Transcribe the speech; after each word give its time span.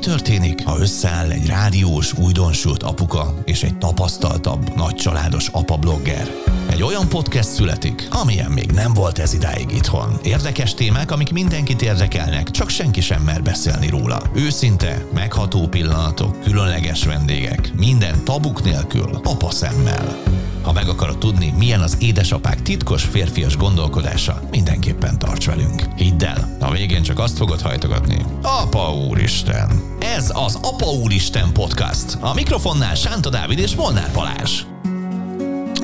Történik, 0.00 0.64
ha 0.64 0.78
összeáll 0.78 1.30
egy 1.30 1.46
rádiós, 1.46 2.12
újdonsült 2.12 2.82
apuka 2.82 3.34
és 3.44 3.62
egy 3.62 3.78
tapasztaltabb, 3.78 4.76
nagycsaládos 4.76 5.48
apa-blogger? 5.48 6.30
Egy 6.70 6.82
olyan 6.82 7.08
podcast 7.08 7.48
születik, 7.48 8.08
amilyen 8.10 8.50
még 8.50 8.70
nem 8.70 8.92
volt 8.94 9.18
ez 9.18 9.34
idáig 9.34 9.70
itthon. 9.70 10.18
Érdekes 10.22 10.74
témák, 10.74 11.10
amik 11.10 11.32
mindenkit 11.32 11.82
érdekelnek, 11.82 12.50
csak 12.50 12.68
senki 12.68 13.00
sem 13.00 13.22
mer 13.22 13.42
beszélni 13.42 13.88
róla. 13.88 14.22
Őszinte, 14.34 15.04
megható 15.14 15.66
pillanatok, 15.66 16.40
különleges 16.42 17.04
vendégek, 17.04 17.72
minden 17.76 18.24
tabuk 18.24 18.64
nélkül, 18.64 19.20
apa 19.24 19.50
szemmel. 19.50 20.37
Ha 20.68 20.74
meg 20.74 20.88
akarod 20.88 21.18
tudni, 21.18 21.54
milyen 21.58 21.80
az 21.80 21.96
édesapák 22.00 22.62
titkos 22.62 23.04
férfias 23.04 23.56
gondolkodása, 23.56 24.40
mindenképpen 24.50 25.18
tarts 25.18 25.46
velünk. 25.46 25.82
Hidd 25.96 26.24
el, 26.24 26.56
a 26.60 26.70
végén 26.72 27.02
csak 27.02 27.18
azt 27.18 27.36
fogod 27.36 27.60
hajtogatni. 27.60 28.16
Apa 28.42 28.94
Úristen! 29.08 29.68
Ez 30.16 30.30
az 30.34 30.58
Apa 30.62 30.86
Úristen 30.86 31.52
podcast. 31.52 32.16
A 32.20 32.34
mikrofonnál 32.34 32.94
Sánta 32.94 33.30
Dávid 33.30 33.58
és 33.58 33.74
Molnár 33.74 34.10
Balázs. 34.14 34.62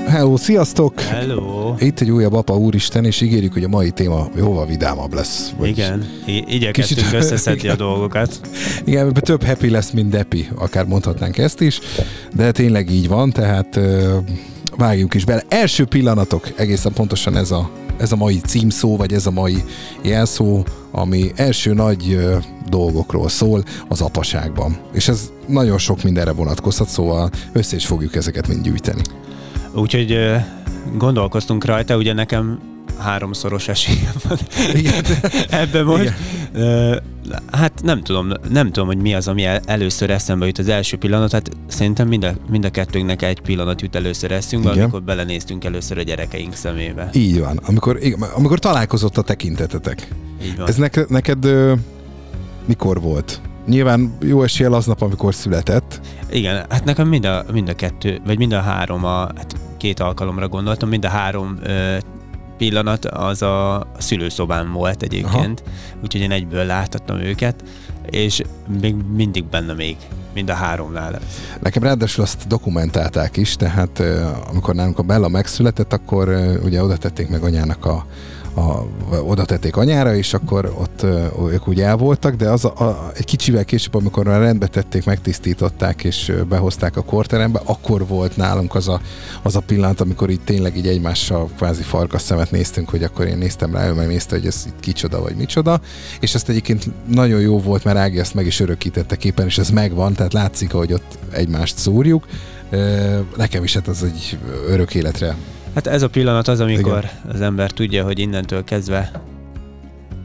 Hello, 0.06 0.36
sziasztok! 0.36 1.00
Hello! 1.00 1.74
Itt 1.78 2.00
egy 2.00 2.10
újabb 2.10 2.32
Apa 2.32 2.56
Úristen, 2.56 3.04
és 3.04 3.20
ígérjük, 3.20 3.52
hogy 3.52 3.64
a 3.64 3.68
mai 3.68 3.90
téma 3.90 4.28
jóval 4.36 4.66
vidámabb 4.66 5.14
lesz. 5.14 5.52
Vagyis 5.58 5.76
Igen, 5.76 6.04
I- 6.26 6.44
igyekeztünk 6.48 7.00
kicsit, 7.00 7.14
összeszedni 7.20 7.68
a 7.68 7.76
dolgokat. 7.86 8.40
Igen, 8.84 9.12
több 9.12 9.44
happy 9.44 9.70
lesz, 9.70 9.90
mint 9.90 10.10
depi, 10.10 10.48
akár 10.54 10.84
mondhatnánk 10.84 11.38
ezt 11.38 11.60
is, 11.60 11.78
de 12.34 12.50
tényleg 12.50 12.90
így 12.90 13.08
van, 13.08 13.30
tehát 13.30 13.78
vágjunk 14.76 15.14
is 15.14 15.24
bele. 15.24 15.42
Első 15.48 15.84
pillanatok, 15.84 16.48
egészen 16.56 16.92
pontosan 16.92 17.36
ez 17.36 17.50
a, 17.50 17.70
ez 17.96 18.12
a 18.12 18.16
mai 18.16 18.40
címszó, 18.40 18.96
vagy 18.96 19.12
ez 19.12 19.26
a 19.26 19.30
mai 19.30 19.64
jelszó, 20.02 20.64
ami 20.90 21.32
első 21.36 21.72
nagy 21.72 22.12
ö, 22.12 22.36
dolgokról 22.68 23.28
szól 23.28 23.62
az 23.88 24.00
apaságban. 24.00 24.76
És 24.92 25.08
ez 25.08 25.30
nagyon 25.46 25.78
sok 25.78 26.02
mindenre 26.02 26.32
vonatkozhat, 26.32 26.88
szóval 26.88 27.30
össze 27.52 27.76
is 27.76 27.86
fogjuk 27.86 28.14
ezeket 28.14 28.48
mind 28.48 28.64
gyűjteni. 28.64 29.02
Úgyhogy 29.74 30.12
ö, 30.12 30.36
gondolkoztunk 30.96 31.64
rajta, 31.64 31.96
ugye 31.96 32.12
nekem 32.12 32.58
háromszoros 32.98 33.68
esélyem 33.68 34.14
van 34.28 34.38
Igen. 34.74 35.04
ebben 35.62 35.84
most. 35.84 36.02
Igen. 36.02 37.02
Hát 37.52 37.82
nem 37.82 38.02
tudom, 38.02 38.32
nem 38.50 38.66
tudom, 38.66 38.86
hogy 38.86 38.96
mi 38.96 39.14
az, 39.14 39.28
ami 39.28 39.44
el, 39.44 39.60
először 39.66 40.10
eszembe 40.10 40.46
jut 40.46 40.58
az 40.58 40.68
első 40.68 40.96
pillanat. 40.96 41.32
Hát 41.32 41.50
szerintem 41.66 42.08
mind 42.08 42.24
a, 42.24 42.32
mind 42.50 42.64
a 42.64 42.70
kettőnknek 42.70 43.22
egy 43.22 43.40
pillanat 43.40 43.80
jut 43.80 43.94
először 43.94 44.32
eszünkbe, 44.32 44.70
Igen. 44.70 44.82
amikor 44.82 45.02
belenéztünk 45.02 45.64
először 45.64 45.98
a 45.98 46.02
gyerekeink 46.02 46.54
szemébe. 46.54 47.08
Így 47.12 47.40
van. 47.40 47.60
Amikor, 47.66 47.98
amikor 48.34 48.58
találkozott 48.58 49.18
a 49.18 49.22
tekintetetek. 49.22 50.08
Így 50.44 50.56
van. 50.56 50.68
Ez 50.68 50.76
neked, 50.76 51.10
neked 51.10 51.48
mikor 52.66 53.00
volt? 53.00 53.40
Nyilván 53.66 54.16
jó 54.20 54.42
esélye 54.42 54.70
aznap, 54.70 55.02
amikor 55.02 55.34
született. 55.34 56.00
Igen, 56.30 56.64
hát 56.68 56.84
nekem 56.84 57.08
mind 57.08 57.24
a, 57.24 57.44
mind 57.52 57.68
a 57.68 57.74
kettő, 57.74 58.20
vagy 58.26 58.38
mind 58.38 58.52
a 58.52 58.60
három, 58.60 59.04
a, 59.04 59.18
hát 59.18 59.56
két 59.76 60.00
alkalomra 60.00 60.48
gondoltam, 60.48 60.88
mind 60.88 61.04
a 61.04 61.08
három 61.08 61.58
ö, 61.62 61.96
pillanat 62.56 63.04
az 63.04 63.42
a 63.42 63.86
szülőszobán 63.98 64.72
volt 64.72 65.02
egyébként, 65.02 65.62
Aha. 65.66 65.98
úgyhogy 66.02 66.20
én 66.20 66.30
egyből 66.30 66.64
láthattam 66.64 67.18
őket, 67.18 67.64
és 68.10 68.42
még 68.80 68.94
mindig 69.14 69.44
benne 69.44 69.72
még, 69.72 69.96
mind 70.34 70.50
a 70.50 70.54
háromnál. 70.54 71.18
Nekem 71.60 71.82
ráadásul 71.82 72.24
azt 72.24 72.46
dokumentálták 72.46 73.36
is, 73.36 73.56
tehát 73.56 74.02
amikor 74.48 74.74
nálunk 74.74 74.98
a 74.98 75.02
Bella 75.02 75.28
megszületett, 75.28 75.92
akkor 75.92 76.28
ugye 76.64 76.82
oda 76.82 76.96
tették 76.96 77.28
meg 77.28 77.42
anyának 77.42 77.84
a 77.84 78.06
a, 78.54 78.86
oda 79.22 79.44
tették 79.44 79.76
anyára, 79.76 80.14
és 80.14 80.34
akkor 80.34 80.74
ott 80.78 81.02
ők 81.52 81.68
úgy 81.68 81.80
el 81.80 81.96
voltak, 81.96 82.34
de 82.34 82.48
az 82.48 82.64
a, 82.64 82.72
a, 82.78 83.10
egy 83.16 83.24
kicsivel 83.24 83.64
később, 83.64 83.94
amikor 83.94 84.24
már 84.24 84.40
rendbe 84.40 84.66
tették, 84.66 85.04
megtisztították, 85.04 86.04
és 86.04 86.32
behozták 86.48 86.96
a 86.96 87.02
korterembe, 87.02 87.60
akkor 87.64 88.06
volt 88.06 88.36
nálunk 88.36 88.74
az 88.74 88.88
a, 88.88 89.00
az 89.42 89.56
a 89.56 89.60
pillanat, 89.60 90.00
amikor 90.00 90.30
így 90.30 90.40
tényleg 90.40 90.76
így 90.76 90.86
egymással 90.86 91.48
kvázi 91.56 91.82
farkas 91.82 92.22
szemet 92.22 92.50
néztünk, 92.50 92.88
hogy 92.88 93.02
akkor 93.02 93.26
én 93.26 93.38
néztem 93.38 93.74
rá, 93.74 93.88
ő 93.88 93.92
megnézte, 93.92 94.36
hogy 94.36 94.46
ez 94.46 94.64
itt 94.66 94.80
kicsoda 94.80 95.20
vagy 95.20 95.36
micsoda, 95.36 95.80
és 96.20 96.34
ezt 96.34 96.48
egyébként 96.48 96.90
nagyon 97.06 97.40
jó 97.40 97.60
volt, 97.60 97.84
mert 97.84 97.96
Ági 97.96 98.18
ezt 98.18 98.34
meg 98.34 98.46
is 98.46 98.60
örökítette 98.60 99.16
képen, 99.16 99.46
és 99.46 99.58
ez 99.58 99.70
megvan, 99.70 100.12
tehát 100.12 100.32
látszik, 100.32 100.72
hogy 100.72 100.92
ott 100.92 101.18
egymást 101.30 101.78
szúrjuk. 101.78 102.26
Nekem 103.36 103.64
is 103.64 103.74
hát 103.74 103.88
az 103.88 104.02
egy 104.02 104.38
örök 104.68 104.94
életre 104.94 105.36
Hát 105.74 105.86
ez 105.86 106.02
a 106.02 106.08
pillanat 106.08 106.48
az, 106.48 106.60
amikor 106.60 106.98
igen. 106.98 107.34
az 107.34 107.40
ember 107.40 107.70
tudja, 107.70 108.04
hogy 108.04 108.18
innentől 108.18 108.64
kezdve 108.64 109.10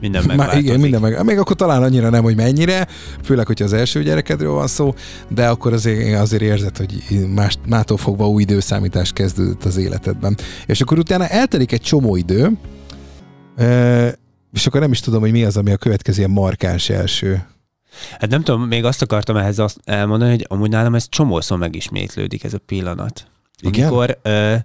minden 0.02 0.24
megváltozik. 0.28 0.64
igen, 0.64 0.80
minden 0.80 1.02
meg. 1.02 1.26
Még 1.26 1.38
akkor 1.38 1.56
talán 1.56 1.84
annyira 1.84 2.10
nem, 2.10 2.24
hogy 2.24 2.36
mennyire, 2.36 2.88
főleg, 3.24 3.46
hogyha 3.46 3.66
az 3.66 3.74
első 3.74 4.04
gyerekedről 4.04 4.52
van 4.52 4.68
szó, 4.68 4.94
de 5.28 5.48
akkor 5.48 5.74
azért, 5.74 6.20
azért 6.20 6.42
érzed, 6.42 6.78
hogy 6.78 7.04
más, 7.34 7.58
mától 7.68 7.98
fogva 7.98 8.30
új 8.30 8.42
időszámítás 8.42 9.12
kezdődött 9.12 9.64
az 9.64 9.78
életedben. 9.78 10.38
És 10.66 10.82
akkor 10.82 11.00
utána 11.00 11.28
eltelik 11.28 11.72
egy 11.72 11.82
csomó 11.82 12.16
idő, 12.16 12.52
és 14.54 14.68
akkor 14.68 14.80
nem 14.80 14.92
is 14.92 15.00
tudom, 15.00 15.22
hogy 15.22 15.32
mi 15.32 15.44
az, 15.44 15.58
ami 15.58 15.72
a 15.72 15.78
következő 15.78 16.18
ilyen 16.18 16.32
markáns 16.32 16.90
első. 16.90 17.46
Hát 18.20 18.30
nem 18.30 18.44
tudom, 18.44 18.62
még 18.62 18.86
azt 18.86 19.02
akartam 19.02 19.38
ehhez 19.38 19.60
azt 19.60 19.78
elmondani, 19.84 20.32
hogy 20.32 20.46
amúgy 20.48 20.70
nálam 20.70 20.96
ez 20.96 21.10
csomószor 21.10 21.58
megismétlődik 21.58 22.44
ez 22.44 22.54
a 22.54 22.60
pillanat. 22.66 23.28
Igen? 23.62 23.88
Amikor 23.88 24.18
uh, 24.26 24.56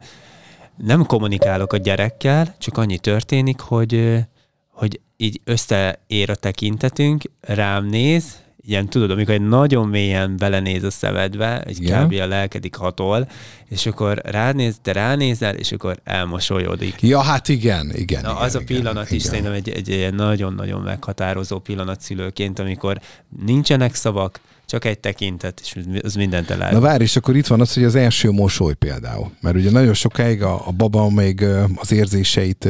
nem 0.76 1.06
kommunikálok 1.06 1.72
a 1.72 1.76
gyerekkel, 1.76 2.54
csak 2.58 2.78
annyi 2.78 2.98
történik, 2.98 3.60
hogy, 3.60 4.24
hogy 4.70 5.00
így 5.16 5.40
összeér 5.44 6.30
a 6.30 6.34
tekintetünk, 6.34 7.22
rám 7.40 7.86
néz, 7.86 8.43
ilyen 8.66 8.88
tudod, 8.88 9.10
amikor 9.10 9.34
egy 9.34 9.48
nagyon 9.48 9.88
mélyen 9.88 10.36
belenéz 10.36 10.82
a 10.82 10.90
szemedbe, 10.90 11.62
egy 11.62 11.82
yeah. 11.82 12.06
kb. 12.06 12.12
a 12.20 12.26
lelkedik 12.26 12.74
hatol, 12.74 13.28
és 13.68 13.86
akkor 13.86 14.20
ránéz, 14.24 14.76
te 14.82 14.92
ránézel, 14.92 15.54
és 15.54 15.72
akkor 15.72 16.00
elmosolyodik. 16.04 17.02
Ja, 17.02 17.20
hát 17.20 17.48
igen, 17.48 17.92
igen. 17.94 18.22
Na, 18.22 18.30
igen, 18.30 18.42
az 18.42 18.54
igen, 18.54 18.62
a 18.62 18.66
pillanat 18.66 19.04
igen, 19.06 19.16
is 19.16 19.22
szerintem 19.22 19.52
egy, 19.52 19.68
egy, 19.68 19.90
egy 19.90 20.14
nagyon-nagyon 20.14 20.80
meghatározó 20.80 21.58
pillanat 21.58 22.00
szülőként, 22.00 22.58
amikor 22.58 23.00
nincsenek 23.44 23.94
szavak, 23.94 24.40
csak 24.66 24.84
egy 24.84 24.98
tekintet, 24.98 25.60
és 25.62 25.78
az 26.02 26.14
mindent 26.14 26.50
elár. 26.50 26.72
Na 26.72 26.80
várj, 26.80 27.02
és 27.02 27.16
akkor 27.16 27.36
itt 27.36 27.46
van 27.46 27.60
az, 27.60 27.74
hogy 27.74 27.84
az 27.84 27.94
első 27.94 28.30
mosoly 28.30 28.74
például. 28.74 29.30
Mert 29.40 29.56
ugye 29.56 29.70
nagyon 29.70 29.94
sokáig 29.94 30.42
a, 30.42 30.66
a 30.66 30.70
baba 30.70 31.10
még 31.10 31.44
az 31.76 31.92
érzéseit 31.92 32.68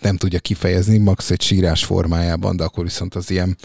nem 0.00 0.16
tudja 0.16 0.38
kifejezni, 0.38 0.98
max 0.98 1.30
egy 1.30 1.42
sírás 1.42 1.84
formájában, 1.84 2.56
de 2.56 2.64
akkor 2.64 2.84
viszont 2.84 3.14
az 3.14 3.30
ilyen 3.30 3.56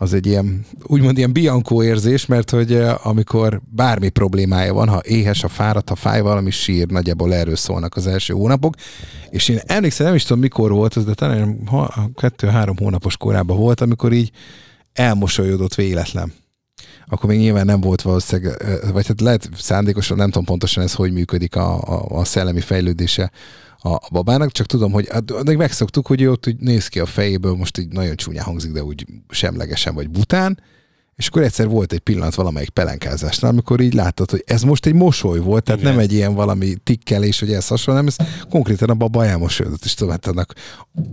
az 0.00 0.12
egy 0.12 0.26
ilyen, 0.26 0.64
úgymond 0.82 1.18
ilyen 1.18 1.32
biankó 1.32 1.82
érzés, 1.82 2.26
mert 2.26 2.50
hogy 2.50 2.72
amikor 3.02 3.60
bármi 3.70 4.08
problémája 4.08 4.74
van, 4.74 4.88
ha 4.88 5.00
éhes, 5.04 5.40
ha 5.40 5.48
fáradt, 5.48 5.88
ha 5.88 5.94
fáj 5.94 6.20
valami 6.20 6.50
sír, 6.50 6.86
nagyjából 6.86 7.34
erről 7.34 7.56
szólnak 7.56 7.96
az 7.96 8.06
első 8.06 8.34
hónapok. 8.34 8.74
És 9.30 9.48
én 9.48 9.60
emlékszem, 9.66 10.06
nem 10.06 10.14
is 10.14 10.22
tudom 10.22 10.42
mikor 10.42 10.70
volt 10.70 10.94
az, 10.94 11.04
de 11.04 11.14
talán 11.14 11.68
kettő-három 12.14 12.76
hónapos 12.76 13.16
korában 13.16 13.56
volt, 13.56 13.80
amikor 13.80 14.12
így 14.12 14.30
elmosolyodott 14.92 15.74
véletlen 15.74 16.32
akkor 17.10 17.28
még 17.28 17.38
nyilván 17.38 17.66
nem 17.66 17.80
volt 17.80 18.02
valószínűleg, 18.02 18.56
vagy 18.92 19.06
hát 19.06 19.20
lehet 19.20 19.48
szándékosan, 19.54 20.16
nem 20.16 20.30
tudom 20.30 20.44
pontosan 20.44 20.82
ez 20.82 20.94
hogy 20.94 21.12
működik 21.12 21.56
a, 21.56 21.82
a, 21.82 22.18
a 22.18 22.24
szellemi 22.24 22.60
fejlődése 22.60 23.30
a, 23.80 23.98
babának, 24.10 24.52
csak 24.52 24.66
tudom, 24.66 24.92
hogy 24.92 25.08
addig 25.26 25.56
megszoktuk, 25.56 26.06
hogy 26.06 26.20
ő 26.20 26.30
ott 26.30 26.46
úgy 26.46 26.56
néz 26.58 26.88
ki 26.88 27.00
a 27.00 27.06
fejéből, 27.06 27.54
most 27.54 27.78
így 27.78 27.88
nagyon 27.88 28.16
csúnya 28.16 28.42
hangzik, 28.42 28.72
de 28.72 28.82
úgy 28.82 29.06
semlegesen 29.28 29.94
vagy 29.94 30.10
bután, 30.10 30.60
és 31.18 31.26
akkor 31.26 31.42
egyszer 31.42 31.68
volt 31.68 31.92
egy 31.92 31.98
pillanat 31.98 32.34
valamelyik 32.34 32.68
pelenkázásnál, 32.68 33.50
amikor 33.50 33.80
így 33.80 33.94
láttad, 33.94 34.30
hogy 34.30 34.42
ez 34.46 34.62
most 34.62 34.86
egy 34.86 34.94
mosoly 34.94 35.38
volt, 35.38 35.64
tehát 35.64 35.80
Igen. 35.80 35.92
nem 35.92 36.02
egy 36.02 36.12
ilyen 36.12 36.34
valami 36.34 36.74
tikkelés, 36.84 37.40
hogy 37.40 37.52
ez 37.52 37.66
hasonló, 37.66 38.00
nem, 38.00 38.08
ez 38.08 38.16
konkrétan 38.50 38.90
a 38.90 38.94
baba 38.94 39.24
elmosolyodott, 39.24 39.84
és 39.84 39.94
tudom, 39.94 40.12
hát 40.12 40.26
annak 40.26 40.54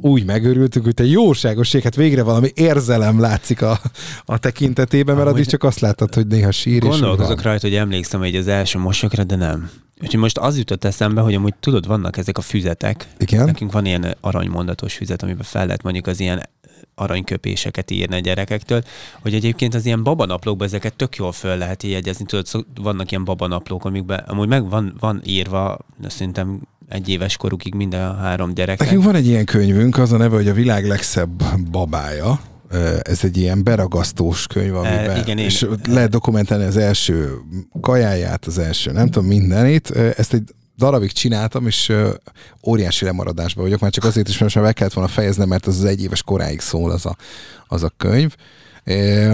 úgy 0.02 0.26
megörültük, 0.26 0.84
hogy 0.84 0.94
te 0.94 1.06
jóságosság, 1.06 1.82
hát 1.82 1.96
végre 1.96 2.24
valami 2.24 2.52
érzelem 2.54 3.20
látszik 3.20 3.62
a, 3.62 3.80
a 4.26 4.38
tekintetében, 4.38 5.16
mert 5.16 5.28
addig 5.28 5.46
csak 5.46 5.64
azt 5.64 5.80
láttad, 5.80 6.14
hogy 6.14 6.28
néha 6.28 6.52
sír. 6.52 6.82
Gondolkozok 6.82 7.42
rajta, 7.42 7.68
hogy 7.68 7.76
emlékszem 7.76 8.22
egy 8.22 8.36
az 8.36 8.48
első 8.48 8.80
mosolyokra, 8.80 9.24
de 9.24 9.36
nem. 9.36 9.70
Úgyhogy 10.02 10.20
most 10.20 10.38
az 10.38 10.58
jutott 10.58 10.84
eszembe, 10.84 11.22
hogy 11.22 11.34
amúgy 11.34 11.56
tudod, 11.60 11.88
vannak 11.88 12.18
ezek 12.18 12.38
a 12.38 12.42
füzetek. 12.42 13.08
Igen. 13.18 13.46
Nekünk 13.46 13.72
van 13.72 13.86
ilyen 13.86 14.16
aranymondatos 14.22 14.94
füzet, 14.94 15.24
amiben 15.24 15.44
fel 15.44 15.66
lehet 15.66 15.84
mondjuk 15.84 16.08
az 16.08 16.20
ilyen 16.20 16.50
aranyköpéseket 16.96 17.92
írni 17.92 18.16
a 18.16 18.20
gyerekektől, 18.20 18.84
hogy 19.22 19.34
egyébként 19.34 19.74
az 19.74 19.86
ilyen 19.86 20.04
babanaplókban 20.04 20.68
ezeket 20.68 20.94
tök 20.94 21.16
jól 21.16 21.32
föl 21.32 21.58
lehet 21.58 21.84
jegyezni. 21.84 22.26
Tudod, 22.26 22.46
szó, 22.46 22.60
vannak 22.82 23.12
ilyen 23.12 23.24
babanaplók, 23.24 23.86
amikben 23.86 24.20
amúgy 24.28 24.48
meg 24.48 24.70
van, 24.70 24.96
van 25.00 25.22
írva, 25.26 25.78
szerintem 26.08 26.62
egy 26.90 27.10
éves 27.10 27.38
korukig 27.38 27.74
minden 27.74 28.10
a 28.10 28.14
három 28.14 28.54
gyerek. 28.54 28.80
Nekünk 28.80 29.04
van 29.04 29.16
egy 29.16 29.28
ilyen 29.28 29.46
könyvünk, 29.46 29.98
az 29.98 30.12
a 30.12 30.18
neve, 30.18 30.36
hogy 30.36 30.48
a 30.48 30.54
világ 30.54 30.88
legszebb 30.88 31.44
babája. 31.72 32.40
Ez 33.02 33.24
egy 33.24 33.38
ilyen 33.38 33.64
beragasztós 33.64 34.48
könyv, 34.48 34.76
amiben, 34.76 35.10
e, 35.10 35.20
igen, 35.20 35.38
és 35.38 35.62
én, 35.62 35.80
lehet 35.88 36.10
dokumentálni 36.10 36.64
az 36.64 36.78
első 36.78 37.32
kajáját, 37.82 38.46
az 38.46 38.58
első, 38.58 38.92
nem 38.92 39.10
tudom, 39.10 39.28
mindenit. 39.28 39.90
Ezt 39.90 40.34
egy 40.34 40.44
darabig 40.78 41.12
csináltam, 41.12 41.68
és 41.68 41.90
uh, 41.90 42.10
óriási 42.68 43.06
lemaradásban 43.06 43.64
vagyok, 43.64 43.80
már 43.80 43.92
csak 43.92 44.04
azért 44.04 44.28
is, 44.28 44.38
mert 44.38 44.56
meg 44.56 44.74
kellett 44.74 44.94
volna 44.94 45.10
fejeznem, 45.10 45.48
mert 45.48 45.66
az 45.66 45.78
az 45.78 45.84
egy 45.84 46.04
éves 46.04 46.24
koráig 46.24 46.60
szól 46.60 46.92
az 46.92 47.06
a, 47.06 47.16
az 47.68 47.84
a 47.84 47.92
könyv. 47.98 48.36
É, 48.86 49.28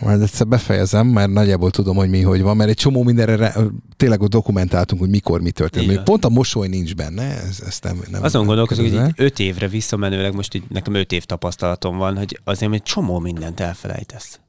majd 0.00 0.20
egyszer 0.20 0.46
befejezem, 0.46 1.06
mert 1.06 1.30
nagyjából 1.30 1.70
tudom, 1.70 1.96
hogy 1.96 2.10
mi 2.10 2.20
hogy 2.20 2.42
van, 2.42 2.56
mert 2.56 2.70
egy 2.70 2.76
csomó 2.76 3.02
mindenre 3.02 3.36
re, 3.36 3.54
tényleg 3.96 4.22
ott 4.22 4.30
dokumentáltunk, 4.30 5.00
hogy 5.00 5.10
mikor 5.10 5.40
mi 5.40 5.50
történt. 5.50 5.86
Még 5.86 6.00
pont 6.00 6.24
a 6.24 6.28
mosoly 6.28 6.68
nincs 6.68 6.94
benne, 6.94 7.22
ez, 7.22 7.60
ezt 7.66 7.84
nem, 7.84 8.02
nem 8.10 8.22
Azon 8.22 8.46
gondolkozom, 8.46 8.84
hogy 8.84 8.94
így 8.94 9.12
öt 9.16 9.38
évre 9.38 9.68
visszamenőleg, 9.68 10.34
most 10.34 10.54
így 10.54 10.62
nekem 10.68 10.94
öt 10.94 11.12
év 11.12 11.24
tapasztalatom 11.24 11.96
van, 11.96 12.16
hogy 12.16 12.40
azért 12.44 12.72
egy 12.72 12.82
csomó 12.82 13.18
mindent 13.18 13.60
elfelejtesz. 13.60 14.40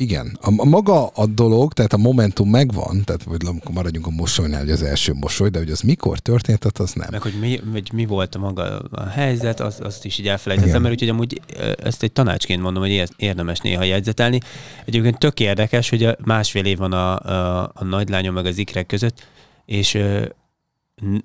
Igen. 0.00 0.38
A, 0.40 0.52
a 0.56 0.64
maga 0.64 1.06
a 1.06 1.26
dolog, 1.26 1.72
tehát 1.72 1.92
a 1.92 1.96
momentum 1.96 2.48
megvan, 2.48 3.04
tehát 3.04 3.22
vagy 3.22 3.42
maradjunk 3.72 4.06
a 4.06 4.10
mosolynál, 4.10 4.60
hogy 4.60 4.70
az 4.70 4.82
első 4.82 5.12
mosoly, 5.12 5.48
de 5.48 5.58
hogy 5.58 5.70
az 5.70 5.80
mikor 5.80 6.18
történt, 6.18 6.58
tehát 6.58 6.78
az 6.78 6.92
nem. 6.92 7.08
Meg 7.10 7.22
hogy 7.22 7.34
mi, 7.40 7.60
hogy 7.72 7.90
mi 7.92 8.06
volt 8.06 8.34
a 8.34 8.38
maga 8.38 8.78
a 8.78 9.06
helyzet, 9.06 9.60
az, 9.60 9.78
azt 9.82 10.04
is 10.04 10.18
így 10.18 10.28
elfelejtettem, 10.28 10.82
mert 10.82 10.94
úgyhogy 10.94 11.08
amúgy 11.08 11.40
ezt 11.82 12.02
egy 12.02 12.12
tanácsként 12.12 12.62
mondom, 12.62 12.82
hogy 12.82 13.08
érdemes 13.16 13.58
néha 13.58 13.82
jegyzetelni. 13.82 14.40
Egyébként 14.84 15.18
tök 15.18 15.40
érdekes, 15.40 15.90
hogy 15.90 16.16
másfél 16.24 16.64
év 16.64 16.78
van 16.78 16.92
a, 16.92 17.18
a, 17.18 17.70
a 17.74 17.84
nagylányom 17.84 18.34
meg 18.34 18.46
az 18.46 18.58
ikrek 18.58 18.86
között, 18.86 19.26
és 19.64 19.94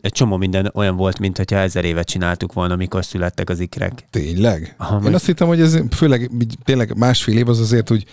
egy 0.01 0.11
csomó 0.11 0.37
minden 0.37 0.71
olyan 0.73 0.95
volt, 0.95 1.19
mint 1.19 1.37
hogyha 1.37 1.57
ezer 1.57 1.85
évet 1.85 2.07
csináltuk 2.07 2.53
volna, 2.53 2.73
amikor 2.73 3.05
születtek 3.05 3.49
az 3.49 3.59
ikrek. 3.59 4.07
Tényleg? 4.09 4.75
Aha, 4.77 5.07
Én 5.07 5.13
azt 5.13 5.25
hittem, 5.25 5.47
hogy 5.47 5.61
ez 5.61 5.77
főleg 5.91 6.31
tényleg 6.63 6.97
másfél 6.97 7.37
év 7.37 7.49
az 7.49 7.59
azért 7.59 7.91
úgy 7.91 8.05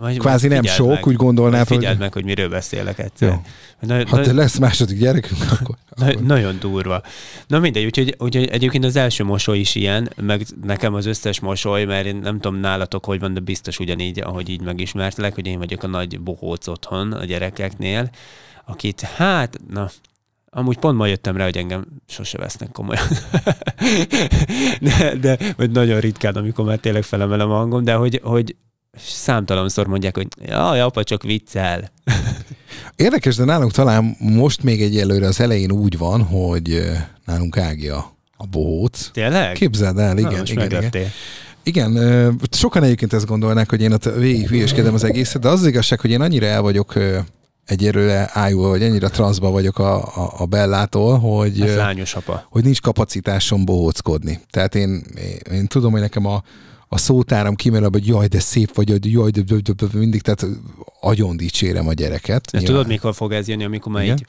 vagy 0.00 0.18
Kvázi 0.18 0.48
nem 0.48 0.62
sok, 0.62 0.88
meg, 0.88 1.06
úgy 1.06 1.16
gondolnád, 1.16 1.68
hogy... 1.68 1.76
Figyeld 1.76 1.98
meg, 1.98 2.12
hogy 2.12 2.24
miről 2.24 2.48
beszélek 2.48 2.98
egyszer. 2.98 3.40
Na, 3.80 3.94
ha 3.94 4.16
hát 4.16 4.24
te 4.24 4.32
lesz 4.32 4.58
második 4.58 4.98
gyerekünk, 4.98 5.40
akkor... 5.60 5.76
Na, 5.94 6.06
akkor... 6.06 6.22
Nagyon 6.22 6.56
durva. 6.60 7.02
Na 7.46 7.58
mindegy, 7.58 7.84
úgyhogy, 7.84 8.14
úgyhogy 8.18 8.48
egyébként 8.48 8.84
az 8.84 8.96
első 8.96 9.24
mosoly 9.24 9.58
is 9.58 9.74
ilyen, 9.74 10.10
meg 10.16 10.46
nekem 10.62 10.94
az 10.94 11.06
összes 11.06 11.40
mosoly, 11.40 11.84
mert 11.84 12.06
én 12.06 12.16
nem 12.16 12.40
tudom 12.40 12.60
nálatok, 12.60 13.04
hogy 13.04 13.20
van, 13.20 13.34
de 13.34 13.40
biztos 13.40 13.78
ugyanígy, 13.78 14.20
ahogy 14.20 14.48
így 14.48 14.60
megismertelek, 14.60 15.34
hogy 15.34 15.46
én 15.46 15.58
vagyok 15.58 15.82
a 15.82 15.86
nagy 15.86 16.20
bohóc 16.20 16.66
otthon 16.66 17.12
a 17.12 17.24
gyerekeknél, 17.24 18.10
akit 18.66 19.00
hát, 19.00 19.58
na, 19.70 19.90
Amúgy 20.52 20.78
pont 20.78 20.96
ma 20.96 21.06
jöttem 21.06 21.36
rá, 21.36 21.44
hogy 21.44 21.56
engem 21.56 21.84
sose 22.06 22.38
vesznek 22.38 22.72
komolyan. 22.72 23.04
de, 24.80 25.14
de 25.14 25.38
vagy 25.56 25.70
nagyon 25.70 26.00
ritkán, 26.00 26.34
amikor 26.34 26.64
már 26.64 26.78
tényleg 26.78 27.02
felemelem 27.02 27.50
a 27.50 27.56
hangom, 27.56 27.84
de 27.84 27.94
hogy, 27.94 28.20
hogy 28.22 28.56
számtalanszor 28.98 29.86
mondják, 29.86 30.16
hogy 30.16 30.28
jaj, 30.42 30.80
apa, 30.80 31.04
csak 31.04 31.22
viccel. 31.22 31.90
Érdekes, 32.96 33.36
de 33.36 33.44
nálunk 33.44 33.72
talán 33.72 34.16
most 34.18 34.62
még 34.62 34.82
egyelőre 34.82 35.26
az 35.26 35.40
elején 35.40 35.72
úgy 35.72 35.98
van, 35.98 36.22
hogy 36.22 36.90
nálunk 37.24 37.56
Ági 37.56 37.88
a, 37.88 38.16
bohóc. 38.50 39.10
Tényleg? 39.12 39.52
Képzeld 39.52 39.98
el, 39.98 40.18
igen. 40.18 40.32
Na, 40.32 40.64
igen, 40.64 40.82
igen. 40.82 41.12
Igen, 41.62 42.38
sokan 42.50 42.82
egyébként 42.82 43.12
ezt 43.12 43.26
gondolnák, 43.26 43.70
hogy 43.70 43.80
én 43.80 43.92
ott 43.92 44.04
végig 44.04 44.48
hülyeskedem 44.48 44.94
az 44.94 45.04
egészet, 45.04 45.42
de 45.42 45.48
az, 45.48 45.60
az 45.60 45.66
igazság, 45.66 46.00
hogy 46.00 46.10
én 46.10 46.20
annyira 46.20 46.46
el 46.46 46.62
vagyok 46.62 46.94
egyelőre 47.66 48.30
ájulva, 48.32 48.68
vagy 48.68 48.82
ennyire 48.82 49.08
transzba 49.08 49.50
vagyok 49.50 49.78
a, 49.78 49.96
a, 49.96 50.32
a 50.38 50.46
Bellától, 50.46 51.18
hogy, 51.18 51.58
lányos 51.58 52.14
apa. 52.14 52.46
hogy 52.50 52.64
nincs 52.64 52.80
kapacitásom 52.80 53.64
bohóckodni. 53.64 54.40
Tehát 54.50 54.74
én, 54.74 55.04
én, 55.16 55.52
én 55.52 55.66
tudom, 55.66 55.92
hogy 55.92 56.00
nekem 56.00 56.26
a, 56.26 56.42
a 56.92 56.98
szótáram 56.98 57.54
kimerül, 57.54 57.88
hogy 57.90 58.06
jaj, 58.06 58.26
de 58.26 58.40
szép 58.40 58.74
vagy, 58.74 59.12
jaj, 59.12 59.30
de, 59.30 59.40
de, 59.40 59.56
de, 59.56 59.72
de 59.72 59.98
mindig, 59.98 60.22
tehát 60.22 60.46
agyon 61.00 61.36
dicsérem 61.36 61.88
a 61.88 61.92
gyereket. 61.92 62.50
De 62.50 62.60
tudod, 62.60 62.86
mikor 62.86 63.14
fog 63.14 63.32
ez 63.32 63.48
jönni, 63.48 63.64
amikor 63.64 63.92
már 63.92 64.04
így 64.04 64.24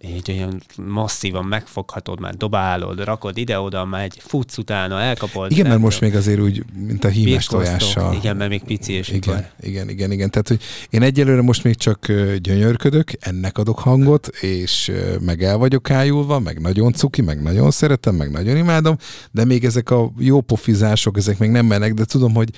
így 0.00 0.30
olyan 0.30 0.62
masszívan 0.86 1.44
megfoghatod, 1.44 2.20
már 2.20 2.36
dobálod, 2.36 3.04
rakod 3.04 3.38
ide-oda, 3.38 3.84
megy, 3.84 4.18
futsz 4.18 4.58
utána, 4.58 5.00
elkapod. 5.00 5.50
Igen, 5.50 5.66
mert 5.66 5.80
most 5.80 6.00
még 6.00 6.14
azért 6.14 6.40
úgy, 6.40 6.64
mint 6.86 7.04
a 7.04 7.08
hímes 7.08 7.46
tojással. 7.46 8.14
Igen, 8.14 8.36
mert 8.36 8.50
még 8.50 8.62
pici 8.62 8.92
és 8.92 9.08
igen, 9.08 9.20
igen, 9.20 9.50
igen, 9.60 9.88
igen, 9.88 10.12
igen. 10.12 10.30
Tehát, 10.30 10.48
hogy 10.48 10.60
én 10.90 11.02
egyelőre 11.02 11.42
most 11.42 11.64
még 11.64 11.76
csak 11.76 12.12
gyönyörködök, 12.36 13.10
ennek 13.20 13.58
adok 13.58 13.78
hangot, 13.78 14.26
és 14.26 14.92
meg 15.20 15.42
el 15.42 15.56
vagyok 15.56 15.90
ájulva, 15.90 16.38
meg 16.38 16.60
nagyon 16.60 16.92
cuki, 16.92 17.22
meg 17.22 17.42
nagyon 17.42 17.70
szeretem, 17.70 18.14
meg 18.14 18.30
nagyon 18.30 18.56
imádom, 18.56 18.96
de 19.30 19.44
még 19.44 19.64
ezek 19.64 19.90
a 19.90 20.12
jó 20.18 20.40
pofizások, 20.40 21.16
ezek 21.16 21.38
még 21.38 21.50
nem 21.50 21.66
mennek, 21.66 21.94
de 21.94 22.04
tudom, 22.04 22.34
hogy 22.34 22.50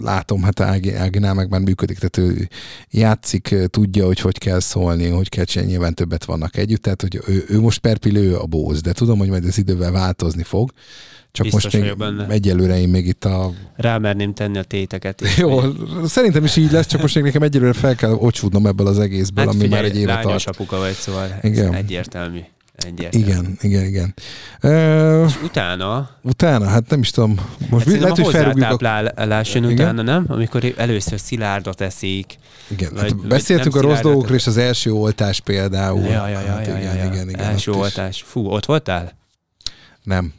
látom, 0.00 0.42
hát 0.42 0.60
Ági, 0.60 0.94
Áginál 0.94 1.34
meg 1.34 1.50
már 1.50 1.60
működik, 1.60 1.98
tehát 1.98 2.32
ő 2.32 2.48
játszik, 2.90 3.54
tudja, 3.66 4.06
hogy 4.06 4.20
hogy 4.20 4.38
kell 4.38 4.60
szólni, 4.60 5.08
hogy 5.08 5.28
kell 5.28 5.44
csinálni, 5.44 5.72
nyilván 5.72 5.94
többet 5.94 6.24
vannak 6.24 6.56
együtt, 6.56 6.82
tehát 6.82 7.00
hogy 7.00 7.20
ő, 7.26 7.44
ő 7.48 7.60
most 7.60 7.78
perpilő 7.78 8.36
a 8.36 8.46
bóz, 8.46 8.80
de 8.80 8.92
tudom, 8.92 9.18
hogy 9.18 9.28
majd 9.28 9.44
ez 9.44 9.58
idővel 9.58 9.92
változni 9.92 10.42
fog, 10.42 10.70
csak 11.32 11.44
Biztos 11.44 11.64
most 11.64 11.80
még 11.84 11.96
benne. 11.96 12.26
egyelőre 12.26 12.80
én 12.80 12.88
még 12.88 13.06
itt 13.06 13.24
a... 13.24 13.52
Rámerném 13.76 14.34
tenni 14.34 14.58
a 14.58 14.62
téteket. 14.62 15.22
Jó, 15.36 15.60
szerintem 16.04 16.44
is 16.44 16.56
így 16.56 16.70
lesz, 16.70 16.86
csak 16.86 17.00
most 17.00 17.14
még 17.14 17.24
nekem 17.24 17.42
egyelőre 17.42 17.72
fel 17.72 17.94
kell 17.94 18.12
ocsúdnom 18.12 18.66
ebből 18.66 18.86
az 18.86 18.98
egészből, 18.98 19.44
hát 19.44 19.54
ami 19.54 19.62
figyelj, 19.62 19.82
már 19.82 19.90
egy 19.90 19.98
évet 19.98 20.22
tart. 20.22 20.46
apuka 20.48 20.78
vagy, 20.78 20.92
szóval 20.92 21.38
Igen. 21.42 21.74
egyértelmű. 21.74 22.40
Egyértelmű. 22.74 23.26
Igen, 23.26 23.58
igen, 23.60 23.84
igen. 23.84 24.14
Uh, 24.62 25.24
és 25.28 25.42
utána? 25.42 26.10
Utána, 26.22 26.66
hát 26.66 26.90
nem 26.90 27.00
is 27.00 27.10
tudom. 27.10 27.34
Most 27.70 27.86
hát 27.86 28.00
lehet, 28.00 28.16
hogy 28.16 28.34
felrúgjuk 28.34 28.82
a... 28.82 29.42
jön 29.52 29.64
utána, 29.64 30.02
nem? 30.02 30.24
Amikor 30.28 30.72
először 30.76 31.20
szilárdat 31.20 31.80
eszik. 31.80 32.38
Igen, 32.68 32.90
vagy, 32.94 33.02
hát 33.02 33.26
beszéltünk 33.26 33.76
a 33.76 33.80
rossz 33.80 34.00
dolgokról, 34.00 34.36
és 34.36 34.46
az 34.46 34.56
első 34.56 34.92
oltás 34.92 35.40
például. 35.40 36.00
Ja, 36.00 36.28
ja, 36.28 36.40
ja, 36.40 36.52
hát 36.52 36.66
ja, 36.66 36.78
igen, 36.78 36.94
ja, 36.96 37.04
ja. 37.04 37.12
igen, 37.12 37.28
igen. 37.28 37.44
Első 37.44 37.72
oltás. 37.72 38.24
Fú, 38.26 38.46
ott 38.46 38.64
voltál? 38.64 39.12
Nem. 40.02 40.32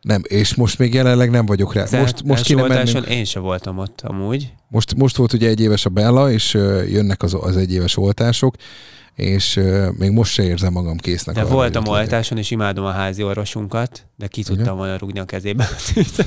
Nem, 0.00 0.22
és 0.26 0.54
most 0.54 0.78
még 0.78 0.94
jelenleg 0.94 1.30
nem 1.30 1.46
vagyok 1.46 1.74
rá. 1.74 1.86
most, 1.90 2.22
most 2.22 2.44
kéne 2.44 2.66
mennünk. 2.66 3.06
én 3.06 3.24
sem 3.24 3.42
voltam 3.42 3.78
ott 3.78 4.00
amúgy. 4.00 4.52
Most, 4.68 4.94
most 4.94 5.16
volt 5.16 5.32
ugye 5.32 5.48
egy 5.48 5.60
éves 5.60 5.84
a 5.84 5.88
Bella, 5.88 6.30
és 6.30 6.54
jönnek 6.88 7.22
az, 7.22 7.36
az 7.40 7.56
egyéves 7.56 7.96
oltások, 7.96 8.54
és 9.20 9.60
még 9.98 10.10
most 10.10 10.32
se 10.32 10.42
érzem 10.42 10.72
magam 10.72 10.96
késznek. 10.96 11.34
De 11.34 11.44
voltam 11.44 11.86
oltáson, 11.86 12.38
és 12.38 12.50
imádom 12.50 12.84
a 12.84 12.90
házi 12.90 13.22
orvosunkat, 13.22 14.06
de 14.16 14.26
ki 14.26 14.42
tudtam 14.42 14.76
volna 14.76 14.98
rúgni 14.98 15.18
a 15.18 15.24
kezébe. 15.24 15.68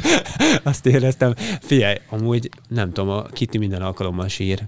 Azt 0.63 0.85
éreztem. 0.85 1.33
Figyelj, 1.61 1.95
amúgy 2.09 2.49
nem 2.67 2.91
tudom, 2.91 3.09
a 3.09 3.23
Kitty 3.23 3.57
minden 3.57 3.81
alkalommal 3.81 4.27
sír. 4.27 4.67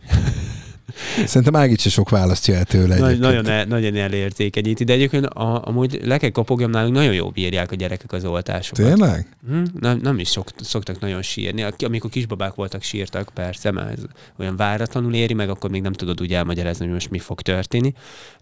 Szerintem 1.26 1.56
Ágit 1.56 1.80
se 1.80 1.90
sok 1.90 2.10
választja 2.10 2.56
el 2.56 2.66
tőle. 2.66 2.98
Nagy, 2.98 3.20
nagyon, 3.20 3.48
el, 3.48 3.66
nagyon 3.66 3.96
elérzékenyít, 3.96 4.86
de 4.86 4.94
egyébként 4.94 5.26
a, 5.26 5.68
amúgy 5.68 6.00
le 6.04 6.18
kell 6.18 6.30
kopogjam 6.30 6.70
nálunk, 6.70 6.96
nagyon 6.96 7.14
jó 7.14 7.30
bírják 7.30 7.72
a 7.72 7.76
gyerekek 7.76 8.12
az 8.12 8.26
oltásokat. 8.26 8.86
Tényleg? 8.86 9.38
Hm? 9.48 9.64
Nem, 9.80 10.00
nem 10.02 10.20
is 10.20 10.28
szok, 10.28 10.50
szoktak 10.58 11.00
nagyon 11.00 11.22
sírni. 11.22 11.66
Amikor 11.86 12.10
kisbabák 12.10 12.54
voltak, 12.54 12.82
sírtak, 12.82 13.30
persze, 13.34 13.72
mert 13.72 13.98
ez 13.98 14.04
olyan 14.40 14.56
váratlanul 14.56 15.14
éri 15.14 15.34
meg, 15.34 15.50
akkor 15.50 15.70
még 15.70 15.82
nem 15.82 15.94
tudod 15.94 16.22
úgy 16.22 16.34
elmagyarázni, 16.34 16.86
hogy 16.86 16.94
most 16.94 17.10
mi 17.10 17.20
fog 17.20 17.42
történni. 17.42 17.94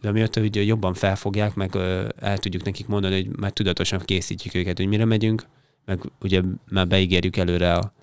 De 0.01 0.09
amiatt, 0.09 0.37
hogy 0.37 0.67
jobban 0.67 0.93
felfogják, 0.93 1.55
meg 1.55 1.75
el 2.19 2.37
tudjuk 2.37 2.63
nekik 2.63 2.87
mondani, 2.87 3.15
hogy 3.15 3.27
már 3.39 3.51
tudatosan 3.51 3.99
készítjük 4.05 4.55
őket, 4.55 4.77
hogy 4.77 4.87
mire 4.87 5.05
megyünk, 5.05 5.45
meg 5.85 5.99
ugye 6.21 6.41
már 6.69 6.87
beígérjük 6.87 7.37
előre 7.37 7.73
a 7.73 7.93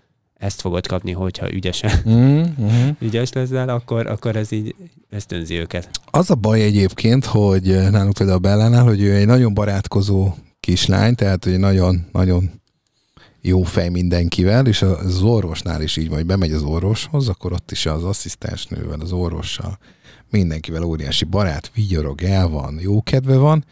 ezt 0.40 0.60
fogod 0.60 0.86
kapni, 0.86 1.12
hogyha 1.12 1.52
ügyesen 1.52 1.90
mm-hmm. 2.08 2.88
ügyes 3.06 3.32
leszel, 3.32 3.68
akkor, 3.68 4.06
akkor 4.06 4.36
ez 4.36 4.52
így 4.52 4.74
ösztönzi 5.10 5.54
őket. 5.54 5.90
Az 6.10 6.30
a 6.30 6.34
baj 6.34 6.62
egyébként, 6.62 7.24
hogy 7.24 7.62
nálunk 7.90 8.14
például 8.14 8.38
a 8.38 8.40
Bellánál, 8.40 8.84
hogy 8.84 9.02
ő 9.02 9.14
egy 9.14 9.26
nagyon 9.26 9.54
barátkozó 9.54 10.34
kislány, 10.60 11.14
tehát 11.14 11.44
hogy 11.44 11.58
nagyon-nagyon 11.58 12.50
jó 13.40 13.62
fej 13.62 13.88
mindenkivel, 13.88 14.66
és 14.66 14.82
az 14.82 15.22
orvosnál 15.22 15.82
is 15.82 15.96
így 15.96 16.08
vagy 16.08 16.26
bemegy 16.26 16.52
az 16.52 16.62
orvoshoz, 16.62 17.28
akkor 17.28 17.52
ott 17.52 17.70
is 17.70 17.86
az 17.86 18.04
asszisztensnővel, 18.04 19.00
az 19.00 19.12
orvossal, 19.12 19.78
mindenkivel 20.30 20.82
óriási 20.82 21.24
barát, 21.24 21.70
vigyorog, 21.74 22.22
el 22.22 22.48
van, 22.48 22.78
jó 22.80 23.02
kedve 23.02 23.36
van, 23.36 23.64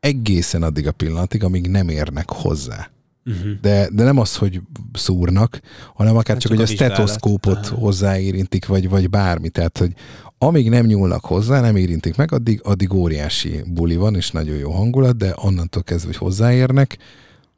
egészen 0.00 0.62
addig 0.62 0.86
a 0.86 0.92
pillanatig, 0.92 1.44
amíg 1.44 1.66
nem 1.66 1.88
érnek 1.88 2.30
hozzá. 2.30 2.90
Uh-huh. 3.26 3.60
De, 3.60 3.88
de 3.92 4.04
nem 4.04 4.18
az, 4.18 4.36
hogy 4.36 4.60
szúrnak, 4.92 5.60
hanem 5.94 6.16
akár 6.16 6.34
hát 6.34 6.40
csak, 6.40 6.50
csak 6.50 6.60
hogy 6.60 6.70
a 6.70 6.74
stetoszkópot 6.74 7.58
uh-huh. 7.58 7.78
hozzáérintik, 7.78 8.66
vagy, 8.66 8.88
vagy 8.88 9.10
bármi. 9.10 9.48
Tehát, 9.48 9.78
hogy 9.78 9.92
amíg 10.38 10.68
nem 10.68 10.86
nyúlnak 10.86 11.24
hozzá, 11.24 11.60
nem 11.60 11.76
érintik 11.76 12.16
meg, 12.16 12.32
addig, 12.32 12.60
addig 12.62 12.92
óriási 12.92 13.62
buli 13.66 13.96
van, 13.96 14.16
és 14.16 14.30
nagyon 14.30 14.56
jó 14.56 14.70
hangulat, 14.70 15.16
de 15.16 15.34
onnantól 15.36 15.82
kezdve, 15.82 16.06
hogy 16.06 16.16
hozzáérnek, 16.16 16.98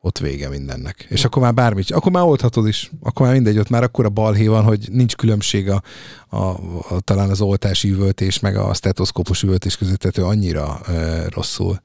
ott 0.00 0.18
vége 0.18 0.48
mindennek. 0.48 1.06
És 1.08 1.24
akkor 1.24 1.42
már 1.42 1.54
bármit, 1.54 1.90
akkor 1.90 2.12
már 2.12 2.24
oldhatod 2.24 2.66
is. 2.66 2.90
Akkor 3.02 3.26
már 3.26 3.34
mindegy, 3.34 3.58
ott 3.58 3.68
már 3.68 3.82
akkor 3.82 4.04
a 4.04 4.08
balhé 4.08 4.46
van, 4.46 4.64
hogy 4.64 4.88
nincs 4.92 5.16
különbség 5.16 5.70
a, 5.70 5.82
a, 6.28 6.36
a 6.36 7.00
talán 7.00 7.30
az 7.30 7.40
oltási 7.40 7.90
üvöltés, 7.90 8.38
meg 8.40 8.56
a 8.56 8.74
stetoszkópos 8.74 9.42
üvöltés 9.42 9.76
között, 9.76 9.98
tehát 9.98 10.18
ő 10.18 10.24
annyira 10.24 10.80
e, 10.86 11.26
rosszul 11.28 11.80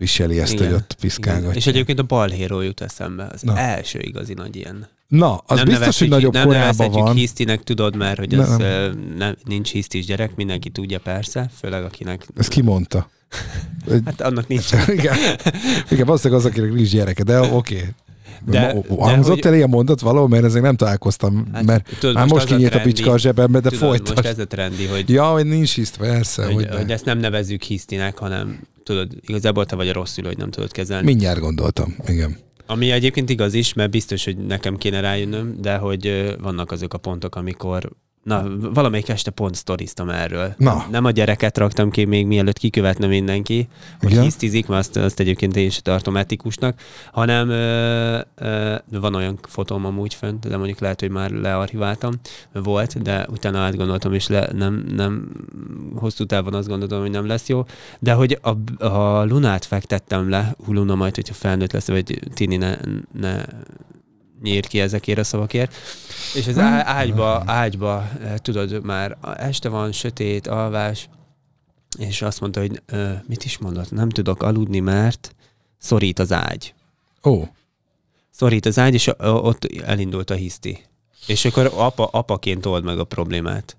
viseli 0.00 0.40
ezt, 0.40 0.52
igen, 0.52 0.64
hogy 0.64 0.74
ott 0.74 0.96
piszkálgatja. 1.00 1.56
És 1.56 1.66
egyébként 1.66 1.98
a 1.98 2.02
balhéról 2.02 2.64
jut 2.64 2.80
eszembe, 2.80 3.28
az 3.32 3.42
Na. 3.42 3.58
első 3.58 3.98
igazi 3.98 4.34
nagy 4.34 4.56
ilyen. 4.56 4.88
Na, 5.08 5.36
az 5.46 5.56
nem 5.56 5.64
biztos, 5.64 5.98
hogy 5.98 6.08
nagyobb 6.08 6.32
nem 6.32 6.46
korában 6.46 6.90
van. 6.90 7.04
Nem 7.04 7.14
hisztinek, 7.14 7.62
tudod, 7.62 7.96
mert 7.96 8.18
hogy 8.18 8.34
az 8.34 8.56
nem. 8.56 9.12
Nem, 9.16 9.36
nincs 9.44 9.70
hisztis 9.70 10.06
gyerek, 10.06 10.36
mindenki 10.36 10.70
tudja 10.70 10.98
persze, 10.98 11.50
főleg 11.58 11.84
akinek... 11.84 12.26
Ezt 12.36 12.48
ki 12.48 12.62
mondta? 12.62 13.10
hát 14.04 14.20
annak 14.20 14.48
nincs. 14.48 14.70
igen, 14.98 15.16
igen 15.90 16.06
valószínűleg 16.06 16.44
az, 16.44 16.50
akinek 16.50 16.72
nincs 16.72 16.90
gyereke, 16.90 17.22
de 17.22 17.40
oké. 17.40 17.76
Okay. 17.76 17.88
De, 18.44 18.76
hangzott 18.98 19.44
el 19.44 19.54
ilyen 19.54 19.68
mondat 19.68 20.00
valahol, 20.00 20.28
mert 20.28 20.44
ezek 20.44 20.62
nem 20.62 20.76
találkoztam, 20.76 21.46
hát, 21.52 21.64
mert 21.64 21.88
tudod, 21.98 22.14
már 22.14 22.26
most, 22.26 22.46
kinyílt 22.46 22.74
a 22.74 22.80
picska 22.80 23.10
a 23.10 23.18
zsebembe, 23.18 23.60
de 23.60 23.70
folytas. 23.70 24.14
Most 24.14 24.26
ez 24.26 24.38
a 24.38 24.46
trendi, 24.46 24.86
hogy... 24.86 25.08
Ja, 25.08 25.24
hogy 25.24 25.46
nincs 25.46 25.74
hiszt, 25.74 25.96
persze. 25.96 26.44
Hogy, 26.44 26.54
hogy, 26.54 26.68
hogy 26.68 26.90
ezt 26.90 27.04
nem 27.04 27.18
nevezzük 27.18 27.62
hisztinek, 27.62 28.18
hanem 28.18 28.60
tudod, 28.82 29.12
igazából 29.20 29.66
te 29.66 29.76
vagy 29.76 29.88
a 29.88 29.92
rossz 29.92 30.12
szülő, 30.12 30.28
hogy 30.28 30.38
nem 30.38 30.50
tudod 30.50 30.72
kezelni. 30.72 31.04
Mindjárt 31.04 31.40
gondoltam, 31.40 31.96
igen. 32.06 32.36
Ami 32.66 32.90
egyébként 32.90 33.30
igaz 33.30 33.54
is, 33.54 33.72
mert 33.72 33.90
biztos, 33.90 34.24
hogy 34.24 34.36
nekem 34.36 34.76
kéne 34.76 35.00
rájönnöm, 35.00 35.56
de 35.60 35.76
hogy 35.76 36.34
vannak 36.40 36.70
azok 36.70 36.94
a 36.94 36.98
pontok, 36.98 37.36
amikor 37.36 37.90
Na, 38.22 38.44
valamelyik 38.72 39.08
este 39.08 39.30
pont 39.30 39.54
sztoriztam 39.54 40.08
erről. 40.08 40.54
Na. 40.56 40.86
Nem 40.90 41.04
a 41.04 41.10
gyereket 41.10 41.58
raktam 41.58 41.90
ki 41.90 42.04
még 42.04 42.26
mielőtt 42.26 42.58
kikövetne 42.58 43.06
mindenki, 43.06 43.68
hogy 44.00 44.10
Igen? 44.10 44.22
hisztizik, 44.22 44.66
mert 44.66 44.80
azt, 44.80 44.96
azt 44.96 45.20
egyébként 45.20 45.56
én 45.56 45.66
is 45.66 45.82
tartom 45.82 46.16
etikusnak, 46.16 46.80
hanem 47.12 47.48
ö, 47.48 48.20
ö, 48.34 48.76
van 48.90 49.14
olyan 49.14 49.38
fotóm 49.42 49.84
amúgy 49.84 50.14
fönt, 50.14 50.48
de 50.48 50.56
mondjuk 50.56 50.78
lehet, 50.78 51.00
hogy 51.00 51.10
már 51.10 51.30
learchiváltam, 51.30 52.12
volt, 52.52 53.02
de 53.02 53.26
utána 53.30 53.58
átgondoltam, 53.58 54.12
és 54.12 54.28
le, 54.28 54.48
nem, 54.52 54.84
nem 54.94 55.30
hosszú 55.94 56.24
távon 56.24 56.54
azt 56.54 56.68
gondoltam, 56.68 57.00
hogy 57.00 57.10
nem 57.10 57.26
lesz 57.26 57.48
jó, 57.48 57.64
de 57.98 58.12
hogy 58.12 58.38
a, 58.42 58.84
a 58.84 59.24
lunát 59.24 59.64
fektettem 59.64 60.30
le, 60.30 60.54
Luna 60.66 60.94
majd, 60.94 61.14
hogyha 61.14 61.34
felnőtt 61.34 61.72
lesz, 61.72 61.88
vagy 61.88 62.20
Tini 62.34 62.56
ne, 62.56 62.76
ne 63.12 63.44
nyír 64.42 64.66
ki 64.66 64.80
ezekért 64.80 65.18
a 65.18 65.24
szavakért. 65.24 65.74
És 66.34 66.46
az 66.46 66.58
ágyba, 66.58 67.42
ágyba, 67.46 68.08
eh, 68.22 68.34
tudod, 68.36 68.84
már 68.84 69.16
este 69.36 69.68
van, 69.68 69.92
sötét, 69.92 70.46
alvás, 70.46 71.08
és 71.98 72.22
azt 72.22 72.40
mondta, 72.40 72.60
hogy 72.60 72.82
mit 73.26 73.44
is 73.44 73.58
mondott, 73.58 73.90
nem 73.90 74.08
tudok 74.08 74.42
aludni, 74.42 74.80
mert 74.80 75.34
szorít 75.78 76.18
az 76.18 76.32
ágy. 76.32 76.74
Ó. 77.24 77.42
Szorít 78.30 78.66
az 78.66 78.78
ágy, 78.78 78.94
és 78.94 79.10
ott 79.18 79.64
elindult 79.64 80.30
a 80.30 80.34
hiszti. 80.34 80.84
És 81.26 81.44
akkor 81.44 81.72
apa, 81.74 82.06
apaként 82.06 82.66
old 82.66 82.84
meg 82.84 82.98
a 82.98 83.04
problémát. 83.04 83.76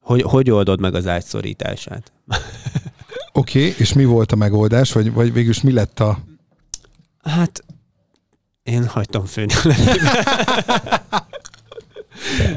Hogy, 0.00 0.22
hogy 0.22 0.50
oldod 0.50 0.80
meg 0.80 0.94
az 0.94 1.06
ágy 1.06 1.24
szorítását? 1.24 2.12
Oké, 3.32 3.58
okay, 3.68 3.74
és 3.78 3.92
mi 3.92 4.04
volt 4.04 4.32
a 4.32 4.36
megoldás, 4.36 4.92
vagy, 4.92 5.12
vagy 5.12 5.32
végülis 5.32 5.60
mi 5.60 5.72
lett 5.72 6.00
a... 6.00 6.18
Hát 7.22 7.64
én 8.62 8.86
hagytam 8.86 9.24
főni 9.24 9.52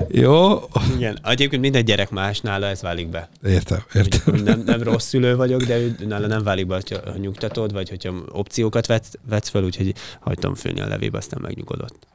Jó. 0.08 0.64
Igen, 0.96 1.20
egyébként 1.24 1.62
minden 1.62 1.86
gyerek 1.86 2.10
más, 2.10 2.42
nála 2.42 2.66
ez 2.66 2.82
válik 2.82 3.08
be. 3.08 3.30
Értem, 3.44 3.84
értem. 3.94 4.36
Nem, 4.44 4.62
nem 4.66 4.84
rossz 4.84 5.08
szülő 5.08 5.36
vagyok, 5.36 5.64
de 5.64 5.80
nála 6.08 6.28
nem 6.28 6.44
válik 6.44 6.68
be, 6.68 6.74
hogyha 6.74 7.18
nyugtatod, 7.18 7.74
vagy 7.74 7.90
hogyha 7.90 8.14
opciókat 8.28 8.86
vetsz, 8.86 9.12
vetsz 9.30 9.50
fel, 9.50 9.64
úgyhogy 9.64 9.94
hagytam 10.20 10.56
főni 10.56 10.82
a 10.82 10.88
levébe, 10.88 11.18
aztán 11.18 11.40
megnyugodott. 11.42 12.08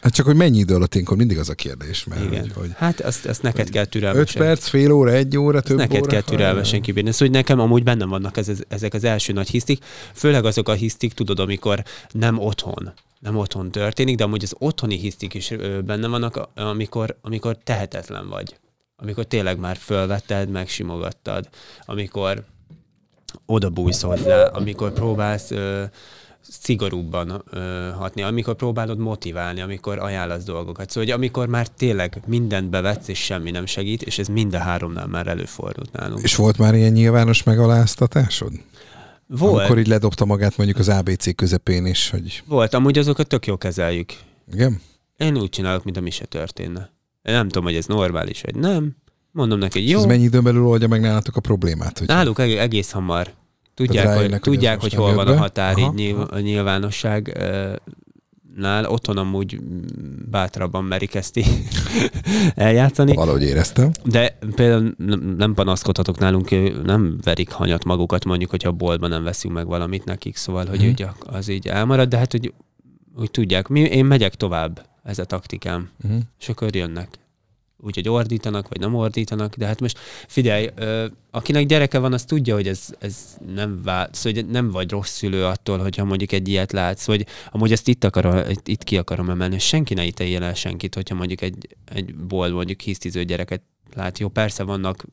Hát 0.00 0.12
csak, 0.12 0.26
hogy 0.26 0.36
mennyi 0.36 0.58
idő 0.58 0.74
alatt 0.74 0.94
ilyenkor 0.94 1.16
mindig 1.16 1.38
az 1.38 1.48
a 1.48 1.54
kérdés. 1.54 2.04
Mert 2.04 2.24
Igen. 2.24 2.40
Hogy, 2.40 2.52
hogy, 2.54 2.70
hát 2.76 3.00
azt, 3.00 3.26
azt 3.26 3.42
neked 3.42 3.70
kell 3.70 3.84
türelmesen. 3.84 4.42
5 4.42 4.46
perc, 4.46 4.68
fél 4.68 4.92
óra, 4.92 5.10
egy 5.10 5.36
óra, 5.36 5.60
több 5.60 5.76
neked 5.76 6.00
óra? 6.00 6.10
kell 6.10 6.22
türelmesen 6.22 6.82
kibírni. 6.82 7.10
Szóval, 7.12 7.28
hogy 7.28 7.36
nekem 7.36 7.60
amúgy 7.60 7.82
bennem 7.82 8.08
vannak 8.08 8.36
ez, 8.36 8.50
ezek 8.68 8.94
az 8.94 9.04
első 9.04 9.32
nagy 9.32 9.48
hisztik, 9.48 9.84
főleg 10.14 10.44
azok 10.44 10.68
a 10.68 10.72
hisztik, 10.72 11.12
tudod, 11.12 11.38
amikor 11.38 11.82
nem 12.10 12.38
otthon 12.38 12.92
nem 13.24 13.36
otthon 13.36 13.70
történik, 13.70 14.16
de 14.16 14.24
amúgy 14.24 14.42
az 14.42 14.54
otthoni 14.58 14.96
hisztik 14.96 15.34
is 15.34 15.52
benne 15.84 16.08
vannak, 16.08 16.48
amikor, 16.54 17.16
amikor 17.20 17.56
tehetetlen 17.64 18.28
vagy. 18.28 18.56
Amikor 18.96 19.24
tényleg 19.24 19.58
már 19.58 19.76
fölvetted, 19.76 20.48
megsimogattad, 20.48 21.48
amikor 21.84 22.44
oda 23.46 23.70
bújsz 23.70 24.02
hozzá, 24.02 24.44
amikor 24.44 24.92
próbálsz 24.92 25.50
ö, 25.50 25.84
szigorúbban 26.40 27.42
ö, 27.50 27.90
hatni, 27.98 28.22
amikor 28.22 28.54
próbálod 28.54 28.98
motiválni, 28.98 29.60
amikor 29.60 29.98
ajánlasz 29.98 30.44
dolgokat. 30.44 30.90
Szóval, 30.90 31.04
hogy 31.04 31.20
amikor 31.20 31.48
már 31.48 31.68
tényleg 31.68 32.22
mindent 32.26 32.70
bevetsz, 32.70 33.08
és 33.08 33.18
semmi 33.18 33.50
nem 33.50 33.66
segít, 33.66 34.02
és 34.02 34.18
ez 34.18 34.28
mind 34.28 34.54
a 34.54 34.58
háromnál 34.58 35.06
már 35.06 35.26
előfordult 35.26 35.92
nálunk. 35.92 36.22
És 36.22 36.36
volt 36.36 36.58
már 36.58 36.74
ilyen 36.74 36.92
nyilvános 36.92 37.42
megaláztatásod? 37.42 38.52
Volt. 39.26 39.58
Amikor 39.58 39.78
így 39.78 39.86
ledobta 39.86 40.24
magát 40.24 40.56
mondjuk 40.56 40.78
az 40.78 40.88
ABC 40.88 41.34
közepén 41.34 41.86
is, 41.86 42.10
hogy... 42.10 42.42
Volt, 42.46 42.74
amúgy 42.74 42.98
azokat 42.98 43.26
tök 43.26 43.46
jó 43.46 43.56
kezeljük. 43.56 44.12
Igen? 44.52 44.80
Én 45.16 45.38
úgy 45.38 45.48
csinálok, 45.48 45.84
mint 45.84 46.00
mi 46.00 46.10
se 46.10 46.24
történne. 46.24 46.90
Én 47.22 47.34
nem 47.34 47.48
tudom, 47.48 47.64
hogy 47.64 47.76
ez 47.76 47.86
normális, 47.86 48.40
vagy 48.40 48.54
nem. 48.54 48.96
Mondom 49.32 49.58
neki, 49.58 49.80
hogy 49.80 49.88
jó. 49.88 49.98
ez 49.98 50.04
mennyi 50.04 50.22
időn 50.22 50.42
belül 50.42 50.66
oldja 50.66 50.88
meg 50.88 51.00
nálatok 51.00 51.36
a 51.36 51.40
problémát? 51.40 51.98
Hogy 51.98 52.06
Náluk 52.06 52.38
egész 52.38 52.90
hamar. 52.90 53.32
Tudják, 53.74 54.18
hogy, 54.18 54.40
tudják, 54.40 54.80
hogy 54.80 54.94
hol 54.94 55.14
van 55.14 55.26
a 55.26 55.36
határ, 55.36 55.78
így 55.78 55.94
nyilv, 55.94 56.26
a 56.30 56.38
nyilvánosság 56.38 57.38
nál 58.56 58.84
otthon 58.84 59.16
amúgy 59.16 59.60
bátrabban 60.30 60.84
merik 60.84 61.14
ezt 61.14 61.40
eljátszani. 62.54 63.14
Valahogy 63.14 63.42
éreztem. 63.42 63.90
De 64.04 64.38
például 64.54 64.94
nem 65.36 65.54
panaszkodhatok 65.54 66.18
nálunk, 66.18 66.50
nem 66.84 67.18
verik 67.22 67.50
hanyat 67.50 67.84
magukat, 67.84 68.24
mondjuk, 68.24 68.50
hogyha 68.50 68.68
a 68.68 68.72
boltban 68.72 69.10
nem 69.10 69.22
veszünk 69.22 69.54
meg 69.54 69.66
valamit 69.66 70.04
nekik, 70.04 70.36
szóval, 70.36 70.66
hogy 70.66 70.94
hmm. 70.96 71.10
az 71.18 71.48
így 71.48 71.68
elmarad, 71.68 72.08
de 72.08 72.16
hát, 72.16 72.32
hogy 72.32 72.52
úgy 73.16 73.30
tudják, 73.30 73.68
mi, 73.68 73.80
én 73.80 74.04
megyek 74.04 74.34
tovább, 74.34 74.86
ez 75.02 75.18
a 75.18 75.24
taktikám, 75.24 75.88
hmm. 76.00 76.20
és 76.40 76.48
akkor 76.48 76.74
jönnek 76.74 77.18
úgy, 77.84 77.94
hogy 77.94 78.08
ordítanak, 78.08 78.68
vagy 78.68 78.80
nem 78.80 78.94
ordítanak, 78.94 79.56
de 79.56 79.66
hát 79.66 79.80
most 79.80 79.98
figyelj, 80.26 80.68
ö, 80.74 81.06
akinek 81.30 81.66
gyereke 81.66 81.98
van, 81.98 82.12
az 82.12 82.24
tudja, 82.24 82.54
hogy 82.54 82.68
ez, 82.68 82.94
ez 82.98 83.36
nem 83.54 83.82
vált, 83.82 84.14
szóval 84.14 84.42
hogy 84.42 84.50
nem 84.50 84.70
vagy 84.70 84.90
rossz 84.90 85.10
szülő 85.10 85.44
attól, 85.44 85.78
hogyha 85.78 86.04
mondjuk 86.04 86.32
egy 86.32 86.48
ilyet 86.48 86.72
látsz, 86.72 87.06
vagy 87.06 87.26
amúgy 87.50 87.72
ezt 87.72 87.88
itt, 87.88 88.04
akarom, 88.04 88.42
itt 88.64 88.84
ki 88.84 88.96
akarom 88.96 89.30
emelni, 89.30 89.58
senki 89.58 89.94
ne 89.94 90.04
ítéljen 90.04 90.42
el 90.42 90.54
senkit, 90.54 90.94
hogyha 90.94 91.14
mondjuk 91.14 91.40
egy, 91.40 91.76
egy 91.84 92.14
bolt 92.14 92.52
mondjuk 92.52 92.80
hisztiző 92.80 93.24
gyereket 93.24 93.62
lát. 93.94 94.18
Jó, 94.18 94.28
persze 94.28 94.62
vannak 94.62 95.04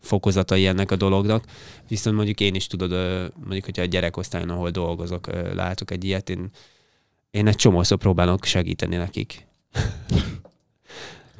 fokozatai 0.00 0.66
ennek 0.66 0.90
a 0.90 0.96
dolognak, 0.96 1.44
viszont 1.88 2.16
mondjuk 2.16 2.40
én 2.40 2.54
is 2.54 2.66
tudod, 2.66 2.90
mondjuk, 3.44 3.64
hogyha 3.64 3.82
a 3.82 3.86
gyerekosztályon, 3.86 4.50
ahol 4.50 4.70
dolgozok, 4.70 5.26
látok 5.54 5.90
egy 5.90 6.04
ilyet, 6.04 6.30
én, 6.30 6.50
én 7.30 7.46
egy 7.46 7.56
csomószor 7.56 7.98
próbálok 7.98 8.44
segíteni 8.44 8.96
nekik. 8.96 9.46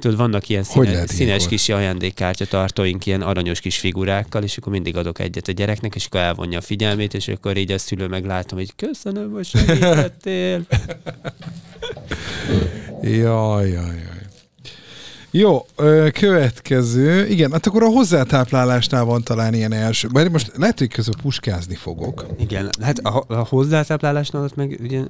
Tudod, 0.00 0.16
vannak 0.16 0.48
ilyen 0.48 0.62
színe, 0.62 1.06
színes 1.06 1.46
kis 1.46 1.68
ajándékkártya 1.68 2.46
tartóink, 2.46 3.06
ilyen 3.06 3.22
aranyos 3.22 3.60
kis 3.60 3.78
figurákkal, 3.78 4.42
és 4.42 4.56
akkor 4.56 4.72
mindig 4.72 4.96
adok 4.96 5.18
egyet 5.18 5.48
a 5.48 5.52
gyereknek, 5.52 5.94
és 5.94 6.06
akkor 6.06 6.20
elvonja 6.20 6.58
a 6.58 6.62
figyelmét, 6.62 7.14
és 7.14 7.28
akkor 7.28 7.56
így 7.56 7.72
a 7.72 7.78
szülő 7.78 8.06
meglátom, 8.06 8.58
hogy 8.58 8.74
köszönöm, 8.76 9.32
hogy 9.32 9.46
segítettél. 9.46 10.66
jaj, 13.02 13.68
jaj, 13.68 13.84
jaj. 13.84 14.22
Jó, 15.34 15.66
következő. 16.12 17.26
Igen, 17.26 17.52
hát 17.52 17.66
akkor 17.66 17.82
a 17.82 17.88
hozzátáplálásnál 17.88 19.04
van 19.04 19.22
talán 19.22 19.54
ilyen 19.54 19.72
első. 19.72 20.08
Mert 20.12 20.30
most 20.30 20.52
lehet, 20.56 20.78
hogy 20.78 20.88
közben 20.88 21.18
puskázni 21.22 21.74
fogok. 21.74 22.26
Igen, 22.38 22.68
hát 22.80 22.98
a, 22.98 23.24
a 23.28 23.46
hozzátáplálásnál 23.48 24.42
ott 24.42 24.54
meg 24.54 24.78
ugye 24.82 25.00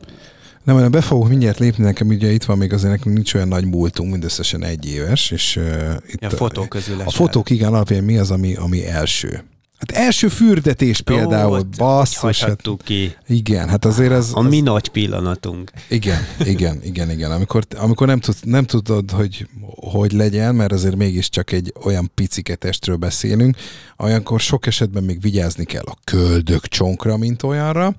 nem, 0.65 0.75
hanem 0.75 0.91
be 0.91 1.01
fogok 1.01 1.29
mindjárt 1.29 1.59
lépni, 1.59 1.85
nekem 1.85 2.09
ugye 2.09 2.31
itt 2.31 2.45
van 2.45 2.59
még 2.59 2.73
azért 2.73 2.93
nekünk 2.93 3.15
nincs 3.15 3.35
olyan 3.35 3.49
nagy 3.49 3.65
múltunk, 3.65 4.11
mindösszesen 4.11 4.65
egy 4.65 4.87
éves, 4.87 5.31
és 5.31 5.57
uh, 5.57 5.95
itt 6.07 6.23
a, 6.23 6.27
a 6.27 6.31
fotók 6.31 6.69
közül 6.69 7.01
A 7.05 7.11
fotók 7.11 7.51
igen 7.51 7.75
alapján 7.75 8.05
mi 8.05 8.19
az, 8.19 8.31
ami, 8.31 8.55
ami 8.55 8.87
első? 8.87 9.45
Hát 9.89 9.91
első 9.91 10.29
fürdetés 10.29 11.01
például, 11.01 11.59
Ó, 11.59 11.63
basszus. 11.77 12.43
Hát, 12.43 12.69
ki. 12.85 13.17
Igen, 13.27 13.69
hát 13.69 13.85
azért 13.85 14.13
ez... 14.13 14.31
A 14.35 14.39
az, 14.39 14.49
mi 14.49 14.61
nagy 14.61 14.89
pillanatunk. 14.89 15.71
Igen, 15.89 16.19
igen, 16.45 16.81
igen, 16.85 17.11
igen. 17.11 17.31
Amikor, 17.31 17.65
amikor 17.77 18.07
nem, 18.07 18.21
tud, 18.21 18.35
nem 18.43 18.65
tudod, 18.65 19.11
hogy 19.11 19.47
hogy 19.77 20.13
legyen, 20.13 20.55
mert 20.55 20.73
azért 20.73 20.97
mégiscsak 20.97 21.53
egy 21.53 21.73
olyan 21.85 22.11
picike 22.15 22.55
testről 22.55 22.97
beszélünk, 22.97 23.57
olyankor 23.99 24.41
sok 24.41 24.67
esetben 24.67 25.03
még 25.03 25.21
vigyázni 25.21 25.65
kell 25.65 25.85
a 25.85 25.97
köldök 26.05 26.67
csonkra, 26.67 27.17
mint 27.17 27.43
olyanra, 27.43 27.95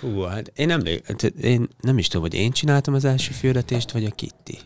Hú, 0.00 0.20
hát 0.20 0.52
én 0.54 0.66
nem, 0.66 0.82
hát 1.04 1.22
én 1.22 1.68
nem 1.80 1.98
is 1.98 2.06
tudom, 2.06 2.22
hogy 2.22 2.34
én 2.34 2.50
csináltam 2.50 2.94
az 2.94 3.04
első 3.04 3.32
fürdetést, 3.32 3.90
vagy 3.90 4.04
a 4.04 4.10
Kitty. 4.10 4.58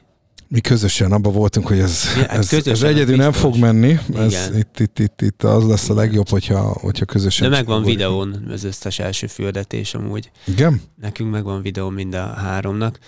Mi 0.48 0.60
közösen 0.60 1.12
abban 1.12 1.32
voltunk, 1.32 1.66
hogy 1.66 1.78
ez, 1.78 2.04
ja, 2.16 2.26
hát 2.28 2.52
ez, 2.52 2.66
ez 2.66 2.82
egyedül 2.82 3.16
nem 3.16 3.32
fog 3.32 3.56
menni. 3.56 3.98
Ez, 4.14 4.50
itt, 4.56 4.78
itt, 4.78 4.98
itt, 4.98 5.20
itt 5.22 5.42
az 5.42 5.66
lesz 5.66 5.88
a 5.88 5.94
legjobb, 5.94 6.28
hogyha, 6.28 6.60
hogyha 6.60 7.04
közösen. 7.04 7.50
De 7.50 7.56
megvan 7.56 7.82
videón 7.82 8.46
az 8.50 8.64
összes 8.64 8.98
első 8.98 9.26
fürdetés 9.26 9.94
amúgy. 9.94 10.30
Igen? 10.46 10.82
Nekünk 11.00 11.30
megvan 11.30 11.62
videó 11.62 11.88
mind 11.88 12.14
a 12.14 12.26
háromnak. 12.26 12.98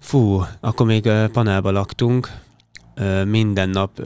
Fú, 0.00 0.42
akkor 0.60 0.86
még 0.86 1.08
panelba 1.32 1.70
laktunk, 1.70 2.30
minden 3.26 3.68
nap 3.68 4.00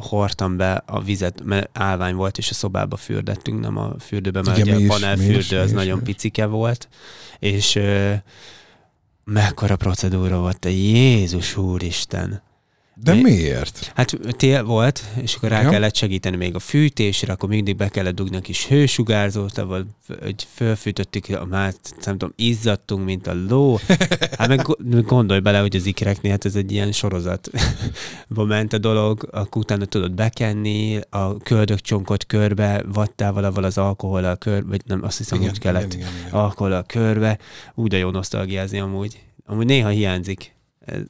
hordtam 0.00 0.56
be 0.56 0.82
a 0.86 1.02
vizet, 1.02 1.42
mert 1.44 1.78
állvány 1.78 2.14
volt, 2.14 2.38
és 2.38 2.50
a 2.50 2.54
szobába 2.54 2.96
fürdettünk, 2.96 3.60
nem 3.60 3.76
a 3.76 3.94
fürdőbe, 3.98 4.42
mert 4.42 4.58
Igen, 4.58 4.76
ugye 4.76 4.86
a 4.86 4.88
panelfürdő 4.88 5.58
az 5.58 5.68
is, 5.68 5.74
nagyon 5.74 5.96
is. 5.98 6.04
picike 6.04 6.46
volt, 6.46 6.88
és 7.38 7.78
mekkora 9.24 9.76
procedúra 9.76 10.38
volt, 10.38 10.58
te 10.58 10.70
Jézus 10.70 11.56
úristen! 11.56 12.42
De 13.04 13.14
Mi? 13.14 13.20
miért? 13.20 13.92
Hát 13.94 14.18
tél 14.36 14.64
volt, 14.64 15.04
és 15.20 15.34
akkor 15.34 15.48
rá 15.48 15.62
ja. 15.62 15.70
kellett 15.70 15.94
segíteni 15.94 16.36
még 16.36 16.54
a 16.54 16.58
fűtésre, 16.58 17.32
akkor 17.32 17.48
mindig 17.48 17.76
be 17.76 17.88
kellett 17.88 18.14
dugni 18.14 18.36
a 18.36 18.40
kis 18.40 18.66
hősugárzót, 18.66 19.58
ahol 19.58 19.86
hogy 20.20 20.46
fölfűtöttük 20.54 21.28
a 21.28 21.44
mát, 21.44 21.94
nem 22.04 22.18
tudom, 22.18 22.34
izzadtunk, 22.36 23.04
mint 23.04 23.26
a 23.26 23.34
ló. 23.48 23.78
Hát 24.38 24.48
meg 24.48 24.66
gondolj 25.06 25.40
bele, 25.40 25.58
hogy 25.58 25.76
az 25.76 25.86
ikreknél, 25.86 26.30
hát 26.30 26.44
ez 26.44 26.54
egy 26.54 26.72
ilyen 26.72 26.92
sorozatba 26.92 28.44
ment 28.46 28.72
a 28.72 28.78
dolog, 28.78 29.28
akkor 29.32 29.62
utána 29.62 29.84
tudod 29.84 30.12
bekenni, 30.12 31.00
a 31.10 31.36
köldökcsonkot 31.36 32.26
körbe, 32.26 32.84
vattával, 32.86 33.44
avval 33.44 33.64
az 33.64 33.78
alkohollal 33.78 34.36
körbe, 34.36 34.68
vagy 34.68 34.82
nem, 34.86 35.04
azt 35.04 35.18
hiszem, 35.18 35.38
igen, 35.38 35.50
úgy 35.50 35.58
kellett 35.58 35.94
igen, 35.94 36.08
igen, 36.08 36.20
igen. 36.20 36.40
alkohollal 36.40 36.84
körbe. 36.86 37.38
Úgy 37.74 37.88
de 37.88 37.98
jó 37.98 38.10
nosztalgiázni 38.10 38.78
amúgy. 38.78 39.20
Amúgy 39.46 39.66
néha 39.66 39.88
hiányzik 39.88 40.52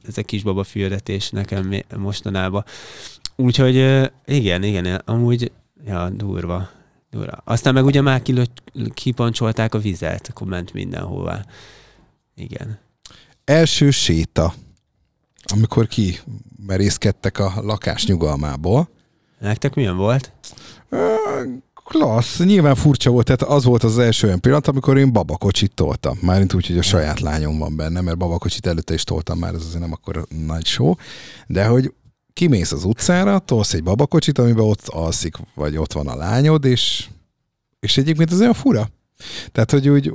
ez 0.07 0.17
a 0.17 0.23
kisbaba 0.23 0.63
fürdetés 0.63 1.29
nekem 1.29 1.73
mostanában. 1.97 2.63
Úgyhogy 3.35 3.75
igen, 4.25 4.63
igen, 4.63 4.85
amúgy 4.85 5.51
ja, 5.85 6.09
durva. 6.09 6.69
durva. 7.09 7.41
Aztán 7.43 7.73
meg 7.73 7.85
ugye 7.85 8.01
már 8.01 8.21
kipancsolták 8.93 9.73
a 9.73 9.79
vizet, 9.79 10.27
akkor 10.27 10.47
ment 10.47 10.73
mindenhová. 10.73 11.45
Igen. 12.35 12.79
Első 13.45 13.91
séta, 13.91 14.53
amikor 15.43 15.87
ki 15.87 16.19
merészkedtek 16.65 17.39
a 17.39 17.53
lakás 17.61 18.05
nyugalmából. 18.05 18.89
Nektek 19.39 19.75
milyen 19.75 19.97
volt? 19.97 20.31
Klassz, 21.83 22.39
nyilván 22.39 22.75
furcsa 22.75 23.09
volt, 23.09 23.25
tehát 23.25 23.41
az 23.41 23.63
volt 23.63 23.83
az 23.83 23.97
első 23.99 24.27
olyan 24.27 24.39
pillanat, 24.39 24.67
amikor 24.67 24.97
én 24.97 25.13
babakocsit 25.13 25.73
toltam. 25.73 26.17
Mármint 26.21 26.53
úgy, 26.53 26.67
hogy 26.67 26.77
a 26.77 26.81
saját 26.81 27.19
lányom 27.19 27.57
van 27.57 27.75
benne, 27.75 28.01
mert 28.01 28.17
babakocsit 28.17 28.65
előtte 28.65 28.93
is 28.93 29.03
toltam 29.03 29.37
már, 29.37 29.53
ez 29.53 29.61
azért 29.65 29.79
nem 29.79 29.91
akkor 29.91 30.25
nagy 30.45 30.65
show. 30.65 30.93
De 31.47 31.65
hogy 31.65 31.93
kimész 32.33 32.71
az 32.71 32.83
utcára, 32.83 33.39
tolsz 33.39 33.73
egy 33.73 33.83
babakocsit, 33.83 34.37
amiben 34.37 34.65
ott 34.65 34.87
alszik, 34.87 35.35
vagy 35.55 35.77
ott 35.77 35.93
van 35.93 36.07
a 36.07 36.15
lányod, 36.15 36.65
és, 36.65 37.07
és 37.79 37.97
egyébként 37.97 38.31
ez 38.31 38.39
olyan 38.39 38.53
fura. 38.53 38.89
Tehát, 39.51 39.71
hogy 39.71 39.89
úgy 39.89 40.11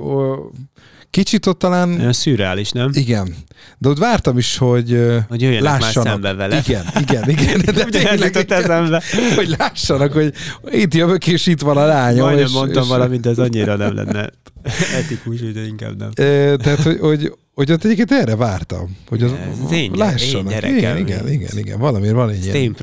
Kicsit 1.09 1.45
ott 1.45 1.59
talán... 1.59 1.99
Olyan 1.99 2.13
szürreális, 2.13 2.71
nem? 2.71 2.89
Igen. 2.93 3.35
De 3.77 3.89
ott 3.89 3.97
vártam 3.97 4.37
is, 4.37 4.57
hogy, 4.57 5.05
hogy 5.27 5.41
jöjjenek 5.41 5.63
lássanak. 5.63 5.95
már 5.95 6.13
szembe 6.13 6.33
vele. 6.33 6.61
Igen, 6.67 6.85
igen, 6.99 7.29
igen. 7.29 7.61
De 7.75 7.83
tényleg, 7.83 8.35
igen, 8.35 8.59
eszembe. 8.59 9.01
hogy 9.35 9.55
lássanak, 9.57 10.13
hogy 10.13 10.33
itt 10.71 10.93
jövök, 10.93 11.27
és 11.27 11.47
itt 11.47 11.61
van 11.61 11.77
a 11.77 11.85
lányom. 11.85 12.25
Majdnem 12.25 12.45
és, 12.45 12.51
mondtam 12.51 12.83
és... 12.83 12.89
valamit, 12.89 13.21
de 13.21 13.29
ez 13.29 13.39
annyira 13.39 13.75
nem 13.75 13.95
lenne 13.95 14.29
etikus, 14.99 15.39
hogy 15.39 15.67
inkább 15.67 15.97
nem. 15.97 16.11
Tehát, 16.57 16.81
hogy, 16.81 16.99
hogy, 16.99 17.33
hogy 17.53 17.71
ott 17.71 17.83
egyébként 17.83 18.11
erre 18.11 18.35
vártam, 18.35 18.97
hogy 19.07 19.23
az, 19.23 19.31
ez 19.65 19.71
én, 19.71 19.91
lássanak. 19.95 20.63
Én 20.63 20.77
igen, 20.77 20.97
igen, 20.97 21.29
igen, 21.29 21.57
igen, 21.57 21.79
valamiért 21.79 22.15
van 22.15 22.29
egy 22.29 22.45
ilyen, 22.45 22.75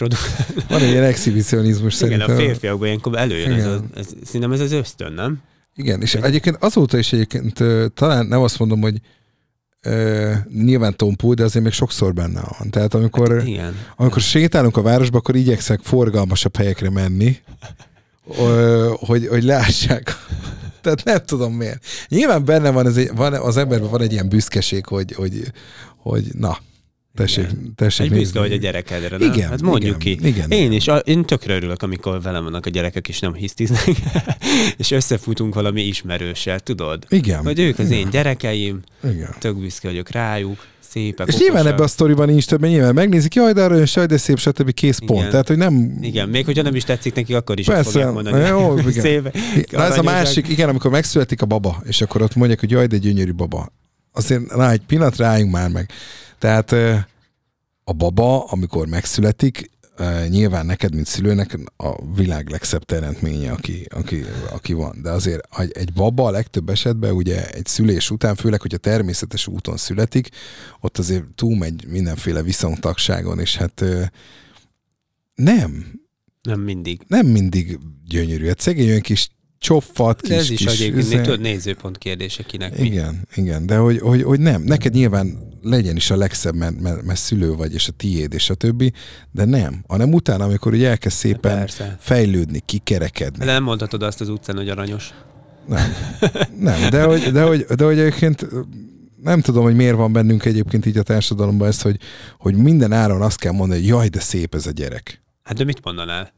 van 0.69 0.81
egy 0.81 0.91
ilyen 0.91 1.05
exhibicionizmus 1.05 2.01
igen, 2.01 2.09
szerintem. 2.09 2.37
Igen, 2.37 2.47
a 2.47 2.49
férfiakban 2.49 2.87
ilyenkor 2.87 3.17
előjön, 3.19 3.53
ez, 3.53 3.67
az, 3.67 3.81
ez, 3.97 4.07
szerintem 4.25 4.53
ez 4.53 4.61
az 4.61 4.73
ösztön, 4.73 5.13
nem? 5.13 5.41
Igen, 5.77 6.03
és 6.03 6.15
egyébként 6.15 6.57
azóta 6.61 6.99
is 6.99 7.13
egyébként 7.13 7.63
talán 7.95 8.27
nem 8.27 8.41
azt 8.41 8.59
mondom, 8.59 8.81
hogy 8.81 9.01
Uh, 9.89 10.35
nyilván 10.63 10.97
tompul, 10.97 11.35
de 11.35 11.45
azért 11.45 11.65
még 11.65 11.73
sokszor 11.73 12.15
benne 12.15 12.41
van. 12.59 12.71
Tehát 12.71 12.95
amikor, 12.95 13.39
hát 13.39 13.47
igen. 13.47 13.77
amikor 13.97 14.21
sétálunk 14.23 14.77
a 14.77 14.83
városba, 14.83 15.19
akkor 15.19 15.37
igyekszek 15.37 15.81
forgalmasabb 15.83 16.57
helyekre 16.57 16.91
menni, 16.91 17.37
uh, 18.25 18.89
hogy, 18.99 19.27
hogy 19.27 19.43
lássák. 19.43 20.17
Tehát 20.83 21.05
nem 21.05 21.19
tudom 21.25 21.53
miért. 21.53 21.87
Nyilván 22.09 22.45
benne 22.45 22.71
van, 22.71 22.87
ez 22.87 22.97
egy, 22.97 23.11
van 23.15 23.33
az 23.33 23.57
emberben 23.57 23.91
van 23.91 24.01
egy 24.01 24.13
ilyen 24.13 24.29
büszkeség, 24.29 24.87
hogy, 24.87 25.13
hogy, 25.13 25.53
hogy 25.97 26.25
na, 26.33 26.59
Tessék, 27.17 27.47
tessék 27.75 28.13
Egy 28.13 28.19
büszke, 28.19 28.39
hogy 28.39 28.53
a 28.53 28.57
gyerekedre, 28.57 29.17
nem? 29.17 29.33
Igen, 29.33 29.49
hát 29.49 29.63
mondjuk 29.63 30.05
igen, 30.05 30.19
ki. 30.19 30.29
Igen, 30.29 30.51
én 30.51 30.73
is, 30.73 30.87
én 31.05 31.25
tökre 31.25 31.55
örülök, 31.55 31.83
amikor 31.83 32.23
velem 32.23 32.43
vannak 32.43 32.67
a 32.67 32.71
gyerekek, 32.71 33.09
és 33.09 33.19
nem 33.19 33.35
hisztiznek, 33.35 33.89
és 34.79 34.91
összefutunk 34.91 35.55
valami 35.55 35.83
ismerőssel, 35.83 36.61
tudod? 36.61 37.05
Igen. 37.09 37.45
Hogy 37.45 37.59
ők 37.59 37.79
az 37.79 37.87
igen. 37.91 37.99
én 37.99 38.11
gyerekeim, 38.11 38.81
igen. 39.05 39.35
tök 39.39 39.59
büszke 39.59 39.89
vagyok 39.89 40.11
rájuk, 40.11 40.67
szépek, 40.97 41.27
És 41.27 41.35
okosak. 41.35 41.41
nyilván 41.41 41.73
ebbe 41.73 41.83
a 41.83 41.87
sztoriban 41.87 42.29
nincs 42.29 42.47
több, 42.47 42.61
mert 42.61 42.73
nyilván 42.73 42.95
megnézik, 42.95 43.35
jaj, 43.35 43.53
de 43.53 43.63
arra 43.63 43.83
jaj, 43.95 44.07
de 44.07 44.17
szép, 44.17 44.39
stb. 44.39 44.73
kész 44.73 44.99
igen. 45.01 45.17
pont. 45.17 45.31
Tehát, 45.31 45.49
hogy 45.49 45.57
nem... 45.57 45.99
Igen, 46.01 46.29
még 46.29 46.45
hogyha 46.45 46.63
nem 46.63 46.75
is 46.75 46.85
tetszik 46.85 47.15
neki, 47.15 47.35
akkor 47.35 47.59
is 47.59 47.67
Persze, 47.67 47.91
fogják 47.91 48.13
mondani. 48.13 48.47
Jó, 48.47 48.79
igen. 48.79 48.93
Szép, 48.93 49.39
Na, 49.71 49.85
ez 49.85 49.99
a 49.99 50.03
másik, 50.03 50.49
igen, 50.49 50.69
amikor 50.69 50.91
megszületik 50.91 51.43
a 51.43 51.47
baba, 51.47 51.83
és 51.85 52.01
akkor 52.01 52.23
ott 52.23 52.35
mondják, 52.35 52.61
hogy 52.61 52.71
jaj, 52.71 52.87
de 52.87 52.97
gyönyörű 52.97 53.33
baba. 53.33 53.73
Azért 54.13 54.53
rá 54.53 54.71
egy 54.71 54.81
pillanat 54.87 55.17
rájunk 55.17 55.53
már 55.53 55.69
meg. 55.69 55.91
Tehát 56.39 56.73
a 57.85 57.93
baba, 57.93 58.45
amikor 58.45 58.87
megszületik, 58.87 59.71
nyilván 60.29 60.67
neked, 60.67 60.95
mint 60.95 61.07
szülőnek 61.07 61.59
a 61.77 62.15
világ 62.15 62.49
legszebb 62.49 62.85
teremtménye, 62.85 63.53
aki, 63.53 63.87
aki, 63.91 64.25
aki 64.51 64.73
van. 64.73 64.99
De 65.03 65.11
azért 65.11 65.49
egy 65.69 65.93
baba 65.93 66.27
a 66.27 66.31
legtöbb 66.31 66.69
esetben 66.69 67.13
ugye 67.13 67.51
egy 67.51 67.67
szülés 67.67 68.11
után, 68.11 68.35
főleg, 68.35 68.61
hogy 68.61 68.75
a 68.75 68.79
természetes 68.79 69.47
úton 69.47 69.77
születik, 69.77 70.29
ott 70.81 70.99
azért 70.99 71.25
túlmegy 71.35 71.87
mindenféle 71.87 72.43
viszontagságon, 72.43 73.39
és 73.39 73.57
hát 73.57 73.85
nem. 75.35 76.01
Nem 76.43 76.61
mindig. 76.61 77.01
Nem 77.07 77.27
mindig 77.27 77.79
gyönyörű. 78.09 78.47
Hát 78.47 78.61
szegény 78.61 78.89
olyan 78.89 79.01
kis 79.01 79.31
csofat, 79.59 80.21
kis... 80.21 80.29
De 80.31 80.37
ez 80.37 80.51
is 80.51 80.59
kis, 80.59 80.67
egyébként 80.67 81.05
üzen... 81.05 81.23
tudod, 81.23 81.41
nézőpont 81.41 81.99
kérdése 81.99 82.43
kinek 82.43 82.79
Igen, 82.79 83.23
mi. 83.37 83.43
igen, 83.43 83.67
de 83.67 83.77
hogy, 83.77 83.99
hogy, 83.99 84.23
hogy 84.23 84.41
nem. 84.41 84.63
Neked 84.63 84.93
nyilván 84.93 85.39
legyen 85.63 85.97
is 85.97 86.11
a 86.11 86.17
legszebb, 86.17 86.55
mert, 86.55 86.81
mert, 86.81 87.03
mert 87.03 87.19
szülő 87.19 87.55
vagy, 87.55 87.75
és 87.75 87.89
a 87.89 87.93
tiéd, 87.93 88.33
és 88.33 88.51
a 88.51 88.55
többi, 88.55 88.93
de 89.33 89.45
nem. 89.45 89.85
Hanem 89.89 90.13
utána, 90.13 90.45
amikor 90.45 90.73
ugye 90.73 90.89
elkezd 90.89 91.17
szépen 91.17 91.59
Persze. 91.59 91.97
fejlődni, 92.01 92.61
kikerekedni. 92.65 93.39
De 93.39 93.45
nem 93.45 93.63
mondhatod 93.63 94.03
azt 94.03 94.21
az 94.21 94.29
utcán, 94.29 94.57
hogy 94.57 94.69
aranyos. 94.69 95.15
Nem, 95.67 95.91
nem 96.59 96.91
de, 96.91 97.03
hogy, 97.03 97.33
de, 97.33 97.43
hogy, 97.43 97.65
de 97.65 97.85
hogy 97.85 97.99
egyébként 97.99 98.47
nem 99.23 99.41
tudom, 99.41 99.63
hogy 99.63 99.75
miért 99.75 99.97
van 99.97 100.13
bennünk 100.13 100.45
egyébként 100.45 100.87
így 100.87 100.99
a 100.99 101.03
társadalomban 101.03 101.69
ez, 101.69 101.83
hogy, 101.83 101.97
hogy 102.39 102.55
minden 102.55 102.93
áron 102.93 103.23
azt 103.23 103.39
kell 103.39 103.53
mondani, 103.53 103.81
hogy 103.81 103.89
jaj, 103.89 104.09
de 104.09 104.21
szép 104.21 104.55
ez 104.55 104.67
a 104.67 104.71
gyerek. 104.71 105.23
Hát 105.43 105.57
de 105.57 105.65
mit 105.65 105.85
mondanál? 105.85 106.33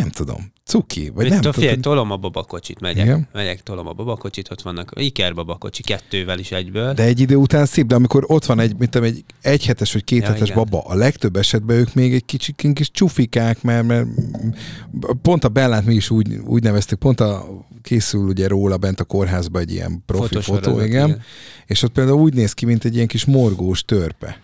Nem 0.00 0.10
tudom. 0.10 0.52
Cuki, 0.64 1.10
vagy 1.14 1.28
nem 1.28 1.36
tudom. 1.36 1.52
Figyelj, 1.52 1.76
tolom 1.76 2.10
a 2.10 2.16
babakocsit, 2.16 2.80
megyek. 2.80 3.04
Igen? 3.04 3.28
Megyek, 3.32 3.62
tolom 3.62 3.86
a 3.86 3.92
babakocsit, 3.92 4.50
ott 4.50 4.62
vannak 4.62 4.92
Iker 4.94 5.34
babakocsi, 5.34 5.82
kettővel 5.82 6.38
is 6.38 6.52
egyből. 6.52 6.92
De 6.92 7.02
egy 7.02 7.20
idő 7.20 7.36
után 7.36 7.66
szép, 7.66 7.86
de 7.86 7.94
amikor 7.94 8.24
ott 8.26 8.44
van 8.44 8.60
egy, 8.60 8.76
mint 8.78 8.94
egy 8.94 9.24
egyhetes 9.40 9.92
vagy 9.92 10.04
kéthetes 10.04 10.48
ja, 10.48 10.54
baba, 10.54 10.80
a 10.80 10.94
legtöbb 10.94 11.36
esetben 11.36 11.76
ők 11.76 11.94
még 11.94 12.14
egy 12.14 12.24
kicsit 12.24 12.66
kis 12.72 12.90
csufikák, 12.90 13.62
mert, 13.62 13.86
mert 13.86 14.08
pont 15.22 15.44
a 15.44 15.48
Bellát 15.48 15.84
mi 15.84 15.94
is 15.94 16.10
úgy, 16.10 16.36
úgy 16.44 16.62
neveztük, 16.62 16.98
pont 16.98 17.20
a 17.20 17.46
készül 17.82 18.26
ugye 18.26 18.48
róla 18.48 18.76
bent 18.76 19.00
a 19.00 19.04
kórházba 19.04 19.58
egy 19.58 19.72
ilyen 19.72 20.02
profi 20.06 20.40
fotó, 20.40 20.80
igen, 20.80 21.08
igen, 21.08 21.22
és 21.66 21.82
ott 21.82 21.92
például 21.92 22.20
úgy 22.20 22.34
néz 22.34 22.52
ki, 22.52 22.64
mint 22.64 22.84
egy 22.84 22.94
ilyen 22.94 23.06
kis 23.06 23.24
morgós 23.24 23.84
törpe. 23.84 24.40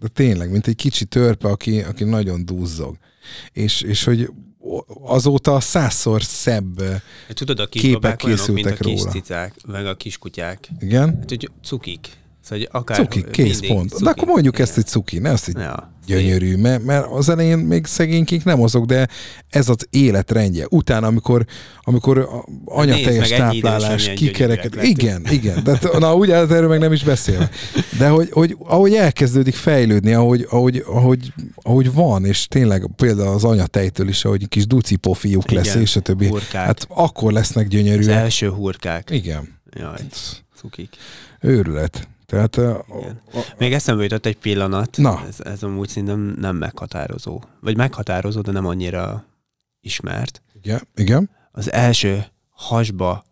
De 0.00 0.08
tényleg, 0.08 0.50
mint 0.50 0.66
egy 0.66 0.76
kicsi 0.76 1.04
törpe, 1.04 1.48
aki, 1.48 1.80
aki 1.80 2.04
nagyon 2.04 2.44
duzzog. 2.44 2.96
És, 3.52 3.80
és 3.80 4.04
hogy 4.04 4.30
azóta 5.04 5.60
százszor 5.60 6.22
szebb 6.22 7.02
Tudod, 7.28 7.60
a 7.60 7.66
képek 7.66 8.16
készültek 8.16 8.24
olyanok, 8.24 8.48
mint 8.48 8.66
a 8.66 8.84
kis 8.84 9.00
róla. 9.00 9.10
cicák, 9.10 9.54
meg 9.66 9.86
a 9.86 9.94
kiskutyák. 9.94 10.68
Igen? 10.80 11.16
Hát, 11.20 11.28
hogy 11.28 11.50
cukik. 11.62 12.08
Szóval, 12.40 12.66
akár 12.70 12.96
cuki, 12.96 13.24
kész 13.30 13.60
pont. 13.66 13.90
Cuki. 13.90 14.04
De 14.04 14.10
akkor 14.10 14.28
mondjuk 14.28 14.54
igen. 14.54 14.66
ezt, 14.66 14.74
hogy 14.74 14.86
cuki, 14.86 15.18
ne 15.18 15.30
azt, 15.30 15.44
hogy 15.44 15.56
ja, 15.56 15.92
gyönyörű, 16.06 16.56
mert, 16.56 16.84
mert 16.84 17.06
az 17.10 17.28
elején 17.28 17.58
még 17.58 17.86
szegénykék 17.86 18.44
nem 18.44 18.62
azok, 18.62 18.84
de 18.84 19.08
ez 19.48 19.68
az 19.68 19.86
életrendje. 19.90 20.66
Utána, 20.70 21.06
amikor, 21.06 21.44
amikor 21.80 22.28
anyateljes 22.64 23.28
táplálás, 23.28 24.12
kikereket, 24.14 24.82
igen, 24.82 25.26
igen, 25.30 25.64
de 25.64 25.78
na 25.98 26.16
úgy 26.16 26.30
hát 26.30 26.50
erről 26.50 26.68
meg 26.68 26.78
nem 26.78 26.92
is 26.92 27.04
beszél. 27.04 27.50
De 27.98 28.08
hogy, 28.08 28.28
hogy 28.30 28.56
ahogy 28.58 28.94
elkezdődik 28.94 29.54
fejlődni, 29.54 30.12
ahogy, 30.12 30.46
ahogy, 30.50 30.84
ahogy, 30.86 31.32
ahogy 31.62 31.92
van, 31.92 32.24
és 32.24 32.46
tényleg 32.48 32.88
például 32.96 33.34
az 33.34 33.44
anyatejtől 33.44 34.08
is, 34.08 34.24
ahogy 34.24 34.48
kis 34.48 34.66
duci 34.66 34.96
pofiuk 34.96 35.50
lesz, 35.50 35.74
és 35.74 35.96
a 35.96 36.00
többi. 36.00 36.26
Hurkák. 36.26 36.64
Hát 36.66 36.86
akkor 36.88 37.32
lesznek 37.32 37.68
gyönyörűek. 37.68 38.16
Az 38.16 38.22
első 38.22 38.48
hurkák. 38.48 39.10
Igen. 39.10 39.58
Jaj, 39.70 39.98
cukik. 40.56 40.96
Őrület. 41.40 42.08
Tehát, 42.26 42.56
a, 42.56 42.78
a, 42.78 42.84
Még 43.58 43.72
eszembe 43.72 44.02
jutott 44.02 44.26
egy 44.26 44.38
pillanat, 44.38 44.96
Na. 44.96 45.22
Ez, 45.28 45.40
ez 45.40 45.62
amúgy 45.62 45.88
szerintem 45.88 46.36
nem 46.38 46.56
meghatározó. 46.56 47.42
Vagy 47.60 47.76
meghatározó, 47.76 48.40
de 48.40 48.52
nem 48.52 48.66
annyira 48.66 49.24
ismert. 49.80 50.42
Igen, 50.62 50.80
igen. 50.94 51.30
Az 51.52 51.72
első 51.72 52.24
hasba 52.50 53.24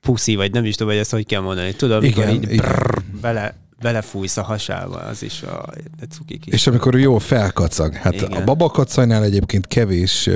puszi, 0.00 0.34
vagy 0.34 0.52
nem 0.52 0.64
is 0.64 0.74
tudom, 0.74 0.92
hogy 0.92 1.00
ezt 1.00 1.10
hogy 1.10 1.26
kell 1.26 1.40
mondani. 1.40 1.74
Tudod, 1.74 2.02
amikor 2.02 2.22
igen, 2.22 2.34
így 2.34 2.52
igen. 2.52 2.56
Brrr, 2.56 3.02
bele, 3.20 3.54
belefújsz 3.80 4.36
a 4.36 4.42
hasába, 4.42 4.96
az 4.96 5.22
is 5.22 5.42
a 5.42 5.72
cukik 6.10 6.46
is. 6.46 6.52
És 6.52 6.66
amikor 6.66 6.98
jó 6.98 7.18
felkacag. 7.18 7.94
Hát 7.94 8.14
igen. 8.14 8.32
a 8.32 8.44
babakacajnál 8.44 9.22
egyébként 9.22 9.66
kevés 9.66 10.30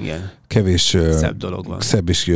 igen. 0.00 0.30
Kevés 0.46 0.96
szebb 1.10 1.36
dolog 1.36 1.66
van. 1.66 1.80
Szebb 1.80 2.08
és 2.08 2.32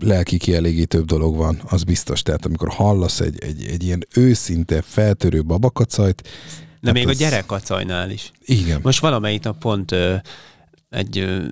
lelki 0.00 0.36
kielégítőbb 0.36 1.04
dolog 1.04 1.36
van, 1.36 1.60
az 1.68 1.84
biztos. 1.84 2.22
Tehát 2.22 2.44
amikor 2.44 2.68
hallasz 2.68 3.20
egy, 3.20 3.38
egy, 3.42 3.64
egy 3.64 3.82
ilyen 3.82 4.06
őszinte, 4.14 4.82
feltörő 4.82 5.42
babakacajt, 5.42 6.28
De 6.80 6.92
még 6.92 7.08
ez... 7.08 7.10
a 7.10 7.18
gyerekkacajnál 7.18 8.10
is. 8.10 8.32
Igen. 8.44 8.80
Most 8.82 9.00
valamelyik 9.00 9.42
nap 9.42 9.58
pont 9.58 9.92
ö, 9.92 10.14
egy 10.90 11.18
ö, 11.18 11.44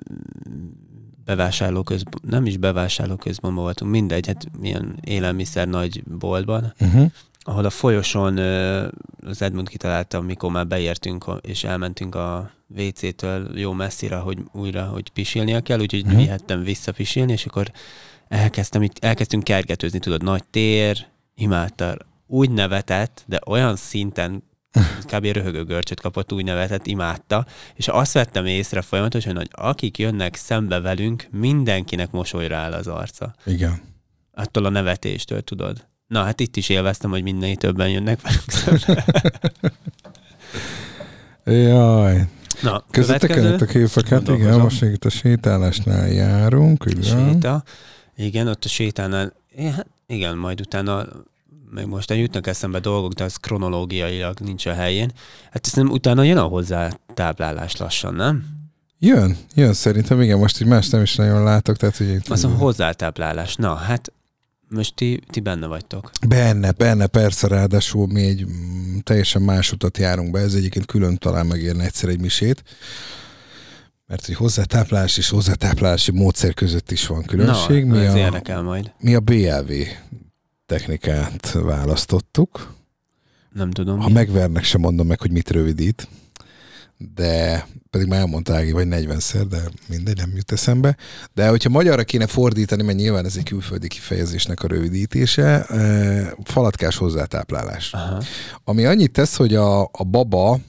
bevásárlóközben, 1.25 2.21
nem 2.21 2.45
is 2.45 2.57
bevásárlóközben 2.57 3.55
voltunk, 3.55 3.91
mindegy, 3.91 4.27
hát 4.27 4.47
milyen 4.59 4.99
élelmiszer 5.01 5.67
nagy 5.67 6.03
boltban, 6.03 6.73
uh-huh. 6.79 7.11
ahol 7.39 7.65
a 7.65 7.69
folyosón 7.69 8.37
az 9.25 9.41
Edmund 9.41 9.69
kitalálta, 9.69 10.17
amikor 10.17 10.51
már 10.51 10.67
beértünk 10.67 11.25
és 11.41 11.63
elmentünk 11.63 12.15
a 12.15 12.51
WC-től 12.75 13.59
jó 13.59 13.71
messzire, 13.71 14.15
hogy 14.15 14.37
újra, 14.51 14.85
hogy 14.85 15.09
pisilnia 15.09 15.61
kell, 15.61 15.79
úgyhogy 15.79 16.05
uh-huh. 16.05 16.17
vihettem 16.19 16.63
vissza 16.63 16.91
pisilni, 16.91 17.31
és 17.31 17.45
akkor 17.45 17.71
elkezdtem, 18.27 18.81
itt, 18.81 18.97
elkezdtünk 18.99 19.43
kergetőzni, 19.43 19.99
tudod, 19.99 20.23
nagy 20.23 20.43
tér, 20.43 21.05
imádta, 21.35 21.97
úgy 22.27 22.51
nevetett, 22.51 23.23
de 23.27 23.39
olyan 23.45 23.75
szinten 23.75 24.43
kb. 25.11 25.25
röhögő 25.25 25.63
görcsöt 25.63 25.99
kapott, 25.99 26.33
úgy 26.33 26.43
nevetett, 26.43 26.87
imádta, 26.87 27.45
és 27.75 27.87
azt 27.87 28.13
vettem 28.13 28.45
észre 28.45 28.81
folyamatosan, 28.81 29.35
hogy 29.35 29.49
akik 29.51 29.97
jönnek 29.97 30.35
szembe 30.35 30.79
velünk, 30.79 31.27
mindenkinek 31.31 32.11
mosolyra 32.11 32.55
áll 32.55 32.73
az 32.73 32.87
arca. 32.87 33.35
Igen. 33.45 33.81
Attól 34.33 34.65
a 34.65 34.69
nevetéstől, 34.69 35.41
tudod. 35.41 35.87
Na, 36.07 36.23
hát 36.23 36.39
itt 36.39 36.55
is 36.55 36.69
élveztem, 36.69 37.09
hogy 37.09 37.23
mindenki 37.23 37.55
többen 37.55 37.89
jönnek 37.89 38.21
velünk 38.21 38.49
szembe. 38.51 39.05
Jaj. 41.69 42.27
Na, 42.61 42.83
Közöttek 42.91 43.61
a 43.61 43.65
képeket, 43.65 44.27
igen, 44.27 44.59
most 44.59 44.81
itt 44.81 45.05
a 45.05 45.09
sétálásnál 45.09 46.07
járunk, 46.07 46.85
igen. 46.87 47.31
Séta. 47.31 47.63
Igen, 48.15 48.47
ott 48.47 48.63
a 48.63 48.67
sétánál, 48.67 49.33
hát 49.75 49.87
igen, 50.07 50.37
majd 50.37 50.61
utána 50.61 51.05
meg 51.71 51.87
most 51.87 52.13
jutnak 52.13 52.47
eszembe 52.47 52.79
dolgok, 52.79 53.13
de 53.13 53.23
az 53.23 53.35
kronológiailag 53.35 54.39
nincs 54.39 54.65
a 54.65 54.73
helyén. 54.73 55.11
Hát 55.51 55.65
ezt 55.65 55.75
nem 55.75 55.89
utána 55.89 56.23
jön 56.23 56.37
a 56.37 56.43
hozzá 56.43 56.89
táblálás 57.13 57.75
lassan, 57.75 58.13
nem? 58.13 58.45
Jön, 58.99 59.37
jön 59.55 59.73
szerintem, 59.73 60.21
igen, 60.21 60.37
most 60.37 60.61
így 60.61 60.67
más 60.67 60.89
nem 60.89 61.01
is 61.01 61.15
nagyon 61.15 61.43
látok, 61.43 61.77
tehát 61.77 61.97
hogy... 61.97 62.21
Az 62.29 62.43
a 62.43 62.47
hozzátáplálás, 62.47 63.55
na 63.55 63.75
hát 63.75 64.11
most 64.69 64.95
ti, 64.95 65.19
ti 65.29 65.39
benne 65.39 65.67
vagytok. 65.67 66.11
Benne, 66.27 66.71
benne, 66.71 67.07
persze, 67.07 67.47
ráadásul 67.47 68.07
mi 68.07 68.21
egy 68.21 68.45
mm, 68.45 68.97
teljesen 69.03 69.41
más 69.41 69.71
utat 69.71 69.97
járunk 69.97 70.31
be, 70.31 70.39
ez 70.39 70.53
egyébként 70.53 70.85
külön 70.85 71.17
talán 71.17 71.45
megérne 71.45 71.83
egyszer 71.83 72.09
egy 72.09 72.19
misét, 72.19 72.63
mert 74.05 74.25
hogy 74.25 74.35
hozzátáplálás 74.35 75.17
és 75.17 75.29
hozzátáplálási 75.29 76.11
módszer 76.11 76.53
között 76.53 76.91
is 76.91 77.07
van 77.07 77.23
különbség. 77.23 77.85
Na, 77.85 77.93
mi 77.93 78.05
ez 78.05 78.13
a, 78.13 78.17
érdekel 78.17 78.61
majd. 78.61 78.91
Mi 78.99 79.15
a 79.15 79.19
BLV 79.19 79.71
technikát 80.65 81.51
választottuk. 81.51 82.75
Nem 83.51 83.71
tudom. 83.71 83.99
Ha 83.99 84.07
mi. 84.07 84.13
megvernek, 84.13 84.63
sem 84.63 84.81
mondom 84.81 85.07
meg, 85.07 85.19
hogy 85.19 85.31
mit 85.31 85.49
rövidít, 85.49 86.07
de 86.97 87.67
pedig 87.97 88.11
már 88.11 88.19
elmondta 88.19 88.55
Ági, 88.55 88.71
vagy 88.71 88.87
40-szer, 88.89 89.45
de 89.49 89.61
mindegy, 89.87 90.17
nem 90.17 90.31
jut 90.35 90.51
eszembe. 90.51 90.97
De 91.33 91.49
hogyha 91.49 91.69
magyarra 91.69 92.03
kéne 92.03 92.27
fordítani, 92.27 92.83
mert 92.83 92.97
nyilván 92.97 93.25
ez 93.25 93.35
egy 93.37 93.43
külföldi 93.43 93.87
kifejezésnek 93.87 94.63
a 94.63 94.67
rövidítése, 94.67 95.65
eh, 95.65 96.31
falatkás 96.43 96.97
hozzátáplálás. 96.97 97.93
Aha. 97.93 98.21
Ami 98.63 98.85
annyit 98.85 99.11
tesz, 99.11 99.35
hogy 99.35 99.55
a, 99.55 99.81
a 99.81 100.03
baba 100.09 100.59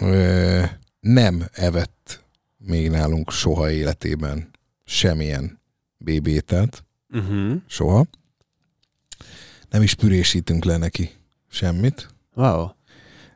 eh, 0.00 0.70
nem 1.00 1.44
evett 1.52 2.24
még 2.58 2.90
nálunk 2.90 3.30
soha 3.30 3.70
életében 3.70 4.50
semmilyen 4.84 5.60
bébétet. 5.98 6.84
Uh-huh. 7.10 7.54
Soha 7.66 8.06
nem 9.70 9.82
is 9.82 9.94
pürésítünk 9.94 10.64
le 10.64 10.76
neki 10.76 11.10
semmit. 11.48 12.08
Wow. 12.34 12.68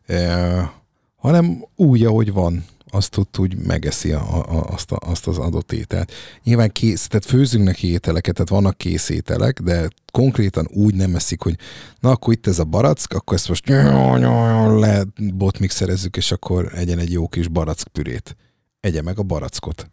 E, 0.07 0.73
hanem 1.17 1.65
úgy, 1.77 2.05
ahogy 2.05 2.33
van, 2.33 2.65
azt 2.91 3.17
ott 3.17 3.39
úgy 3.39 3.57
megeszi 3.57 4.13
a, 4.13 4.39
a, 4.39 4.73
azt, 4.73 4.93
a, 4.93 4.99
azt 5.01 5.27
az 5.27 5.39
adott 5.39 5.73
ételt. 5.73 6.13
Nyilván 6.45 6.71
kész, 6.73 7.07
tehát 7.07 7.25
főzünk 7.25 7.65
neki 7.65 7.91
ételeket, 7.91 8.35
tehát 8.35 8.49
vannak 8.49 8.77
kész 8.77 9.09
ételek, 9.09 9.61
de 9.61 9.89
konkrétan 10.13 10.69
úgy 10.73 10.95
nem 10.95 11.15
eszik, 11.15 11.43
hogy 11.43 11.57
na 12.01 12.11
akkor 12.11 12.33
itt 12.33 12.47
ez 12.47 12.59
a 12.59 12.65
barack, 12.65 13.13
akkor 13.13 13.37
ezt 13.37 13.49
most 13.49 13.69
le 14.79 15.05
botmixerezzük, 15.35 16.17
és 16.17 16.33
akkor 16.33 16.71
egyen 16.75 16.99
egy 16.99 17.13
jó 17.13 17.29
kis 17.29 17.49
barack 17.49 17.89
pürét. 17.89 18.37
Egye 18.81 19.03
meg 19.03 19.19
a 19.19 19.23
barackot. 19.23 19.91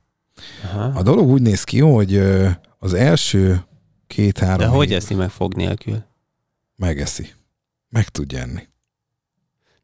Aha. 0.64 1.00
A 1.00 1.04
dolog 1.04 1.28
úgy 1.30 1.42
néz 1.42 1.64
ki, 1.64 1.80
hogy 1.80 2.22
az 2.80 2.94
első 2.94 3.66
két-három... 4.08 4.58
De 4.58 4.76
hogy 4.76 4.94
eszi 4.94 5.14
meg 5.14 5.30
fog 5.30 5.54
nélkül? 5.54 6.06
megeszi. 6.78 7.34
Meg 7.90 8.10
tudja 8.10 8.40
enni. 8.40 8.68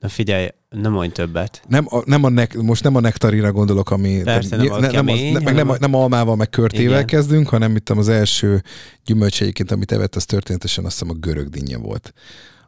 Na 0.04 0.10
figyelj, 0.10 0.48
nem 0.70 0.92
mondj 0.92 1.14
többet. 1.14 1.62
Nem, 1.68 1.86
a, 1.90 2.02
nem 2.06 2.24
a 2.24 2.30
nek, 2.30 2.56
most 2.56 2.84
nem 2.84 2.96
a 2.96 3.00
nektarira 3.00 3.52
gondolok, 3.52 3.92
ami... 3.92 4.22
Persze, 4.24 4.56
nem, 4.56 4.80
ne, 4.80 4.88
kemény, 4.88 5.34
nem, 5.34 5.46
az, 5.46 5.54
nem, 5.54 5.68
nem, 5.68 5.78
nem 5.80 5.94
almával, 5.94 6.36
meg 6.36 6.50
körtével 6.50 6.94
igen. 6.94 7.06
kezdünk, 7.06 7.50
hanem 7.50 7.76
itt 7.76 7.90
az 7.90 8.10
első 8.10 8.62
gyümölcs 9.06 9.42
egyébként, 9.42 9.72
amit 9.72 9.92
evett, 9.92 10.16
az 10.16 10.26
történetesen 10.26 10.86
azt 10.86 11.00
hiszem 11.00 11.16
a 11.16 11.20
görög 11.20 11.50
dinnye 11.50 11.78
volt. 11.78 12.14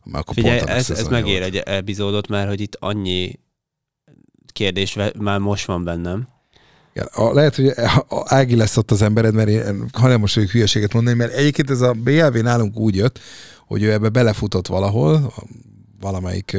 Már 0.04 0.21
akkor 0.21 0.34
Figyelj, 0.34 0.60
ez, 0.65 0.89
ez 0.89 1.08
megér 1.08 1.41
egy 1.41 1.56
epizódot, 1.56 2.28
mert 2.28 2.48
hogy 2.48 2.62
itt 2.62 2.78
annyi 2.80 3.39
kérdés 4.54 4.98
már 5.19 5.39
most 5.39 5.65
van 5.65 5.84
bennem. 5.84 6.28
Igen, 6.93 7.08
a, 7.13 7.34
lehet, 7.34 7.56
hogy 7.56 7.71
Ági 8.26 8.56
lesz 8.56 8.78
ott 8.78 8.91
az 8.91 9.02
embered, 9.02 9.34
mert 9.34 9.50
én, 9.50 9.89
ha 9.93 10.08
nem 10.08 10.19
most 10.19 10.36
hülyeséget 10.36 10.93
mondani, 10.93 11.17
mert 11.17 11.34
egyébként 11.34 11.69
ez 11.69 11.82
a 11.82 11.93
BLV 11.93 12.36
nálunk 12.36 12.78
úgy 12.78 12.95
jött, 12.95 13.19
hogy 13.67 13.84
ő 13.84 13.91
ebbe 13.91 14.10
belefutott 14.10 14.67
valahol, 14.67 15.34
valamelyik 16.00 16.58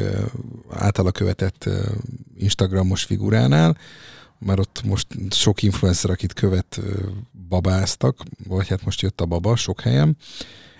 általa 0.69 1.11
követett 1.11 1.69
Instagramos 2.35 3.03
figuránál, 3.03 3.77
mert 4.39 4.59
ott 4.59 4.83
most 4.83 5.07
sok 5.29 5.63
influencer, 5.63 6.09
akit 6.09 6.33
követ, 6.33 6.79
babáztak, 7.47 8.17
vagy 8.47 8.67
hát 8.67 8.85
most 8.85 9.01
jött 9.01 9.21
a 9.21 9.25
baba 9.25 9.55
sok 9.55 9.81
helyen, 9.81 10.17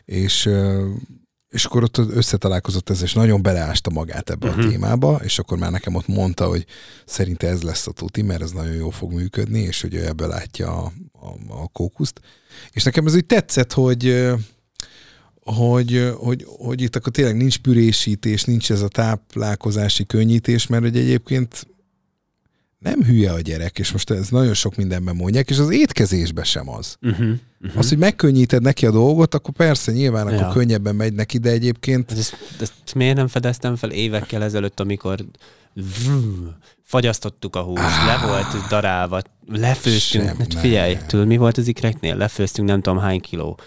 és 0.05 0.49
és 1.47 1.65
akkor 1.65 1.83
ott 1.83 1.97
összetalálkozott 1.97 2.89
ez, 2.89 3.01
és 3.01 3.13
nagyon 3.13 3.41
beleásta 3.41 3.89
magát 3.89 4.29
ebbe 4.29 4.47
uh-huh. 4.47 4.61
a 4.61 4.65
mhm. 4.65 4.73
témába, 4.73 5.19
és 5.23 5.39
akkor 5.39 5.57
már 5.57 5.71
nekem 5.71 5.95
ott 5.95 6.07
mondta, 6.07 6.47
hogy 6.47 6.65
szerinte 7.05 7.47
ez 7.47 7.61
lesz 7.61 7.87
a 7.87 7.91
tuti, 7.91 8.21
mert 8.21 8.41
ez 8.41 8.51
nagyon 8.51 8.73
jól 8.73 8.91
fog 8.91 9.13
működni, 9.13 9.59
és 9.59 9.81
hogy 9.81 9.93
ő 9.93 10.05
ebből 10.05 10.27
látja 10.27 10.77
a, 10.77 10.91
a, 11.11 11.61
a 11.61 11.67
kókuszt. 11.67 12.21
És 12.71 12.83
nekem 12.83 13.05
ez 13.05 13.15
úgy 13.15 13.25
tetszett, 13.25 13.73
hogy 13.73 14.33
hogy, 15.55 16.11
hogy, 16.17 16.45
hogy 16.57 16.81
itt 16.81 16.95
akkor 16.95 17.11
tényleg 17.11 17.35
nincs 17.35 17.57
pürésítés, 17.57 18.43
nincs 18.43 18.71
ez 18.71 18.81
a 18.81 18.87
táplálkozási 18.87 20.05
könnyítés, 20.05 20.67
mert 20.67 20.83
hogy 20.83 20.97
egyébként 20.97 21.67
nem 22.79 23.03
hülye 23.03 23.31
a 23.31 23.39
gyerek, 23.39 23.79
és 23.79 23.91
most 23.91 24.09
ez 24.09 24.29
nagyon 24.29 24.53
sok 24.53 24.75
mindenben 24.75 25.15
mondják, 25.15 25.49
és 25.49 25.57
az 25.57 25.69
étkezésben 25.69 26.43
sem 26.43 26.69
az. 26.69 26.97
Uh-huh, 27.01 27.27
uh-huh. 27.61 27.79
Az, 27.79 27.89
hogy 27.89 27.97
megkönnyíted 27.97 28.61
neki 28.61 28.85
a 28.85 28.91
dolgot, 28.91 29.33
akkor 29.33 29.53
persze 29.53 29.91
nyilván 29.91 30.29
ja. 30.29 30.39
akkor 30.39 30.53
könnyebben 30.53 30.95
megy 30.95 31.13
neki, 31.13 31.37
de 31.37 31.49
egyébként... 31.49 32.11
Ezt, 32.11 32.37
ezt 32.59 32.93
miért 32.95 33.15
nem 33.15 33.27
fedeztem 33.27 33.75
fel 33.75 33.91
évekkel 33.91 34.43
ezelőtt, 34.43 34.79
amikor 34.79 35.25
fagyasztottuk 36.83 37.55
a 37.55 37.61
húst, 37.61 37.81
ah, 37.81 38.05
le 38.05 38.27
volt 38.27 38.67
darálva, 38.69 39.21
lefőztünk, 39.47 40.25
hát 40.25 40.53
figyelj, 40.53 40.97
tudod, 41.07 41.27
mi 41.27 41.37
volt 41.37 41.57
az 41.57 41.67
ikreknél? 41.67 42.15
Lefőztünk 42.15 42.67
nem 42.67 42.81
tudom 42.81 42.99
hány 42.99 43.21
kiló 43.21 43.59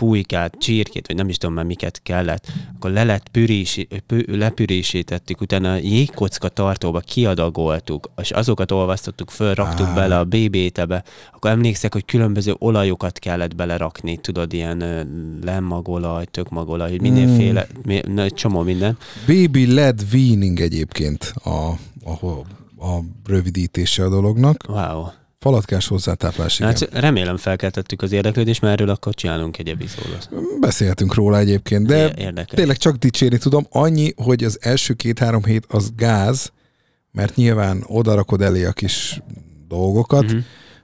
pulykát, 0.00 0.54
csirkét, 0.58 1.06
vagy 1.06 1.16
nem 1.16 1.28
is 1.28 1.36
tudom 1.36 1.54
már 1.54 1.64
miket 1.64 2.00
kellett, 2.02 2.52
akkor 2.74 2.90
le 2.90 3.04
lett 3.04 3.28
pürési, 3.28 3.88
pü, 4.06 4.36
lepürésítettük, 4.36 5.40
utána 5.40 5.72
a 5.72 5.76
jégkocka 5.76 6.48
tartóba 6.48 7.00
kiadagoltuk, 7.00 8.10
és 8.16 8.30
azokat 8.30 8.70
olvasztottuk 8.70 9.30
föl, 9.30 9.54
raktuk 9.54 9.86
ah. 9.86 9.94
bele 9.94 10.18
a 10.18 10.24
BB-tebe, 10.24 11.04
akkor 11.32 11.50
emlékszek, 11.50 11.92
hogy 11.92 12.04
különböző 12.04 12.54
olajokat 12.58 13.18
kellett 13.18 13.54
belerakni, 13.54 14.16
tudod, 14.16 14.52
ilyen 14.52 14.78
lemmagolaj, 15.44 16.24
tökmagolaj, 16.24 16.96
mindenféle, 17.00 17.66
mm. 17.88 18.18
egy 18.18 18.34
csomó 18.34 18.62
minden. 18.62 18.98
Baby 19.26 19.74
led 19.74 20.02
weaning 20.12 20.60
egyébként 20.60 21.34
a, 21.44 21.70
a, 22.04 22.26
a 22.86 23.00
rövidítése 23.26 24.04
a 24.04 24.08
dolognak. 24.08 24.64
Wow. 24.68 25.06
Falatkás 25.40 25.86
hozzátáplás, 25.86 26.58
igen. 26.58 26.68
Hát 26.68 26.88
remélem 26.92 27.36
felkeltettük 27.36 28.02
az 28.02 28.12
érdeklődést, 28.12 28.60
mert 28.60 28.80
erről 28.80 28.94
akkor 28.94 29.14
csinálunk 29.14 29.58
egy 29.58 29.68
epizódot. 29.68 30.28
Beszélhetünk 30.60 31.14
róla 31.14 31.38
egyébként, 31.38 31.86
de 31.86 32.12
Érdekes. 32.16 32.54
tényleg 32.54 32.76
csak 32.76 32.96
dicsérni 32.96 33.38
tudom. 33.38 33.66
Annyi, 33.70 34.12
hogy 34.16 34.44
az 34.44 34.58
első 34.60 34.94
két-három 34.94 35.44
hét 35.44 35.64
az 35.68 35.92
gáz, 35.96 36.52
mert 37.12 37.36
nyilván 37.36 37.84
odarakod 37.86 38.42
elé 38.42 38.64
a 38.64 38.72
kis 38.72 39.20
dolgokat, 39.68 40.24
uh-huh. 40.24 40.40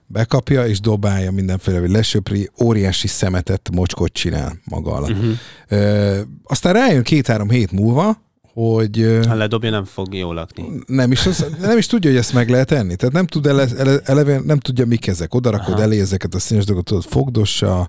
bekapja 0.07 0.67
és 0.67 0.81
dobálja 0.81 1.31
mindenféle, 1.31 1.79
hogy 1.79 1.91
lesöpri, 1.91 2.51
óriási 2.63 3.07
szemetet, 3.07 3.71
mocskot 3.73 4.13
csinál 4.13 4.59
maga 4.65 4.93
alatt. 4.93 5.11
Uh-huh. 5.11 5.33
Ö, 5.69 6.21
aztán 6.45 6.73
rájön 6.73 7.03
két-három 7.03 7.51
hét 7.51 7.73
múlva, 7.73 8.25
hogy... 8.63 9.19
Ha 9.29 9.35
ledobja, 9.35 9.71
nem 9.71 9.85
fog 9.85 10.15
jól 10.15 10.35
lakni. 10.35 10.65
Nem 10.87 11.13
is, 11.13 11.27
az, 11.27 11.47
nem 11.61 11.79
is 11.79 11.87
tudja, 11.87 12.11
hogy 12.11 12.19
ezt 12.19 12.33
meg 12.33 12.49
lehet 12.49 12.71
enni. 12.71 12.97
Tehát 12.97 13.15
nem 13.15 13.27
tud 13.27 13.47
ele, 13.47 13.67
ele, 13.77 13.99
eleve, 14.05 14.41
nem 14.45 14.59
tudja, 14.59 14.87
mik 14.87 15.07
ezek. 15.07 15.35
Oda 15.35 15.51
rakod 15.51 15.81
elé 15.81 16.01
ezeket 16.01 16.35
a 16.35 16.39
színes 16.39 16.65
dolgokat, 16.65 16.89
tudod, 16.89 17.05
fogdossa, 17.05 17.89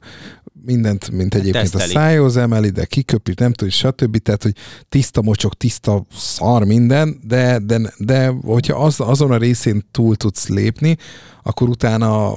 mindent, 0.65 1.11
mint 1.11 1.33
hát 1.33 1.41
egyébként 1.41 1.71
Teszteli. 1.71 1.91
a 1.91 1.93
szájhoz 1.93 2.37
emeli, 2.37 2.69
de 2.69 2.85
kiköpi, 2.85 3.33
nem 3.37 3.53
tudja, 3.53 3.73
stb. 3.73 4.17
Tehát, 4.17 4.43
hogy 4.43 4.55
tiszta 4.89 5.21
mocsok, 5.21 5.57
tiszta 5.57 6.05
szar 6.17 6.63
minden, 6.63 7.19
de, 7.23 7.59
de, 7.59 7.93
de 7.97 8.27
hogyha 8.27 8.83
az, 8.83 8.99
azon 8.99 9.31
a 9.31 9.37
részén 9.37 9.83
túl 9.91 10.15
tudsz 10.15 10.47
lépni, 10.47 10.97
akkor 11.43 11.69
utána 11.69 12.35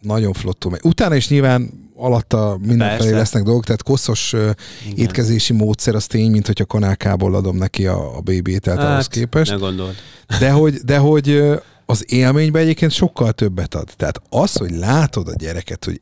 nagyon 0.00 0.32
flottul 0.32 0.70
megy. 0.70 0.80
Utána 0.84 1.14
is 1.14 1.28
nyilván 1.28 1.81
alatta 1.96 2.56
mindenfelé 2.60 2.98
Persze. 2.98 3.16
lesznek 3.16 3.42
dolgok, 3.42 3.64
tehát 3.64 3.82
koszos 3.82 4.32
Igen. 4.32 4.54
étkezési 4.96 5.52
módszer 5.52 5.94
az 5.94 6.06
tény, 6.06 6.30
mint 6.30 6.46
hogyha 6.46 6.64
kanálkából 6.64 7.34
adom 7.34 7.56
neki 7.56 7.86
a, 7.86 8.16
a 8.16 8.20
BB-t, 8.20 8.60
tehát 8.60 8.78
hát, 8.78 8.90
ahhoz 8.90 9.06
képest. 9.06 9.50
Ne 9.50 9.56
gondold. 9.56 9.94
De 10.38 10.50
hogy, 10.50 10.74
de 10.74 10.98
hogy 10.98 11.42
az 11.86 12.12
élményben 12.12 12.62
egyébként 12.62 12.92
sokkal 12.92 13.32
többet 13.32 13.74
ad. 13.74 13.88
Tehát 13.96 14.22
az, 14.28 14.56
hogy 14.56 14.70
látod 14.70 15.28
a 15.28 15.34
gyereket, 15.34 15.84
hogy 15.84 16.00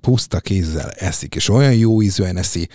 puszta 0.00 0.40
kézzel 0.40 0.90
eszik, 0.90 1.34
és 1.34 1.48
olyan 1.48 1.74
jó 1.74 2.02
ízűen 2.02 2.36
eszi 2.36 2.68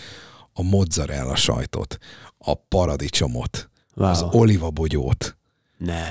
a 0.53 0.63
mozzarella 0.63 1.35
sajtot, 1.35 1.97
a 2.37 2.53
paradicsomot, 2.55 3.69
wow. 3.95 4.09
az 4.09 4.25
olivabogyót, 4.31 5.37
ne. 5.77 6.07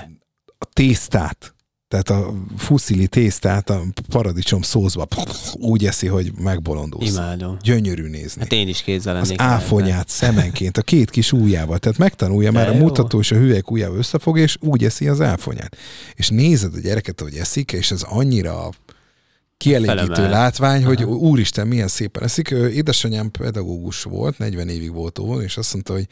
a 0.58 0.64
tésztát, 0.72 1.54
tehát 1.92 2.10
a 2.10 2.32
fuszili 2.56 3.06
tésztát 3.06 3.70
a 3.70 3.82
paradicsom 4.08 4.62
szózva 4.62 5.06
úgy 5.52 5.86
eszi, 5.86 6.06
hogy 6.06 6.32
megbolondulsz. 6.38 7.10
Imádom. 7.10 7.56
Gyönyörű 7.62 8.08
nézni. 8.08 8.40
Hát 8.40 8.52
én 8.52 8.68
is 8.68 8.82
kézzel. 8.82 9.16
Az 9.16 9.34
áfonyát 9.36 10.08
szemenként, 10.08 10.76
a 10.76 10.82
két 10.82 11.10
kis 11.10 11.32
ujjával. 11.32 11.78
Tehát 11.78 11.98
megtanulja 11.98 12.50
De 12.50 12.58
már 12.58 12.68
jó. 12.68 12.74
a 12.74 12.76
mutató 12.76 13.18
és 13.18 13.30
a 13.30 13.36
hüvelyk 13.36 13.70
ujjával 13.70 13.98
összefog, 13.98 14.38
és 14.38 14.56
úgy 14.60 14.84
eszi 14.84 15.08
az 15.08 15.20
áfonyát. 15.20 15.76
És 16.14 16.28
nézed 16.28 16.74
a 16.74 16.78
gyereket, 16.80 17.20
hogy 17.20 17.34
eszik, 17.34 17.72
és 17.72 17.90
ez 17.90 18.02
annyira 18.02 18.70
kielégítő 19.56 20.12
Felemel. 20.12 20.30
látvány, 20.30 20.84
hogy 20.84 21.02
Aha. 21.02 21.12
úristen, 21.12 21.66
milyen 21.66 21.88
szépen 21.88 22.22
eszik. 22.22 22.50
Édesanyám 22.50 23.30
pedagógus 23.30 24.02
volt, 24.02 24.38
40 24.38 24.68
évig 24.68 24.92
volt 24.92 25.18
óvon, 25.18 25.42
és 25.42 25.56
azt 25.56 25.72
mondta, 25.72 25.92
hogy 25.92 26.06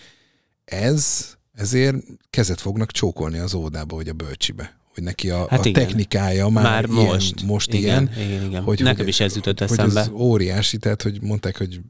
ez, 0.65 1.27
ezért 1.55 1.97
kezet 2.31 2.61
fognak 2.61 2.91
csókolni 2.91 3.39
az 3.39 3.55
óvodába, 3.55 3.97
vagy 3.97 4.09
a 4.09 4.13
bölcsibe 4.13 4.80
hogy 4.95 5.03
neki 5.03 5.31
a, 5.31 5.47
hát 5.51 5.67
a 5.67 5.71
technikája 5.71 6.49
már, 6.49 6.65
már 6.65 6.85
ilyen, 6.91 7.07
most, 7.07 7.43
most 7.43 7.73
igen, 7.73 7.83
ilyen. 7.83 8.29
Igen, 8.29 8.47
igen. 8.47 8.63
Hogy, 8.63 8.83
Nekem 8.83 8.99
hogy, 8.99 9.09
is 9.09 9.21
ez 9.21 9.35
jutott 9.35 9.61
eszembe. 9.61 10.01
Hogy 10.01 10.11
ez 10.13 10.21
óriási, 10.21 10.79
tehát 10.79 11.03
hogy 11.03 11.23
mondták, 11.23 11.59
hogy 11.59 11.81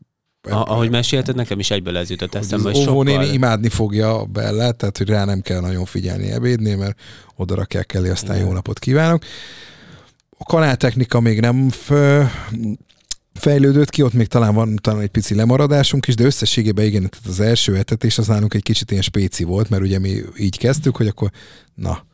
a, 0.42 0.54
ahogy 0.54 0.90
mesélted, 0.90 1.34
nekem 1.34 1.58
is 1.58 1.70
egyből 1.70 1.96
ez 1.96 2.10
jutott 2.10 2.34
eszembe. 2.34 2.70
Az 2.70 2.76
óvónéni 2.76 3.16
sokkal... 3.16 3.34
imádni 3.34 3.68
fogja 3.68 4.18
a 4.18 4.24
Bellát, 4.24 4.76
tehát 4.76 4.98
hogy 4.98 5.08
rá 5.08 5.24
nem 5.24 5.40
kell 5.40 5.60
nagyon 5.60 5.84
figyelni 5.84 6.30
ebédnél, 6.30 6.76
mert 6.76 7.00
oda 7.36 7.54
rakják 7.54 7.94
elé, 7.94 8.10
aztán 8.10 8.34
Igen. 8.34 8.46
jó 8.46 8.52
napot 8.52 8.78
kívánok. 8.78 9.22
A 10.38 10.44
kanáltechnika 10.44 11.20
még 11.20 11.40
nem 11.40 11.70
fejlődött 13.34 13.90
ki, 13.90 14.02
ott 14.02 14.12
még 14.12 14.26
talán 14.26 14.54
van 14.54 14.76
talán 14.76 15.00
egy 15.00 15.08
pici 15.08 15.34
lemaradásunk 15.34 16.06
is, 16.06 16.14
de 16.14 16.24
összességében 16.24 16.84
igen, 16.84 17.10
tehát 17.10 17.26
az 17.26 17.40
első 17.40 17.76
etetés 17.76 18.18
az 18.18 18.26
nálunk 18.26 18.54
egy 18.54 18.62
kicsit 18.62 18.90
ilyen 18.90 19.02
spéci 19.02 19.44
volt, 19.44 19.68
mert 19.68 19.82
ugye 19.82 19.98
mi 19.98 20.20
így 20.38 20.58
kezdtük, 20.58 20.96
hogy 20.96 21.06
akkor 21.06 21.30
na, 21.74 22.04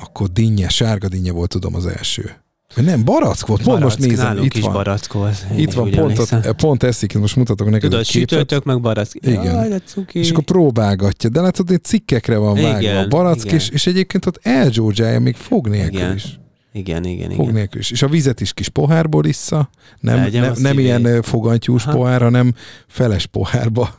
akkor 0.00 0.28
dinnye, 0.28 0.68
sárga 0.68 1.08
dinnye 1.08 1.32
volt, 1.32 1.50
tudom, 1.50 1.74
az 1.74 1.86
első. 1.86 2.30
Nem, 2.74 3.04
barack 3.04 3.46
volt, 3.46 3.62
pont 3.62 3.82
most 3.82 3.98
nézem, 3.98 4.42
itt 4.42 4.54
is 4.54 4.62
van. 4.62 4.72
barack 4.72 5.12
volt. 5.12 5.46
Itt 5.56 5.72
van, 5.72 5.90
pont, 5.90 6.18
ott, 6.18 6.52
pont 6.56 6.82
eszik, 6.82 7.18
most 7.18 7.36
mutatok 7.36 7.70
neked 7.70 7.90
Tudod, 7.90 8.04
sütőtök 8.04 8.64
meg 8.64 8.80
barack. 8.80 9.14
Igen. 9.14 9.44
Jaj, 9.44 9.80
és 10.12 10.30
akkor 10.30 10.44
próbálgatja, 10.44 11.30
de 11.30 11.40
látod, 11.40 11.68
hogy 11.68 11.84
cikkekre 11.84 12.36
van 12.36 12.56
igen, 12.56 12.72
vágva 12.72 12.98
a 12.98 13.08
barack, 13.08 13.52
és, 13.52 13.68
és 13.68 13.86
egyébként 13.86 14.26
ott 14.26 14.38
elgyógyálja 14.42 15.20
még 15.20 15.36
fog 15.36 15.68
nélkül 15.68 15.98
igen. 15.98 16.14
is. 16.14 16.40
Igen, 16.72 17.04
igen, 17.04 17.30
Fog 17.30 17.42
igen. 17.42 17.54
nélkül 17.54 17.80
is. 17.80 17.90
És 17.90 18.02
a 18.02 18.08
vizet 18.08 18.40
is 18.40 18.52
kis 18.52 18.68
pohárból 18.68 19.24
issza, 19.24 19.70
nem, 20.00 20.28
nem, 20.32 20.52
nem 20.58 20.78
ilyen 20.78 21.22
fogantyús 21.22 21.86
Aha. 21.86 21.96
pohár, 21.96 22.20
hanem 22.22 22.54
feles 22.86 23.26
pohárba 23.26 23.94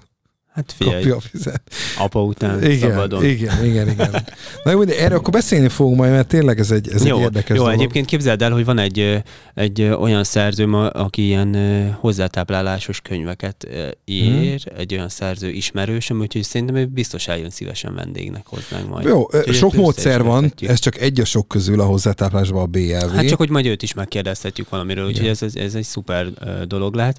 Hát 0.53 0.73
figyelj, 0.77 1.01
kapja 1.01 1.15
a 1.15 1.19
fizet. 1.19 1.61
Apa 1.97 2.23
után 2.23 2.63
igen, 2.63 2.89
szabadon. 2.89 3.25
Igen, 3.25 3.65
igen, 3.65 3.89
igen. 3.89 4.25
Na 4.63 4.71
jó, 4.71 4.83
de 4.83 4.99
erről 4.99 5.17
akkor 5.17 5.33
beszélni 5.33 5.67
fogunk 5.67 5.97
majd, 5.97 6.11
mert 6.11 6.27
tényleg 6.27 6.59
ez 6.59 6.71
egy, 6.71 6.89
ez 6.89 7.05
jó, 7.05 7.17
egy 7.17 7.21
érdekes 7.21 7.57
Jó, 7.57 7.63
dolog. 7.63 7.79
egyébként 7.79 8.05
képzeld 8.05 8.41
el, 8.41 8.51
hogy 8.51 8.65
van 8.65 8.77
egy, 8.77 9.23
egy 9.53 9.81
olyan 9.81 10.23
szerzőm, 10.23 10.73
aki 10.73 11.25
ilyen 11.25 11.55
hozzátáplálásos 11.99 13.01
könyveket 13.01 13.67
ír, 14.05 14.61
hmm. 14.61 14.77
egy 14.77 14.93
olyan 14.93 15.09
szerző 15.09 15.49
ismerősöm, 15.49 16.19
úgyhogy 16.19 16.43
szerintem 16.43 16.75
ő 16.75 16.85
biztos 16.85 17.27
eljön 17.27 17.49
szívesen 17.49 17.95
vendégnek 17.95 18.45
hozzánk 18.45 18.89
majd. 18.89 19.05
Jó, 19.05 19.21
úgyhogy 19.21 19.55
sok 19.55 19.73
módszer 19.73 20.23
van, 20.23 20.53
ez 20.61 20.79
csak 20.79 20.97
egy 20.97 21.19
a 21.19 21.25
sok 21.25 21.47
közül 21.47 21.79
a 21.79 21.85
hozzátáplásban 21.85 22.61
a 22.61 22.65
BLV. 22.65 23.15
Hát 23.15 23.27
csak, 23.27 23.37
hogy 23.37 23.49
majd 23.49 23.65
őt 23.65 23.83
is 23.83 23.93
megkérdezhetjük 23.93 24.69
valamiről, 24.69 25.05
úgyhogy 25.05 25.27
ez, 25.27 25.41
ez, 25.41 25.55
ez 25.55 25.75
egy 25.75 25.83
szuper 25.83 26.27
dolog 26.67 26.95
lehet. 26.95 27.17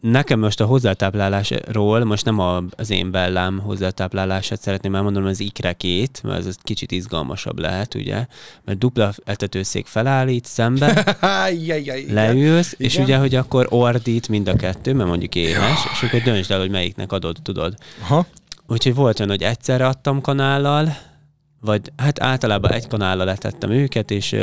Nekem 0.00 0.38
most 0.38 0.60
a 0.60 0.64
hozzátáplálásról 0.64 2.04
most 2.04 2.22
most 2.23 2.23
nem 2.24 2.38
a, 2.38 2.62
az 2.76 2.90
én 2.90 3.10
bellám 3.10 3.58
hozzátáplálását 3.58 4.60
szeretném 4.60 4.94
elmondani, 4.94 5.28
az 5.28 5.40
ikrekét, 5.40 6.20
mert 6.22 6.46
ez 6.46 6.56
kicsit 6.62 6.92
izgalmasabb 6.92 7.58
lehet, 7.58 7.94
ugye? 7.94 8.26
Mert 8.64 8.78
dupla 8.78 9.12
etetőszék 9.24 9.86
felállít 9.86 10.44
szembe, 10.44 11.16
leülsz, 12.08 12.74
és 12.78 12.98
ugye, 12.98 13.16
hogy 13.16 13.34
akkor 13.34 13.66
ordít 13.70 14.28
mind 14.28 14.48
a 14.48 14.56
kettő, 14.56 14.94
mert 14.94 15.08
mondjuk 15.08 15.34
éhes, 15.34 15.86
és 15.92 16.02
akkor 16.02 16.20
döntsd 16.20 16.50
el, 16.50 16.58
hogy 16.58 16.70
melyiknek 16.70 17.12
adod, 17.12 17.36
tudod. 17.42 17.74
Aha. 18.02 18.26
Úgyhogy 18.66 18.94
volt 18.94 19.20
olyan, 19.20 19.30
hogy 19.30 19.42
egyszerre 19.42 19.86
adtam 19.86 20.20
kanállal, 20.20 20.96
vagy 21.60 21.92
hát 21.96 22.22
általában 22.22 22.72
egy 22.72 22.86
kanállal 22.86 23.24
letettem 23.26 23.70
őket, 23.70 24.10
és 24.10 24.36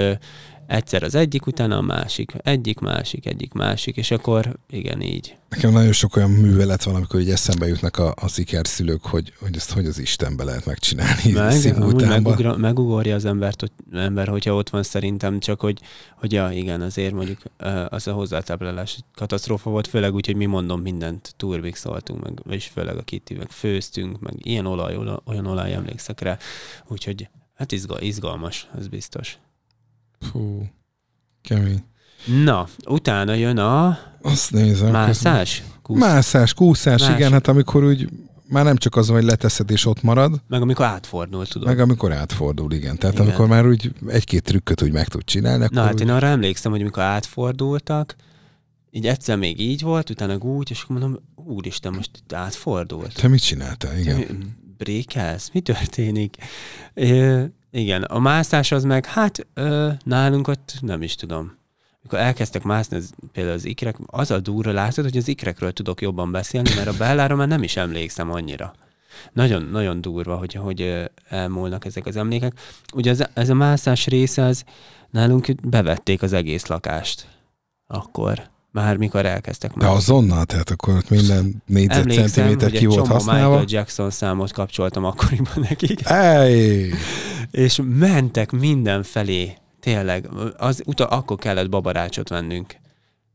egyszer 0.68 1.04
az 1.04 1.16
egyik, 1.16 1.46
utána 1.46 1.78
a 1.78 1.82
másik, 1.82 2.34
egyik, 2.38 2.80
másik, 2.80 3.26
egyik, 3.26 3.54
másik, 3.54 3.98
és 3.98 4.12
akkor 4.12 4.58
igen, 4.70 5.02
így. 5.02 5.36
Nekem 5.50 5.72
nagyon 5.72 5.92
sok 5.92 6.16
olyan 6.16 6.30
művelet 6.30 6.84
van, 6.84 6.96
amikor 6.96 7.20
így 7.20 7.30
eszembe 7.30 7.68
jutnak 7.68 7.98
a, 7.98 8.14
a 8.22 8.28
szülők, 8.64 9.06
hogy, 9.06 9.34
hogy 9.40 9.56
ezt 9.56 9.72
hogy 9.72 9.86
az 9.86 10.00
Istenbe 10.00 10.44
lehet 10.44 10.66
megcsinálni. 10.66 11.32
Meg, 11.32 11.78
megugra, 12.08 12.58
megugorja 12.58 13.16
az 13.16 13.26
embert, 13.26 13.60
hogy, 13.60 13.72
ember, 13.92 14.28
hogyha 14.28 14.56
ott 14.56 14.70
van 14.70 14.84
szerintem, 14.84 15.40
csak 15.40 15.60
hogy, 15.60 15.80
hogy 16.16 16.32
ja, 16.32 16.52
igen, 16.52 16.82
azért 16.82 17.14
mondjuk 17.14 17.42
az 17.90 18.08
a 18.08 18.14
hozzátáplálás 18.14 19.00
katasztrófa 19.16 19.70
volt, 19.70 19.88
főleg 19.88 20.14
úgy, 20.14 20.26
hogy 20.26 20.36
mi 20.36 20.46
mondom 20.46 20.82
mindent, 20.82 21.34
turbik 21.38 21.76
szóltunk, 21.76 22.24
meg, 22.24 22.40
és 22.50 22.66
főleg 22.66 22.98
a 22.98 23.02
kitti, 23.02 23.34
meg 23.34 23.50
főztünk, 23.50 24.20
meg 24.20 24.34
ilyen 24.38 24.66
olaj, 24.66 24.98
olyan 25.26 25.46
olaj 25.46 25.74
emlékszek 25.74 26.20
rá, 26.22 26.38
úgyhogy 26.88 27.30
hát 27.56 27.72
izgalmas, 28.00 28.70
ez 28.78 28.88
biztos. 28.88 29.38
Fú, 30.22 30.70
kemény. 31.42 31.84
Na, 32.44 32.68
utána 32.88 33.34
jön 33.34 33.58
a... 33.58 33.98
Azt 34.22 34.52
nézem. 34.52 34.92
Mászás? 34.92 35.64
Kúsz... 35.82 36.00
Mászás, 36.00 36.54
kúszás, 36.54 37.02
Más. 37.02 37.16
igen, 37.16 37.32
hát 37.32 37.48
amikor 37.48 37.84
úgy 37.84 38.10
már 38.52 38.64
nem 38.64 38.76
csak 38.76 38.96
az, 38.96 39.08
hogy 39.10 39.24
leteszed 39.24 39.72
és 39.72 39.86
ott 39.86 40.02
marad. 40.02 40.42
Meg 40.48 40.62
amikor 40.62 40.86
átfordul, 40.86 41.46
tudod. 41.46 41.68
Meg 41.68 41.80
amikor 41.80 42.12
átfordul, 42.12 42.72
igen. 42.72 42.98
Tehát 42.98 43.16
igen. 43.16 43.28
amikor 43.28 43.48
már 43.48 43.68
úgy 43.68 43.94
egy-két 44.08 44.44
trükköt 44.44 44.82
úgy 44.82 44.92
meg 44.92 45.08
tud 45.08 45.24
csinálni. 45.24 45.68
Na 45.72 45.82
hát 45.82 45.94
úgy... 45.94 46.02
én 46.02 46.10
arra 46.10 46.28
emlékszem, 46.28 46.72
hogy 46.72 46.82
amikor 46.82 47.04
átfordultak, 47.04 48.16
így 48.92 49.08
egyszer 49.08 49.38
még 49.38 49.60
így 49.60 49.82
volt, 49.82 50.10
utána 50.10 50.36
úgy, 50.36 50.72
és 50.72 50.82
akkor 50.82 51.00
mondom, 51.00 51.20
úristen, 51.36 51.94
most 51.94 52.10
itt 52.18 52.34
átfordult. 52.34 53.14
Te 53.14 53.28
mit 53.28 53.44
csináltál, 53.44 53.98
igen? 53.98 54.28
Te 54.28 54.34
brékelsz? 54.78 55.50
Mi 55.54 55.60
történik? 55.60 56.38
Igen, 57.72 58.04
a 58.04 58.20
mászás 58.20 58.72
az 58.72 58.84
meg, 58.84 59.06
hát 59.06 59.48
ö, 59.54 59.90
nálunk 60.04 60.48
ott 60.48 60.74
nem 60.82 61.02
is 61.02 61.16
tudom. 61.16 61.60
Mikor 62.02 62.20
elkezdtek 62.20 62.64
mászni 62.64 62.98
az, 62.98 63.14
például 63.32 63.56
az 63.56 63.66
ikrek, 63.66 63.96
az 64.06 64.32
a 64.32 64.40
durva 64.40 64.72
látod, 64.72 65.04
hogy 65.04 65.18
az 65.18 65.28
ikrekről 65.28 65.72
tudok 65.72 66.02
jobban 66.02 66.32
beszélni, 66.32 66.70
mert 66.76 66.88
a 66.88 66.98
bellára 66.98 67.36
már 67.36 67.48
nem 67.48 67.64
is 67.64 67.76
emlékszem 67.76 68.32
annyira. 68.32 68.74
Nagyon, 69.34 69.64
nagyon 69.64 70.02
durva, 70.02 70.36
hogy, 70.36 70.54
hogy 70.54 71.10
elmúlnak 71.30 71.86
ezek 71.86 72.06
az 72.06 72.16
emlékek. 72.16 72.60
Ugye 72.94 73.10
ez, 73.10 73.24
ez 73.34 73.50
a 73.50 73.54
mászás 73.54 74.08
része, 74.08 74.44
az 74.44 74.64
nálunk 75.10 75.56
bevették 75.64 76.22
az 76.22 76.34
egész 76.34 76.66
lakást. 76.66 77.28
Akkor 77.88 78.50
már 78.72 78.98
mikor 78.98 79.26
elkezdtek 79.26 79.74
már. 79.74 79.90
De 79.90 79.96
azonnal, 79.96 80.46
tehát 80.46 80.70
akkor 80.70 80.96
ott 80.96 81.10
minden 81.10 81.64
négyzetcentiméter 81.66 82.72
ki 82.72 82.86
volt 82.86 83.08
használva. 83.08 83.48
Michael 83.48 83.66
Jackson 83.68 84.10
számot 84.10 84.52
kapcsoltam 84.52 85.04
akkoriban 85.04 85.54
nekik. 85.70 86.10
Ej! 86.10 86.94
És 87.52 87.80
mentek 87.84 88.52
mindenfelé. 88.52 89.56
Tényleg, 89.80 90.30
az, 90.58 90.82
utal, 90.86 91.08
akkor 91.08 91.38
kellett 91.38 91.70
babarácsot 91.70 92.30
vennünk. 92.30 92.76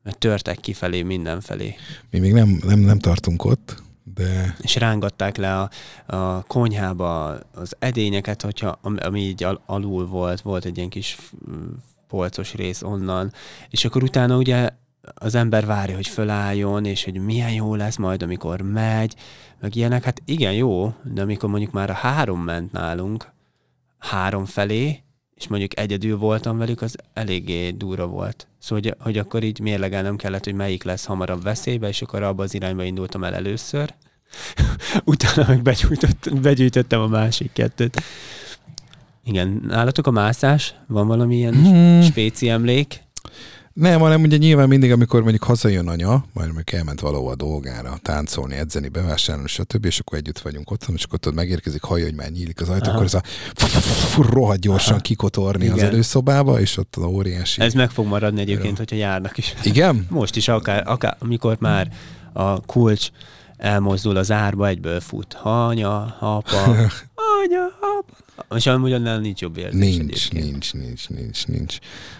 Mert 0.02 0.18
törtek 0.18 0.60
kifelé 0.60 1.02
mindenfelé. 1.02 1.74
Mi 2.10 2.18
még 2.18 2.32
nem, 2.32 2.60
nem, 2.66 2.78
nem 2.78 2.98
tartunk 2.98 3.44
ott, 3.44 3.82
de... 4.14 4.56
És 4.60 4.76
rángatták 4.76 5.36
le 5.36 5.60
a, 5.60 5.70
a 6.16 6.42
konyhába 6.42 7.38
az 7.54 7.76
edényeket, 7.78 8.42
hogyha, 8.42 8.78
ami 8.82 9.20
így 9.20 9.44
al, 9.44 9.62
alul 9.66 10.06
volt, 10.06 10.40
volt 10.40 10.64
egy 10.64 10.76
ilyen 10.76 10.88
kis 10.88 11.16
polcos 12.08 12.54
rész 12.54 12.82
onnan, 12.82 13.32
és 13.70 13.84
akkor 13.84 14.02
utána 14.02 14.36
ugye 14.36 14.68
az 15.14 15.34
ember 15.34 15.66
várja, 15.66 15.94
hogy 15.94 16.06
fölálljon, 16.06 16.84
és 16.84 17.04
hogy 17.04 17.20
milyen 17.20 17.52
jó 17.52 17.74
lesz 17.74 17.96
majd, 17.96 18.22
amikor 18.22 18.60
megy, 18.60 19.14
meg 19.60 19.76
ilyenek. 19.76 20.04
Hát 20.04 20.22
igen, 20.24 20.52
jó, 20.52 20.94
de 21.04 21.22
amikor 21.22 21.48
mondjuk 21.48 21.72
már 21.72 21.90
a 21.90 21.94
három 21.94 22.40
ment 22.40 22.72
nálunk, 22.72 23.32
három 23.98 24.44
felé, 24.44 25.00
és 25.34 25.48
mondjuk 25.48 25.78
egyedül 25.78 26.18
voltam 26.18 26.58
velük, 26.58 26.82
az 26.82 26.96
eléggé 27.12 27.70
durva 27.70 28.06
volt. 28.06 28.46
Szóval, 28.58 28.84
hogy, 28.84 28.94
hogy 28.98 29.18
akkor 29.18 29.42
így 29.42 29.60
mérlegelnem 29.60 30.16
kellett, 30.16 30.44
hogy 30.44 30.54
melyik 30.54 30.82
lesz 30.82 31.04
hamarabb 31.04 31.42
veszélybe, 31.42 31.88
és 31.88 32.02
akkor 32.02 32.22
abba 32.22 32.42
az 32.42 32.54
irányba 32.54 32.82
indultam 32.82 33.24
el 33.24 33.34
először. 33.34 33.94
Utána 35.04 35.46
meg 35.48 35.62
begyűjtöttem 36.40 37.00
a 37.00 37.06
másik 37.06 37.52
kettőt. 37.52 38.02
Igen, 39.24 39.62
nálatok 39.66 40.06
a 40.06 40.10
mászás? 40.10 40.74
Van 40.86 41.06
valamilyen 41.06 41.54
hmm. 41.54 42.02
spéci 42.02 42.48
emlék? 42.48 43.04
Nem, 43.76 44.00
hanem 44.00 44.22
ugye 44.22 44.36
nyilván 44.36 44.68
mindig, 44.68 44.92
amikor 44.92 45.22
mondjuk 45.22 45.42
hazajön 45.42 45.88
anya, 45.88 46.24
majd 46.32 46.46
mondjuk 46.46 46.72
elment 46.72 47.00
valahol 47.00 47.30
a 47.30 47.34
dolgára, 47.34 47.98
táncolni, 48.02 48.54
edzeni, 48.54 48.88
bevásárolni, 48.88 49.48
stb., 49.48 49.84
és 49.84 49.98
akkor 49.98 50.18
együtt 50.18 50.38
vagyunk 50.38 50.70
ott, 50.70 50.86
és 50.94 51.04
akkor 51.04 51.18
ott 51.26 51.34
megérkezik, 51.34 51.82
hallja, 51.82 52.04
hogy 52.04 52.14
már 52.14 52.30
nyílik 52.30 52.60
az 52.60 52.68
ajtó, 52.68 52.90
akkor 52.90 53.04
ez 53.04 53.14
a 53.14 53.22
rohadt 54.30 54.60
gyorsan 54.60 55.00
kikotorni 55.00 55.68
az 55.68 55.82
előszobába, 55.82 56.60
és 56.60 56.76
ott 56.76 56.96
az 56.96 57.02
óriási... 57.02 57.60
Ez 57.60 57.74
meg 57.74 57.90
fog 57.90 58.06
maradni 58.06 58.40
egyébként, 58.40 58.78
hogyha 58.78 58.96
járnak 58.96 59.38
is. 59.38 59.54
Igen? 59.62 60.06
Most 60.10 60.36
is, 60.36 60.48
akár, 60.48 60.82
akár 60.86 61.16
amikor 61.18 61.56
már 61.60 61.88
a 62.32 62.60
kulcs 62.60 63.08
elmozdul 63.56 64.16
az 64.16 64.30
árba, 64.30 64.66
egyből 64.66 65.00
fut. 65.00 65.34
Anya, 65.42 66.16
apa, 66.20 66.76
anya, 67.44 67.64
apa. 67.64 68.56
És 68.56 68.66
amúgy 68.66 68.92
annál 68.92 69.18
nincs 69.20 69.40
jobb 69.40 69.56
érzés 69.56 69.80
Nincs, 69.80 69.98
egyébként. 70.00 70.44
nincs, 70.44 70.72
nincs, 70.72 71.08
nincs, 71.08 71.46
nincs. 71.46 71.78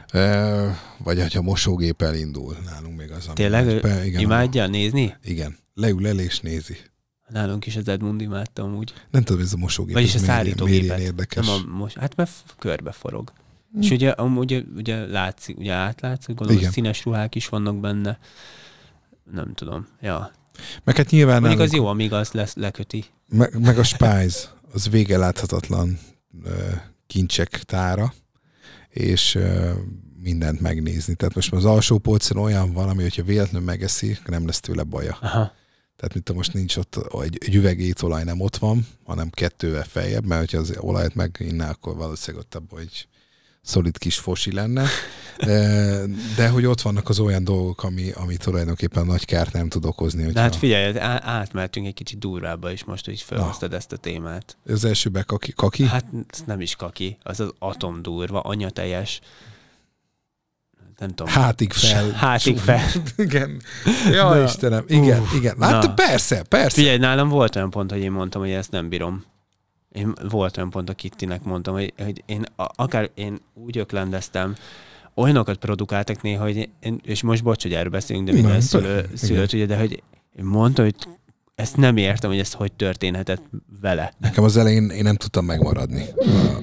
E, 0.08 0.80
vagy 0.98 1.20
hogyha 1.20 1.42
mosógép 1.42 2.02
elindul, 2.02 2.56
nálunk 2.64 2.96
még 2.96 3.10
az. 3.10 3.28
Tényleg? 3.34 3.80
Be, 3.80 4.06
igen, 4.06 4.20
imádja 4.20 4.66
nézni? 4.66 5.16
Igen. 5.24 5.56
Leül 5.74 6.06
el 6.06 6.18
és 6.18 6.40
nézi. 6.40 6.76
Nálunk 7.28 7.66
is 7.66 7.76
az 7.76 7.88
Edmund 7.88 8.20
imádta 8.20 8.62
amúgy. 8.62 8.92
Nem 9.10 9.22
tudom, 9.22 9.42
ez 9.42 9.52
a 9.52 9.56
mosógép. 9.56 9.94
Vagyis 9.94 10.14
a 10.14 10.18
szállítógépet. 10.18 10.98
érdekes. 10.98 11.46
Nem 11.46 11.54
a 11.54 11.76
mos... 11.76 11.94
Hát 11.94 12.16
mert 12.16 12.30
körbe 12.58 12.92
forog. 12.92 13.32
Hmm. 13.72 13.82
És 13.82 13.90
ugye, 13.90 14.10
amúgy, 14.10 14.64
ugye 14.76 15.06
látszik, 15.06 15.58
ugye 15.58 15.72
átlátszik, 15.72 16.34
gondolom, 16.34 16.60
Igen. 16.60 16.72
színes 16.72 17.04
ruhák 17.04 17.34
is 17.34 17.48
vannak 17.48 17.80
benne. 17.80 18.18
Nem 19.32 19.54
tudom. 19.54 19.86
Ja. 20.00 20.32
Meg 20.84 20.96
hát 20.96 21.10
nyilván... 21.10 21.40
Mondjuk 21.40 21.60
az 21.60 21.72
jó, 21.72 21.86
amíg 21.86 22.12
az 22.12 22.30
lesz, 22.32 22.54
leköti. 22.54 23.04
Meg, 23.28 23.58
meg 23.60 23.78
a 23.78 23.82
Spice, 23.82 24.48
az 24.72 24.88
vége 24.88 25.18
láthatatlan 25.18 25.98
kincsek 27.06 27.48
tára, 27.48 28.14
és 28.88 29.38
mindent 30.20 30.60
megnézni. 30.60 31.14
Tehát 31.14 31.34
most 31.34 31.52
az 31.52 31.64
alsó 31.64 31.98
polcon 31.98 32.36
olyan 32.36 32.72
valami, 32.72 33.02
hogyha 33.02 33.22
véletlenül 33.22 33.66
megeszi, 33.66 34.18
nem 34.26 34.46
lesz 34.46 34.60
tőle 34.60 34.82
baja. 34.82 35.18
Aha. 35.20 35.52
Tehát 35.96 36.14
mint 36.14 36.32
most 36.32 36.52
nincs 36.52 36.76
ott, 36.76 36.98
egy, 37.22 37.38
egy 37.40 37.54
üveg 37.54 37.80
étolaj 37.80 38.24
nem 38.24 38.40
ott 38.40 38.56
van, 38.56 38.86
hanem 39.04 39.30
kettővel 39.30 39.84
feljebb, 39.84 40.26
mert 40.26 40.40
hogyha 40.40 40.58
az 40.58 40.76
olajat 40.78 41.14
meginná, 41.14 41.70
akkor 41.70 41.96
valószínűleg 41.96 42.46
ott 42.46 42.54
abban, 42.54 42.78
hogy 42.78 43.08
szolid 43.66 43.98
kis 43.98 44.18
fosi 44.18 44.52
lenne, 44.52 44.86
de 46.36 46.48
hogy 46.48 46.66
ott 46.66 46.80
vannak 46.80 47.08
az 47.08 47.18
olyan 47.18 47.44
dolgok, 47.44 47.82
ami, 47.82 48.10
ami 48.10 48.36
tulajdonképpen 48.36 49.06
nagy 49.06 49.24
kárt 49.24 49.52
nem 49.52 49.68
tud 49.68 49.84
okozni. 49.84 50.18
Hogyha... 50.18 50.34
De 50.34 50.40
hát 50.40 50.56
figyelj, 50.56 50.98
átmertünk 50.98 51.86
egy 51.86 51.94
kicsit 51.94 52.18
durvába 52.18 52.72
is 52.72 52.84
most, 52.84 53.04
hogy 53.04 53.20
felhoztad 53.20 53.72
ezt 53.72 53.92
a 53.92 53.96
témát. 53.96 54.56
Az 54.66 54.84
elsőben 54.84 55.24
kaki? 55.26 55.52
kaki? 55.52 55.86
Hát 55.86 56.04
nem 56.46 56.60
is 56.60 56.76
kaki, 56.76 57.18
az 57.22 57.40
az 57.40 57.52
atomdurva, 57.58 58.40
anyateljes 58.40 59.20
nem 60.98 61.08
tudom. 61.08 61.32
Hátig 61.32 61.72
fel. 61.72 62.10
Hátig 62.10 62.58
fel. 62.58 62.80
igen. 63.16 63.62
Ja, 64.10 64.28
Na. 64.28 64.42
Istenem. 64.42 64.84
Igen, 64.88 65.20
uh, 65.20 65.34
igen. 65.34 65.56
Hát 65.60 65.82
Na. 65.82 65.94
persze, 65.94 66.42
persze. 66.42 66.76
Figyelj, 66.76 66.98
nálam 66.98 67.28
volt 67.28 67.56
olyan 67.56 67.70
pont, 67.70 67.90
hogy 67.90 68.00
én 68.00 68.10
mondtam, 68.10 68.40
hogy 68.40 68.50
ezt 68.50 68.70
nem 68.70 68.88
bírom 68.88 69.24
én 69.96 70.12
volt 70.30 70.56
olyan 70.56 70.70
pont 70.70 70.88
a 70.88 70.94
Kittinek 70.94 71.42
mondtam, 71.42 71.74
hogy, 71.74 71.92
hogy 71.96 72.22
én 72.26 72.44
akár 72.56 73.10
én 73.14 73.38
úgy 73.54 73.78
öklendeztem, 73.78 74.54
olyanokat 75.14 75.56
produkáltak 75.56 76.22
néha, 76.22 76.42
hogy 76.42 76.68
én, 76.80 77.00
és 77.04 77.22
most 77.22 77.42
bocs, 77.42 77.62
hogy 77.62 77.72
erről 77.72 77.90
beszélünk, 77.90 78.26
de 78.26 78.32
minden 78.32 78.60
szülő, 78.60 79.10
szülőt, 79.14 79.52
ugye, 79.52 79.66
de 79.66 79.78
hogy 79.78 80.02
mondta, 80.42 80.82
hogy 80.82 80.94
ezt 81.54 81.76
nem 81.76 81.96
értem, 81.96 82.30
hogy 82.30 82.38
ez 82.38 82.52
hogy 82.52 82.72
történhetett 82.72 83.42
vele. 83.80 84.12
Nekem 84.18 84.44
az 84.44 84.56
elején 84.56 84.88
én 84.88 85.02
nem 85.02 85.16
tudtam 85.16 85.44
megmaradni 85.44 86.04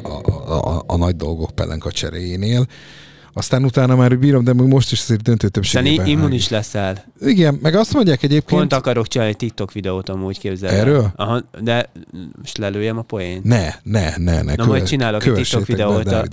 a, 0.03 0.07
a, 0.07 0.77
a, 0.77 0.83
a 0.87 0.97
nagy 0.97 1.15
dolgok 1.15 1.51
pelenka 1.51 1.91
cseréjénél, 1.91 2.65
aztán 3.33 3.63
utána 3.63 3.95
már 3.95 4.19
bírom, 4.19 4.43
de 4.43 4.53
most 4.53 4.91
is 4.91 5.01
azért 5.01 5.21
döntő 5.21 5.47
többségében. 5.47 5.95
Szerintem 5.95 6.19
immunis 6.19 6.49
leszel. 6.49 7.03
Igen, 7.19 7.59
meg 7.61 7.75
azt 7.75 7.93
mondják 7.93 8.23
egyébként... 8.23 8.59
Pont 8.59 8.73
akarok 8.73 9.07
csinálni 9.07 9.33
egy 9.33 9.39
TikTok 9.39 9.71
videót 9.71 10.09
amúgy 10.09 10.39
képzelni. 10.39 10.77
Erről? 10.77 11.11
Aha, 11.15 11.43
de 11.61 11.89
most 12.37 12.57
lelőjem 12.57 12.97
a 12.97 13.01
poént. 13.01 13.43
Ne, 13.43 13.69
ne, 13.83 14.17
ne, 14.17 14.41
ne. 14.41 14.55
Na, 14.55 14.65
majd 14.65 14.83
csinálok 14.83 15.25
egy 15.25 15.33
TikTok 15.33 15.65
videót. 15.65 16.07
A, 16.07 16.27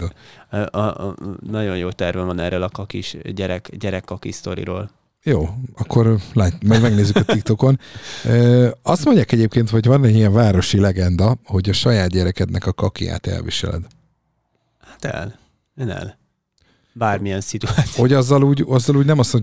a, 0.50 0.56
a, 0.56 1.06
a, 1.08 1.14
nagyon 1.50 1.76
jó 1.76 1.90
tervem 1.90 2.26
van 2.26 2.38
erről 2.40 2.62
a 2.62 2.68
kakis 2.68 3.16
gyerek, 3.34 3.76
gyerek 3.78 4.04
kakis 4.04 4.34
sztoriról. 4.34 4.90
Jó, 5.22 5.48
akkor 5.76 6.16
lát, 6.32 6.62
meg 6.62 6.80
megnézzük 6.80 7.16
a 7.16 7.24
TikTokon. 7.24 7.80
Azt 8.82 9.04
mondják 9.04 9.32
egyébként, 9.32 9.70
hogy 9.70 9.86
van 9.86 10.04
egy 10.04 10.14
ilyen 10.14 10.32
városi 10.32 10.80
legenda, 10.80 11.36
hogy 11.44 11.68
a 11.68 11.72
saját 11.72 12.10
gyerekednek 12.10 12.66
a 12.66 12.72
kakiát 12.72 13.26
elviseled. 13.26 13.82
Hát 14.80 15.04
el. 15.04 15.38
Én 15.76 15.90
el 15.90 16.19
bármilyen 16.92 17.40
szituáció. 17.40 18.02
Hogy 18.02 18.12
azzal 18.12 18.42
úgy, 18.42 18.64
azzal 18.68 18.96
úgy 18.96 19.06
nem 19.06 19.18
azt, 19.18 19.30
hogy 19.30 19.42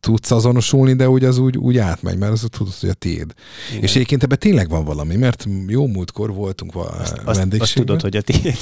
tudsz 0.00 0.30
azonosulni, 0.30 0.92
de 0.94 1.08
úgy 1.08 1.24
az 1.24 1.38
úgy, 1.38 1.56
úgy 1.56 1.78
átmegy, 1.78 2.18
mert 2.18 2.32
az 2.32 2.46
tudod, 2.50 2.72
hogy 2.80 2.88
a 2.88 2.92
tiéd. 2.92 3.34
Igen. 3.70 3.82
És 3.82 3.94
egyébként 3.94 4.22
ebben 4.22 4.38
tényleg 4.38 4.68
van 4.68 4.84
valami, 4.84 5.16
mert 5.16 5.46
jó 5.66 5.86
múltkor 5.86 6.32
voltunk 6.32 6.76
azt, 6.76 7.22
vendégségben. 7.24 7.60
Azt, 7.60 7.74
tudod, 7.74 8.00
hogy 8.00 8.16
a 8.16 8.20
tiéd. 8.20 8.56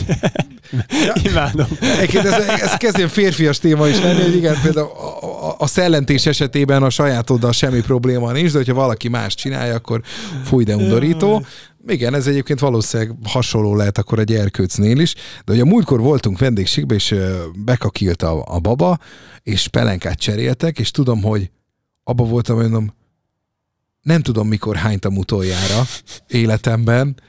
ja. 1.07 1.15
Imádom. 1.31 1.67
Egyébként 1.81 2.25
ez, 2.25 2.61
ez 2.61 2.77
kezd 2.77 2.97
ilyen 2.97 3.09
férfias 3.09 3.59
téma 3.59 3.89
is 3.89 4.01
lenni, 4.01 4.23
hogy 4.23 4.37
igen, 4.37 4.61
például 4.63 4.87
a, 4.87 5.49
a, 5.49 5.55
a 5.59 5.67
szellentés 5.67 6.27
esetében 6.27 6.83
a 6.83 6.91
sajátoddal 6.91 7.53
semmi 7.53 7.81
probléma 7.81 8.33
nincs, 8.33 8.51
de 8.51 8.59
hogyha 8.59 8.75
valaki 8.75 9.09
más 9.09 9.35
csinálja, 9.35 9.75
akkor 9.75 10.03
fúj, 10.45 10.65
de 10.65 10.77
undorító. 10.77 11.45
Igen, 11.87 12.15
ez 12.15 12.27
egyébként 12.27 12.61
valószínűleg 12.61 13.17
hasonló 13.25 13.75
lehet 13.77 13.99
akkor 13.99 14.19
egy 14.19 14.33
erkőcnél 14.33 14.99
is, 14.99 15.15
de 15.15 15.53
hogy 15.53 15.61
a 15.61 15.65
múltkor 15.65 16.01
voltunk 16.01 16.39
vendégségben, 16.39 16.97
és 16.97 17.15
bekakilt 17.65 18.23
a, 18.23 18.45
a 18.47 18.59
baba, 18.59 18.99
és 19.43 19.69
pelenkát 19.69 20.19
cseréltek, 20.19 20.79
és 20.79 20.91
tudom, 20.91 21.23
hogy 21.23 21.51
abba 22.05 22.25
voltam, 22.25 22.57
mondom, 22.57 22.95
nem 24.03 24.23
tudom, 24.23 24.49
mikor 24.49 24.77
hánytam 24.77 25.17
utoljára 25.17 25.83
életemben, 26.29 27.21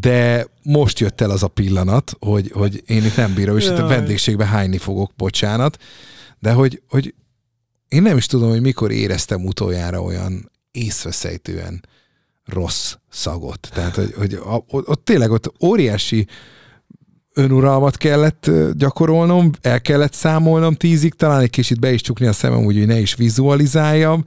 de 0.00 0.46
most 0.62 0.98
jött 0.98 1.20
el 1.20 1.30
az 1.30 1.42
a 1.42 1.48
pillanat, 1.48 2.16
hogy, 2.18 2.50
hogy 2.54 2.82
én 2.86 3.04
itt 3.04 3.16
nem 3.16 3.34
bírom, 3.34 3.56
és 3.56 3.64
itt 3.64 3.78
a 3.78 3.86
vendégségbe 3.86 4.46
hányni 4.46 4.78
fogok, 4.78 5.12
bocsánat, 5.16 5.82
de 6.38 6.52
hogy, 6.52 6.82
hogy 6.88 7.14
én 7.88 8.02
nem 8.02 8.16
is 8.16 8.26
tudom, 8.26 8.48
hogy 8.48 8.60
mikor 8.60 8.90
éreztem 8.90 9.44
utoljára 9.44 10.02
olyan 10.02 10.50
észveszejtően 10.70 11.84
rossz 12.44 12.94
szagot. 13.10 13.68
Tehát, 13.74 13.94
hogy, 13.94 14.14
hogy 14.16 14.38
ott, 14.44 14.88
ott 14.88 15.04
tényleg 15.04 15.30
ott 15.30 15.52
óriási 15.64 16.26
önuralmat 17.34 17.96
kellett 17.96 18.50
gyakorolnom, 18.76 19.50
el 19.60 19.80
kellett 19.80 20.12
számolnom 20.12 20.74
tízig, 20.74 21.14
talán 21.14 21.40
egy 21.40 21.50
kicsit 21.50 21.80
be 21.80 21.92
is 21.92 22.00
csukni 22.00 22.26
a 22.26 22.32
szemem, 22.32 22.64
úgy, 22.64 22.76
hogy 22.76 22.86
ne 22.86 22.98
is 22.98 23.14
vizualizáljam. 23.14 24.24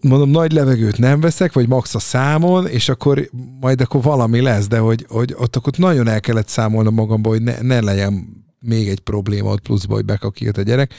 Mondom, 0.00 0.30
nagy 0.30 0.52
levegőt 0.52 0.98
nem 0.98 1.20
veszek, 1.20 1.52
vagy 1.52 1.68
max 1.68 1.94
a 1.94 1.98
számon, 1.98 2.66
és 2.66 2.88
akkor 2.88 3.30
majd 3.60 3.80
akkor 3.80 4.02
valami 4.02 4.40
lesz, 4.40 4.66
de 4.66 4.78
hogy, 4.78 5.06
hogy 5.08 5.34
ott 5.38 5.56
akkor 5.56 5.72
nagyon 5.76 6.08
el 6.08 6.20
kellett 6.20 6.48
számolnom 6.48 6.94
magamba, 6.94 7.28
hogy 7.28 7.42
ne, 7.42 7.60
ne 7.60 7.80
legyen 7.80 8.42
még 8.60 8.88
egy 8.88 9.00
probléma 9.00 9.50
ott 9.50 9.60
pluszba, 9.60 9.94
hogy 9.94 10.04
bekakilt 10.04 10.58
a 10.58 10.62
gyerek. 10.62 10.94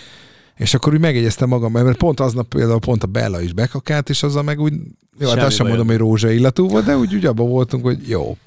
És 0.58 0.74
akkor 0.74 0.94
úgy 0.94 1.00
megjegyeztem 1.00 1.50
magam, 1.50 1.72
mert 1.72 1.98
pont 1.98 2.20
aznap 2.20 2.48
például 2.48 2.80
pont 2.80 3.04
a 3.04 3.08
Bella 3.08 3.42
is 3.42 3.54
bekakált, 3.54 4.10
és 4.10 4.24
azzal 4.24 4.44
meg 4.44 4.60
úgy, 4.60 4.74
jó, 5.20 5.30
hát 5.30 5.44
azt 5.44 5.56
sem 5.56 5.68
mondom, 5.68 5.88
hogy 5.88 5.98
rózsa 5.98 6.32
illatú 6.32 6.68
volt, 6.68 6.86
de 6.86 6.98
úgy, 6.98 7.16
úgy 7.16 7.26
abban 7.26 7.50
voltunk, 7.50 7.84
hogy 7.84 8.08
jó. 8.08 8.38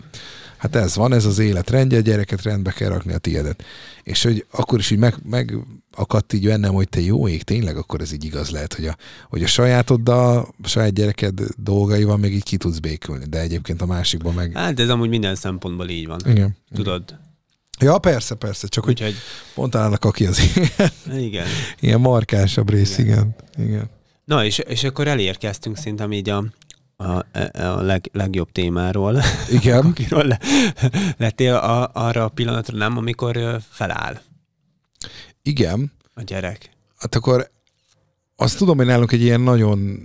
Hát 0.58 0.76
ez 0.76 0.96
van, 0.96 1.12
ez 1.12 1.24
az 1.24 1.38
élet 1.38 1.70
rendje, 1.70 1.98
a 1.98 2.00
gyereket 2.00 2.42
rendbe 2.42 2.70
kell 2.70 2.88
rakni 2.88 3.12
a 3.12 3.18
tiédet. 3.18 3.64
És 4.02 4.22
hogy 4.22 4.46
akkor 4.50 4.78
is 4.78 4.90
így 4.90 4.98
meg, 4.98 5.14
meg 5.24 5.56
akadt 5.94 6.32
így 6.32 6.44
bennem, 6.44 6.72
hogy 6.72 6.88
te 6.88 7.00
jó 7.00 7.28
ég, 7.28 7.42
tényleg 7.42 7.76
akkor 7.76 8.00
ez 8.00 8.12
így 8.12 8.24
igaz 8.24 8.50
lehet, 8.50 8.74
hogy 8.74 8.86
a, 8.86 8.96
hogy 9.28 9.42
a 9.42 9.46
sajátoddal, 9.46 10.54
a 10.62 10.68
saját 10.68 10.92
gyereked 10.92 11.40
dolgaival 11.56 12.16
még 12.16 12.34
így 12.34 12.42
ki 12.42 12.56
tudsz 12.56 12.78
békülni, 12.78 13.24
de 13.24 13.40
egyébként 13.40 13.82
a 13.82 13.86
másikban 13.86 14.34
meg... 14.34 14.52
Hát 14.54 14.80
ez 14.80 14.88
amúgy 14.88 15.08
minden 15.08 15.34
szempontból 15.34 15.88
így 15.88 16.06
van. 16.06 16.20
Igen. 16.24 16.56
Tudod, 16.74 17.18
Ja, 17.80 17.98
persze, 17.98 18.34
persze, 18.34 18.66
csak 18.68 18.86
Úgy, 18.86 19.00
hogy 19.00 19.14
pont 19.54 19.74
állnak, 19.74 20.04
aki 20.04 20.26
az 20.26 20.40
ilyen, 20.54 21.18
igen. 21.26 21.46
ilyen 21.80 22.00
markánsabb 22.00 22.70
rész, 22.70 22.98
igen. 22.98 23.34
igen. 23.56 23.68
igen. 23.68 23.90
Na, 24.24 24.44
és, 24.44 24.58
és 24.58 24.84
akkor 24.84 25.08
elérkeztünk 25.08 25.76
szinte 25.76 26.06
így 26.10 26.28
a, 26.28 26.44
a, 26.96 27.38
a 27.62 27.82
leg, 27.82 28.08
legjobb 28.12 28.52
témáról. 28.52 29.22
Igen. 29.50 29.86
Akiről 29.90 30.24
le, 30.24 30.40
lettél 31.16 31.54
a, 31.54 31.90
arra 31.92 32.24
a 32.24 32.28
pillanatra 32.28 32.76
nem, 32.76 32.96
amikor 32.96 33.60
feláll. 33.70 34.20
Igen. 35.42 35.92
A 36.14 36.22
gyerek. 36.22 36.70
Hát 36.98 37.14
akkor 37.14 37.50
azt 38.36 38.58
tudom, 38.58 38.76
hogy 38.76 38.86
nálunk 38.86 39.12
egy 39.12 39.22
ilyen 39.22 39.40
nagyon 39.40 39.98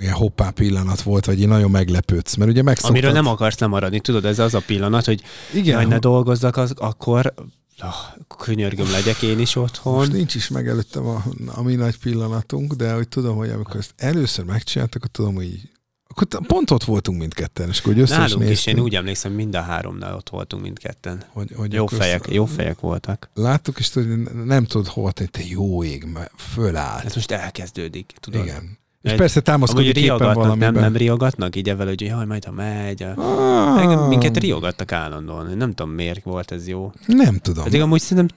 ilyen 0.00 0.14
hoppá 0.14 0.50
pillanat 0.50 1.02
volt, 1.02 1.24
vagy 1.24 1.42
egy 1.42 1.48
nagyon 1.48 1.70
meglepődsz, 1.70 2.34
mert 2.34 2.50
ugye 2.50 2.62
megszoktad... 2.62 2.90
Amiről 2.90 3.12
nem 3.12 3.26
akarsz 3.26 3.58
lemaradni, 3.58 4.00
tudod, 4.00 4.24
ez 4.24 4.38
az 4.38 4.54
a 4.54 4.62
pillanat, 4.66 5.04
hogy 5.04 5.22
Igen. 5.54 5.74
jaj, 5.74 5.84
ne 5.84 5.98
dolgozzak, 5.98 6.56
az, 6.56 6.72
akkor 6.76 7.34
oh, 7.82 8.36
könyörgöm 8.38 8.90
legyek 8.90 9.22
én 9.22 9.38
is 9.38 9.56
otthon. 9.56 9.94
Most 9.94 10.12
nincs 10.12 10.34
is 10.34 10.48
meg 10.48 10.68
előttem 10.68 11.06
a, 11.06 11.24
a 11.46 11.62
mi 11.62 11.74
nagy 11.74 11.98
pillanatunk, 11.98 12.72
de 12.72 12.92
hogy 12.92 13.08
tudom, 13.08 13.36
hogy 13.36 13.50
amikor 13.50 13.76
ezt 13.76 13.94
először 13.96 14.44
megcsináltak, 14.44 15.02
akkor 15.02 15.10
tudom, 15.10 15.34
hogy 15.34 15.44
így, 15.44 15.70
akkor 16.08 16.46
pont 16.46 16.70
ott 16.70 16.84
voltunk 16.84 17.18
mindketten, 17.18 17.68
és 17.68 17.78
akkor 17.78 17.92
hogy 17.92 18.02
össze 18.02 18.12
is 18.12 18.18
Nálunk 18.18 18.42
is, 18.42 18.48
néztünk, 18.48 18.76
én 18.76 18.82
úgy 18.82 18.94
emlékszem, 18.94 19.32
mind 19.32 19.54
a 19.54 19.60
háromnál 19.60 20.14
ott 20.14 20.28
voltunk 20.28 20.62
mindketten. 20.62 21.24
hogy, 21.28 21.52
hogy 21.56 21.72
Jó 21.72 21.86
fejek, 21.86 22.28
jó 22.30 22.44
fejek 22.44 22.80
voltak. 22.80 23.30
Láttuk, 23.34 23.78
és 23.78 23.88
tudod, 23.88 24.08
hogy 24.08 24.44
nem 24.44 24.64
tudod 24.64 24.86
hova 24.86 25.12
tenni, 25.12 25.30
te 25.30 25.42
jó 25.44 25.84
ég, 25.84 26.04
mert 26.04 26.30
fölállt. 26.36 27.04
Ez 27.04 27.14
most 27.14 27.30
elkezdődik, 27.30 28.12
tudod? 28.20 28.44
Igen. 28.44 28.78
És 29.06 29.12
Egy- 29.12 29.18
persze 29.18 29.40
támaszkodik 29.40 29.96
éppen 29.96 30.34
valamiben. 30.34 30.72
nem, 30.72 30.82
nem 30.82 30.96
riogatnak 30.96 31.56
így 31.56 31.68
evel, 31.68 31.86
hogy 31.86 32.00
jaj, 32.00 32.26
majd 32.26 32.44
ha 32.44 32.52
megy. 32.52 33.02
A... 33.02 33.14
Ah, 33.16 34.08
minket 34.08 34.36
riogattak 34.36 34.92
állandóan. 34.92 35.56
Nem 35.56 35.72
tudom, 35.72 35.92
miért 35.92 36.24
volt 36.24 36.50
ez 36.50 36.68
jó. 36.68 36.92
Nem 37.06 37.38
tudom. 37.38 37.64
Pedig 37.64 37.80
amúgy 37.80 38.00
szerintem, 38.00 38.36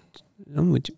amúgy 0.56 0.94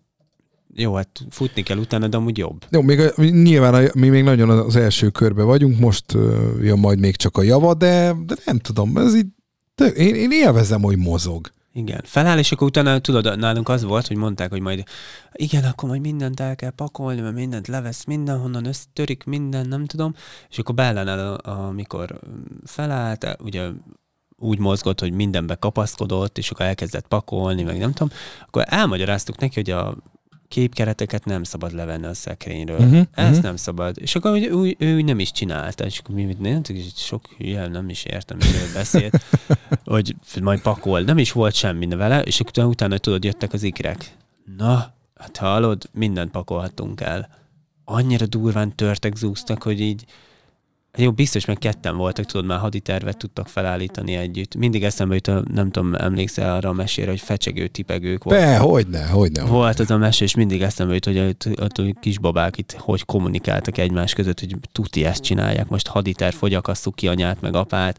jó, 0.74 0.94
hát 0.94 1.08
futni 1.30 1.62
kell 1.62 1.76
utána, 1.78 2.08
de 2.08 2.16
amúgy 2.16 2.38
jobb. 2.38 2.64
Jó, 2.70 2.82
még 2.82 3.00
a, 3.00 3.22
nyilván 3.22 3.74
a, 3.74 3.88
mi 3.94 4.08
még 4.08 4.22
nagyon 4.22 4.48
az 4.48 4.76
első 4.76 5.08
körbe 5.08 5.42
vagyunk, 5.42 5.78
most 5.78 6.14
uh, 6.14 6.22
jön 6.62 6.78
majd 6.78 6.98
még 6.98 7.16
csak 7.16 7.36
a 7.36 7.42
java, 7.42 7.74
de, 7.74 8.14
de 8.26 8.34
nem 8.44 8.58
tudom, 8.58 8.96
ez 8.96 9.16
így, 9.16 9.26
de 9.74 9.86
én, 9.86 10.14
én 10.14 10.30
élvezem, 10.30 10.82
hogy 10.82 10.96
mozog. 10.96 11.50
Igen, 11.74 12.00
feláll, 12.04 12.38
és 12.38 12.52
akkor 12.52 12.66
utána 12.66 12.98
tudod, 12.98 13.38
nálunk 13.38 13.68
az 13.68 13.82
volt, 13.82 14.06
hogy 14.06 14.16
mondták, 14.16 14.50
hogy 14.50 14.60
majd 14.60 14.84
igen, 15.32 15.64
akkor 15.64 15.88
majd 15.88 16.00
mindent 16.00 16.40
el 16.40 16.56
kell 16.56 16.70
pakolni, 16.70 17.20
mert 17.20 17.34
mindent 17.34 17.68
levesz 17.68 18.04
mindenhonnan, 18.04 18.64
össztörik 18.64 19.24
minden, 19.24 19.68
nem 19.68 19.86
tudom, 19.86 20.14
és 20.48 20.58
akkor 20.58 20.74
Bellánál, 20.74 21.34
amikor 21.34 22.20
felállt, 22.64 23.36
ugye 23.38 23.68
úgy 24.36 24.58
mozgott, 24.58 25.00
hogy 25.00 25.12
mindenbe 25.12 25.54
kapaszkodott, 25.54 26.38
és 26.38 26.50
akkor 26.50 26.66
elkezdett 26.66 27.06
pakolni, 27.06 27.62
meg 27.62 27.78
nem 27.78 27.92
tudom, 27.92 28.16
akkor 28.46 28.64
elmagyaráztuk 28.66 29.38
neki, 29.38 29.54
hogy 29.54 29.70
a 29.70 29.96
képkereteket 30.52 31.24
nem 31.24 31.42
szabad 31.42 31.72
levenni 31.72 32.06
a 32.06 32.14
szekrényről. 32.14 32.78
Mhm, 32.78 32.90
Uh-huh, 32.92 33.28
Ezt 33.28 33.36
mhm. 33.36 33.46
nem 33.46 33.56
szabad. 33.56 33.96
És 34.00 34.14
akkor 34.14 34.30
ő, 34.36 34.50
ő, 34.50 34.74
ő 34.78 35.00
nem 35.00 35.18
is 35.18 35.32
csinálta, 35.32 35.84
és 35.84 35.98
akkor 35.98 36.14
mi 36.14 36.36
nem 36.38 36.60
hogy 36.66 36.92
sok 36.96 37.26
hülye, 37.38 37.66
nem 37.66 37.88
is 37.88 38.04
értem, 38.04 38.36
miről 38.36 38.72
beszélt, 38.74 39.20
hogy 39.84 40.14
majd 40.42 40.60
pakol. 40.60 41.00
Nem 41.00 41.18
is 41.18 41.32
volt 41.32 41.54
semmi 41.54 41.86
vele, 41.86 42.22
és 42.22 42.40
akkor 42.40 42.50
utána, 42.50 42.68
utána 42.68 42.98
tudod, 42.98 43.24
jöttek 43.24 43.52
az 43.52 43.62
ikrek. 43.62 44.16
Na, 44.56 44.94
hát 45.14 45.36
hallod, 45.36 45.90
mindent 45.92 46.30
pakolhatunk 46.30 47.00
el. 47.00 47.28
Annyira 47.84 48.26
durván 48.26 48.76
törtek, 48.76 49.16
zúztak, 49.16 49.62
hogy 49.62 49.80
így 49.80 50.04
jó, 50.98 51.10
biztos 51.12 51.44
meg 51.44 51.58
ketten 51.58 51.96
voltak, 51.96 52.24
tudod, 52.24 52.46
már 52.46 52.58
haditervet 52.58 53.16
tudtak 53.16 53.48
felállítani 53.48 54.14
együtt. 54.14 54.54
Mindig 54.54 54.84
eszembe 54.84 55.14
jut, 55.14 55.26
a- 55.28 55.42
nem 55.52 55.70
tudom, 55.70 55.94
emlékszel 55.94 56.54
arra 56.54 56.68
a 56.68 56.72
mesére, 56.72 57.10
hogy 57.10 57.20
fecsegő 57.20 57.66
tipegők 57.66 58.24
voltak. 58.24 58.44
Be, 58.44 58.56
hogyne, 58.56 59.06
hogyne. 59.06 59.44
Volt 59.44 59.78
az 59.80 59.90
a 59.90 59.96
mese, 59.96 60.24
és 60.24 60.34
mindig 60.34 60.62
eszembe 60.62 60.94
jut, 60.94 61.04
hogy 61.04 61.18
ott, 61.18 61.48
ott 61.60 61.78
a 61.78 61.82
kisbabák 62.00 62.58
itt 62.58 62.72
hogy 62.72 63.04
kommunikáltak 63.04 63.78
egymás 63.78 64.12
között, 64.14 64.40
hogy 64.40 64.56
tuti 64.72 65.04
ezt 65.04 65.22
csinálják, 65.22 65.68
most 65.68 65.86
haditerv, 65.86 66.34
hogy 66.36 66.54
akasszuk 66.54 66.94
ki 66.94 67.08
anyát 67.08 67.40
meg 67.40 67.54
apát, 67.54 67.98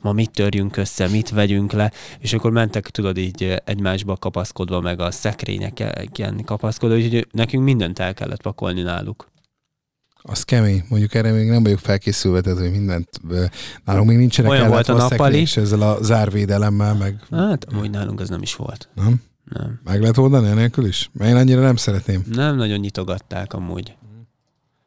ma 0.00 0.12
mit 0.12 0.30
törjünk 0.30 0.76
össze, 0.76 1.08
mit 1.08 1.30
vegyünk 1.30 1.72
le, 1.72 1.92
és 2.18 2.32
akkor 2.32 2.50
mentek, 2.50 2.88
tudod, 2.88 3.16
így 3.16 3.62
egymásba 3.64 4.16
kapaszkodva, 4.16 4.80
meg 4.80 5.00
a 5.00 5.10
szekrényeken 5.10 6.44
kapaszkodva, 6.44 6.96
úgyhogy 6.96 7.26
nekünk 7.30 7.64
mindent 7.64 7.98
el 7.98 8.14
kellett 8.14 8.42
pakolni 8.42 8.82
náluk. 8.82 9.32
Az 10.26 10.42
kemény. 10.42 10.84
Mondjuk 10.88 11.14
erre 11.14 11.32
még 11.32 11.48
nem 11.48 11.62
vagyok 11.62 11.78
felkészülve, 11.78 12.40
tehát 12.40 12.58
hogy 12.58 12.70
mindent, 12.70 13.08
nálunk 13.84 14.08
még 14.08 14.16
nincsenek 14.16 14.50
Olyan 14.50 14.68
volt 14.68 14.88
a 14.88 14.96
nappali. 14.96 15.40
és 15.40 15.56
ezzel 15.56 15.80
a 15.82 16.02
zárvédelemmel, 16.02 16.94
meg 16.94 17.22
Hát, 17.30 17.64
amúgy 17.72 17.90
nálunk 17.90 18.20
az 18.20 18.28
nem 18.28 18.42
is 18.42 18.54
volt. 18.56 18.88
nem? 18.94 19.22
Nem. 19.44 19.80
Meg 19.84 20.00
lehet 20.00 20.18
oldani 20.18 20.48
enélkül 20.48 20.86
is? 20.86 21.10
Mert 21.12 21.30
én 21.30 21.36
annyira 21.36 21.60
nem 21.60 21.76
szeretném. 21.76 22.24
Nem 22.32 22.56
nagyon 22.56 22.78
nyitogatták 22.78 23.52
amúgy. 23.52 23.94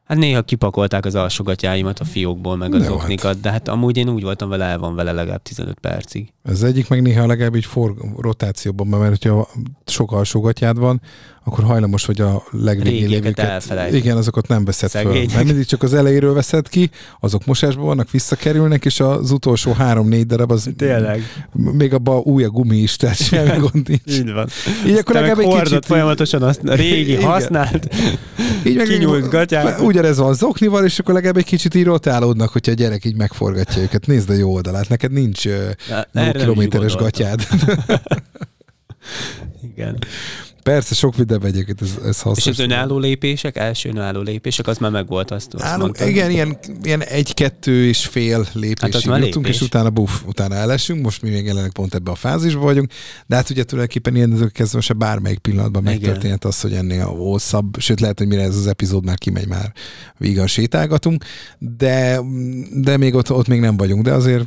Hát 0.07 0.17
néha 0.17 0.41
kipakolták 0.41 1.05
az 1.05 1.15
alsogatjáimat 1.15 1.99
a 1.99 2.05
fiókból, 2.05 2.55
meg 2.57 2.73
az 2.73 2.81
hát. 2.81 2.91
oknikat, 2.91 3.39
de 3.39 3.51
hát 3.51 3.67
amúgy 3.67 3.97
én 3.97 4.09
úgy 4.09 4.23
voltam 4.23 4.49
vele, 4.49 4.65
el 4.65 4.77
van 4.77 4.95
vele 4.95 5.11
legalább 5.11 5.41
15 5.41 5.79
percig. 5.79 6.33
Ez 6.43 6.63
egyik, 6.63 6.89
meg 6.89 7.01
néha 7.01 7.25
legalább 7.25 7.55
így 7.55 7.65
for, 7.65 7.93
rotációban, 8.17 8.87
mert 8.87 9.09
hogyha 9.09 9.49
sok 9.85 10.11
alsógatjád 10.11 10.77
van, 10.77 11.01
akkor 11.47 11.63
hajlamos 11.63 12.05
vagy 12.05 12.21
a 12.21 12.43
legvégén 12.51 13.09
lévőket. 13.09 13.91
Igen, 13.91 14.17
azokat 14.17 14.47
nem 14.47 14.65
veszed 14.65 14.89
föl. 14.89 15.01
Szegények. 15.01 15.33
Mert 15.33 15.45
mindig 15.45 15.65
csak 15.65 15.83
az 15.83 15.93
elejéről 15.93 16.33
veszed 16.33 16.69
ki, 16.69 16.89
azok 17.19 17.45
mosásban 17.45 17.85
vannak, 17.85 18.11
visszakerülnek, 18.11 18.85
és 18.85 18.99
az 18.99 19.31
utolsó 19.31 19.71
három-négy 19.71 20.25
darab 20.25 20.51
az 20.51 20.69
még 21.53 21.93
abban 21.93 22.17
új 22.17 22.43
a 22.43 22.49
gumi 22.49 22.77
is, 22.77 22.95
tehát 22.95 23.15
semmi 23.17 23.57
gond 23.57 23.87
nincs. 23.87 24.17
Így 24.19 24.33
van. 24.33 24.47
Így 24.87 24.97
akkor 24.97 25.15
legalább 25.15 25.39
egy 25.39 25.63
kicsit... 25.63 25.85
folyamatosan 25.85 26.43
azt 26.43 26.63
a 26.63 26.75
régi, 26.75 27.11
Igen. 27.11 27.23
használt, 27.23 27.95
így 28.65 28.75
meg 28.75 28.87
kinyúlt 28.87 29.29
gatyák. 29.29 29.81
Ugyanez 29.97 30.17
van 30.17 30.33
zoknival, 30.33 30.85
és 30.85 30.99
akkor 30.99 31.13
legalább 31.13 31.37
egy 31.37 31.45
kicsit 31.45 31.75
így 31.75 31.83
rotálódnak, 31.83 32.49
hogyha 32.49 32.71
a 32.71 32.75
gyerek 32.75 33.05
így 33.05 33.15
megforgatja 33.15 33.81
őket. 33.81 34.07
Nézd 34.07 34.29
a 34.29 34.33
jó 34.33 34.53
oldalát, 34.53 34.89
neked 34.89 35.11
nincs 35.11 35.45
uh, 35.45 35.53
Na, 35.89 35.95
0 35.95 36.05
erre 36.11 36.11
nem 36.11 36.35
is 36.35 36.41
kilométeres 36.41 36.95
gatyád. 36.95 37.47
Igen. 39.73 39.97
Persze, 40.67 40.95
sok 40.95 41.17
minden 41.17 41.45
egyébként, 41.45 41.81
ez, 41.81 41.97
ez 42.05 42.21
hasznos. 42.21 42.45
És 42.45 42.51
az 42.51 42.59
önálló 42.59 42.97
lépések, 42.97 43.57
első 43.57 43.89
önálló 43.89 44.21
lépések, 44.21 44.67
az 44.67 44.77
már 44.77 44.91
megvolt 44.91 45.31
azt, 45.31 45.53
azt 45.53 45.77
mondtad. 45.77 46.07
igen, 46.07 46.31
ilyen, 46.31 46.57
ilyen 46.83 47.03
egy-kettő 47.03 47.87
és 47.87 48.05
fél 48.05 48.45
lépésig 48.53 48.79
Hát 48.79 48.93
az 48.93 49.03
hát 49.03 49.25
jutunk, 49.25 49.45
lépés. 49.45 49.61
és 49.61 49.67
utána 49.67 49.89
buff, 49.89 50.11
utána 50.25 50.55
elesünk, 50.55 51.03
most 51.03 51.21
mi 51.21 51.29
még 51.29 51.45
jelenleg 51.45 51.71
pont 51.71 51.93
ebbe 51.95 52.11
a 52.11 52.15
fázisba 52.15 52.59
vagyunk, 52.59 52.91
de 53.27 53.35
hát 53.35 53.49
ugye 53.49 53.63
tulajdonképpen 53.63 54.15
ilyen 54.15 54.51
kezdve 54.53 54.79
se 54.79 54.93
bármelyik 54.93 55.37
pillanatban 55.39 55.81
Igen. 55.81 55.93
megtörténhet 55.93 56.45
az, 56.45 56.61
hogy 56.61 56.73
ennél 56.73 57.05
hosszabb, 57.05 57.79
sőt 57.79 57.99
lehet, 57.99 58.17
hogy 58.17 58.27
mire 58.27 58.41
ez 58.41 58.55
az 58.55 58.67
epizód 58.67 59.05
már 59.05 59.17
kimegy, 59.17 59.47
már 59.47 59.73
vígan 60.17 60.47
sétálgatunk, 60.47 61.23
de, 61.59 62.19
de 62.73 62.97
még 62.97 63.15
ott, 63.15 63.31
ott 63.31 63.47
még 63.47 63.59
nem 63.59 63.77
vagyunk, 63.77 64.03
de 64.03 64.13
azért 64.13 64.43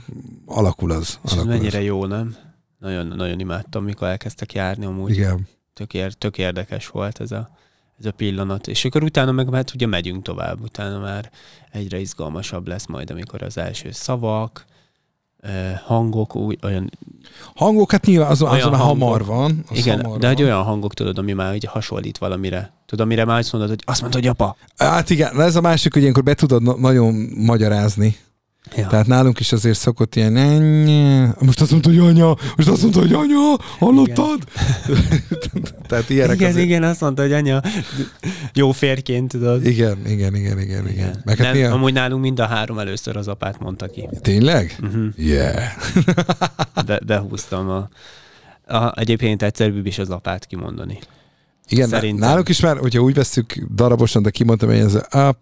alakul 0.47 0.91
az. 0.91 1.19
És 1.25 1.31
ez 1.31 1.33
Alakul 1.33 1.53
mennyire 1.53 1.79
az. 1.79 1.85
jó, 1.85 2.07
nem? 2.07 2.37
Nagyon, 2.79 3.07
nagyon 3.07 3.41
imádtam, 3.41 3.85
mikor 3.85 4.09
elkezdtek 4.09 4.53
járni 4.53 4.85
amúgy. 4.85 5.11
Igen. 5.11 5.49
Tök, 5.75 5.95
ér, 5.95 6.13
tök 6.13 6.39
érdekes 6.39 6.89
volt 6.89 7.21
ez 7.21 7.33
a, 7.33 7.51
ez 7.99 8.07
a 8.07 8.11
pillanat. 8.11 8.67
És 8.69 8.85
akkor 8.85 9.03
utána 9.03 9.33
meg 9.33 9.55
hát 9.55 9.75
ugye 9.75 9.87
megyünk 9.87 10.23
tovább, 10.23 10.63
utána 10.63 10.99
már 10.99 11.31
egyre 11.71 11.99
izgalmasabb 11.99 12.67
lesz 12.69 12.87
majd, 12.87 13.11
amikor 13.11 13.43
az 13.43 13.59
első 13.59 13.91
szavak, 13.91 14.65
hangok, 15.87 16.37
új, 16.37 16.57
olyan, 16.63 16.91
Hangok, 17.55 17.91
hát 17.91 18.07
nyilván 18.07 18.27
Olyan 18.27 18.33
azon 18.33 18.71
már 18.71 18.81
hangok. 18.81 19.01
hamar 19.01 19.25
van. 19.25 19.65
Az 19.69 19.77
igen, 19.79 20.01
hamar 20.05 20.19
de 20.19 20.29
egy 20.29 20.37
van. 20.37 20.45
olyan 20.47 20.63
hangok, 20.63 20.95
tudod, 20.95 21.19
ami 21.19 21.33
már 21.33 21.55
így 21.55 21.65
hasonlít 21.65 22.19
valamire. 22.19 22.73
Tudod, 22.87 23.07
amire 23.07 23.25
már 23.25 23.39
azt 23.39 23.53
mondod, 23.53 23.71
hogy 23.71 23.83
azt 23.85 24.01
mondod, 24.01 24.21
hogy 24.21 24.29
apa. 24.31 24.57
Hát 24.77 25.11
igen, 25.11 25.41
ez 25.41 25.57
a 25.57 25.61
másik, 25.61 25.93
hogy 25.93 26.03
ilyenkor 26.03 26.23
be 26.23 26.35
tudod 26.35 26.63
na- 26.63 26.77
nagyon 26.79 27.15
magyarázni. 27.37 28.17
Ja. 28.77 28.87
Tehát 28.87 29.07
nálunk 29.07 29.41
is 29.41 29.53
azért 29.53 29.79
szokott 29.79 30.17
ilyen, 30.17 30.37
"Ennyi." 30.37 31.27
most 31.39 31.61
azt 31.61 31.71
mondta, 31.71 31.89
hogy 31.89 31.99
anya, 31.99 32.37
most 32.57 32.69
azt 32.69 32.83
mondta, 32.83 33.01
hogy 33.01 33.13
anya, 33.13 33.57
hallottad? 33.79 34.43
Tehát 35.89 36.11
ilyenek 36.11 36.37
igen, 36.37 36.51
azért. 36.51 36.65
igen, 36.65 36.83
azt 36.83 37.01
mondta, 37.01 37.23
hogy 37.23 37.33
anya, 37.33 37.63
jó 38.55 38.73
férként, 38.73 39.29
tudod. 39.29 39.67
Igen, 39.67 39.99
igen, 40.07 40.35
igen, 40.35 40.59
igen, 40.59 40.89
igen. 40.89 41.21
Meg 41.25 41.37
hát 41.37 41.47
Nem, 41.47 41.57
néha... 41.57 41.75
amúgy 41.75 41.93
nálunk 41.93 42.23
mind 42.23 42.41
a 42.41 42.47
három 42.47 42.79
először 42.79 43.17
az 43.17 43.29
apát 43.29 43.61
mondta 43.61 43.87
ki. 43.87 44.09
Tényleg? 44.21 44.77
Uh-huh. 44.83 45.07
Yeah. 45.17 45.63
Be, 46.87 47.01
behúztam 47.07 47.69
a, 47.69 47.89
a, 48.77 48.99
egyébként 48.99 49.43
egyszerűbb 49.43 49.87
is 49.87 49.99
az 49.99 50.11
apát 50.11 50.47
kimondani. 50.47 50.99
Igen, 51.69 51.89
Szerintem. 51.89 52.29
náluk 52.29 52.49
is 52.49 52.61
már, 52.61 52.77
hogyha 52.79 53.01
úgy 53.01 53.15
veszük 53.15 53.55
darabosan, 53.75 54.23
de 54.23 54.31
kimondtam, 54.31 54.69
hogy 54.69 54.79
ez 54.79 54.95
a 54.95 55.29
up, 55.29 55.39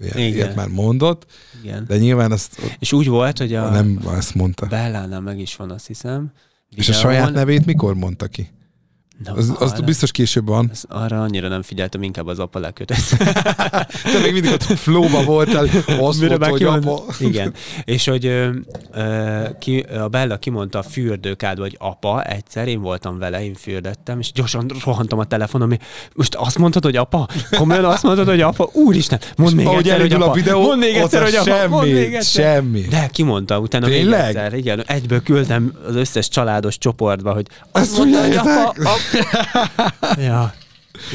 ilyen, 0.00 0.16
Igen. 0.18 0.32
ilyet 0.32 0.54
már 0.54 0.68
mondott, 0.68 1.26
Igen. 1.62 1.84
de 1.88 1.96
nyilván 1.98 2.32
azt 2.32 2.60
És 2.78 2.92
úgy 2.92 3.06
volt, 3.08 3.38
hogy 3.38 3.54
a 3.54 3.70
nem 3.70 4.00
ezt 4.16 4.34
mondta. 4.34 4.66
Bellánál 4.66 5.20
meg 5.20 5.38
is 5.40 5.56
van, 5.56 5.70
azt 5.70 5.86
hiszem. 5.86 6.32
És 6.74 6.88
a 6.88 6.92
saját 6.92 7.32
nevét 7.32 7.66
mikor 7.66 7.94
mondta 7.94 8.26
ki? 8.26 8.50
Na, 9.24 9.32
Az, 9.32 9.52
az 9.58 9.72
arra, 9.72 9.84
biztos 9.84 10.10
később 10.10 10.46
van. 10.46 10.68
az, 10.72 10.84
arra 10.88 11.22
annyira 11.22 11.48
nem 11.48 11.62
figyeltem, 11.62 12.02
inkább 12.02 12.26
az 12.26 12.38
apa 12.38 12.58
lekötött. 12.58 12.98
Te 14.12 14.18
még 14.22 14.32
mindig 14.32 14.52
ott 14.52 14.62
flóba 14.62 15.24
voltál, 15.24 15.66
azt 16.00 16.20
Mire 16.20 16.28
mondta, 16.38 16.48
hogy 16.48 16.62
apa. 16.62 17.04
Igen. 17.18 17.54
És 17.84 18.06
hogy 18.06 18.26
ö, 18.26 18.48
ö, 18.92 19.42
ki, 19.58 19.78
a 19.78 20.08
Bella 20.08 20.36
kimondta 20.36 20.78
a 20.78 20.82
fürdőkád, 20.82 21.58
vagy 21.58 21.76
apa, 21.78 22.22
egyszer 22.22 22.68
én 22.68 22.80
voltam 22.80 23.18
vele, 23.18 23.44
én 23.44 23.54
fürdettem, 23.54 24.18
és 24.18 24.32
gyorsan 24.32 24.70
rohantam 24.84 25.18
a 25.18 25.24
telefonom, 25.24 25.68
hogy 25.68 25.80
most 26.14 26.34
azt 26.34 26.58
mondtad, 26.58 26.84
hogy 26.84 26.96
apa? 26.96 27.28
Komolyan 27.50 27.84
azt 27.84 28.02
mondtad, 28.02 28.26
hogy 28.28 28.40
apa? 28.40 28.68
Úristen, 28.72 29.20
mondd 29.36 29.54
még 29.54 29.66
egyszer, 29.66 30.00
hogy 30.00 30.12
apa. 30.12 30.30
a 30.30 30.32
videó, 30.32 30.60
mondd 30.60 30.78
még 30.78 30.94
egyszer, 30.94 31.22
hogy 31.22 31.34
apa. 31.34 31.68
Mondd 31.68 31.88
még 31.88 31.94
semmi, 32.02 32.16
egyszer. 32.16 32.54
semmi. 32.54 32.80
De 32.80 33.08
kimondta 33.12 33.58
utána 33.58 33.86
még 33.86 33.96
Tényleg? 33.96 34.26
egyszer. 34.26 34.54
Igen, 34.54 34.82
egyből 34.86 35.22
küldtem 35.22 35.72
az 35.88 35.94
összes 35.94 36.28
családos 36.28 36.78
csoportba, 36.78 37.32
hogy 37.32 37.46
azt 37.72 37.84
Ezt 37.84 37.98
mondta, 37.98 38.20
hogy 38.26 38.36
apa, 38.36 38.68
apa. 38.68 38.90
ja. 40.26 40.52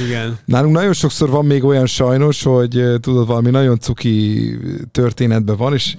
Igen. 0.05 0.37
Nálunk 0.45 0.75
nagyon 0.75 0.93
sokszor 0.93 1.29
van 1.29 1.45
még 1.45 1.63
olyan 1.63 1.85
sajnos, 1.85 2.43
hogy 2.43 2.83
tudod, 2.99 3.27
valami 3.27 3.49
nagyon 3.49 3.79
cuki 3.79 4.57
történetben 4.91 5.57
van, 5.57 5.73
és 5.73 5.95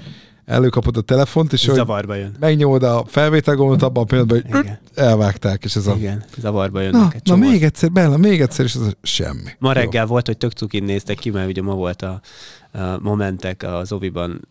előkapod 0.46 0.96
a 0.96 1.00
telefont, 1.00 1.52
és 1.52 1.66
hogy 1.66 1.74
Zavarba 1.74 2.14
jön. 2.14 2.34
megnyomod 2.40 2.82
a 2.82 3.04
felvételgombot 3.06 3.82
abban 3.82 4.02
a 4.02 4.06
pillanatban, 4.06 4.42
hogy 4.50 4.64
Igen. 4.64 4.78
elvágták, 4.94 5.64
és 5.64 5.76
ez 5.76 5.86
a... 5.86 5.94
Igen, 5.96 6.24
zavarba 6.38 6.80
jönnek 6.80 7.00
Na, 7.00 7.10
egy 7.12 7.22
na 7.24 7.36
még 7.36 7.62
egyszer, 7.62 7.92
Bella, 7.92 8.16
még 8.16 8.40
egyszer, 8.40 8.64
és 8.64 8.74
az 8.74 8.86
a 8.86 8.92
semmi. 9.02 9.50
Ma 9.58 9.68
Jó. 9.68 9.72
reggel 9.72 10.06
volt, 10.06 10.26
hogy 10.26 10.36
tök 10.36 10.52
cukin 10.52 10.84
néztek 10.84 11.16
ki, 11.18 11.30
mert 11.30 11.48
ugye 11.48 11.62
ma 11.62 11.74
volt 11.74 12.02
a, 12.02 12.20
a 12.72 12.98
Momentek 13.00 13.62
az 13.62 13.92
Oviban 13.92 14.48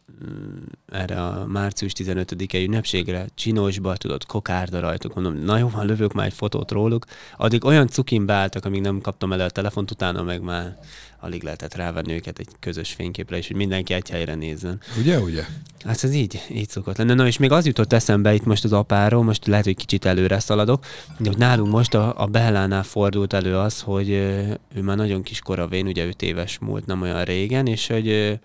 erre 0.92 1.22
a 1.22 1.46
március 1.46 1.92
15-i 1.96 2.64
ünnepségre, 2.64 3.28
csinosba, 3.36 3.98
tudod, 3.98 4.26
kokárda 4.26 4.80
rajtuk, 4.80 5.14
mondom, 5.14 5.44
na 5.44 5.58
jó, 5.58 5.70
van, 5.70 5.86
lövök 5.86 6.14
már 6.14 6.26
egy 6.26 6.34
fotót 6.34 6.72
róluk. 6.72 7.06
Addig 7.38 7.66
olyan 7.66 7.88
cukin 7.88 8.26
beálltak, 8.26 8.66
amíg 8.66 8.82
nem 8.82 9.02
kaptam 9.02 9.34
elő 9.34 9.44
a 9.44 9.50
telefont, 9.50 9.92
utána 9.92 10.24
meg 10.24 10.42
már 10.42 10.78
alig 11.20 11.44
lehetett 11.44 11.76
rávenni 11.76 12.14
őket 12.14 12.40
egy 12.40 12.48
közös 12.60 12.94
fényképre, 12.94 13.38
és 13.38 13.48
hogy 13.48 13.56
mindenki 13.56 13.94
egy 13.94 14.10
helyre 14.10 14.36
nézzen. 14.36 14.82
Ugye, 15.00 15.20
ugye? 15.20 15.46
Hát 15.86 16.04
ez 16.04 16.14
így, 16.14 16.42
így 16.50 16.70
szokott 16.70 16.98
lenni. 16.98 17.14
Na 17.14 17.28
és 17.28 17.38
még 17.38 17.52
az 17.52 17.66
jutott 17.66 17.94
eszembe 17.94 18.34
itt 18.34 18.46
most 18.46 18.64
az 18.64 18.74
apáról, 18.74 19.24
most 19.24 19.46
lehet, 19.46 19.66
hogy 19.66 19.76
kicsit 19.76 20.06
előre 20.06 20.40
szaladok, 20.40 20.86
de 21.18 21.30
hogy 21.30 21.38
nálunk 21.38 21.72
most 21.72 21.94
a, 21.94 22.22
a 22.22 22.26
Bellánál 22.26 22.84
fordult 22.84 23.34
elő 23.34 23.58
az, 23.58 23.82
hogy 23.82 24.10
ő 24.10 24.82
már 24.82 24.98
nagyon 24.98 25.24
kiskora 25.24 25.68
vén, 25.68 25.88
ugye 25.88 26.06
5 26.06 26.22
éves 26.22 26.60
múlt 26.60 26.86
nem 26.86 27.02
olyan 27.02 27.24
régen, 27.24 27.68
és 27.68 27.88
hogy 27.88 28.40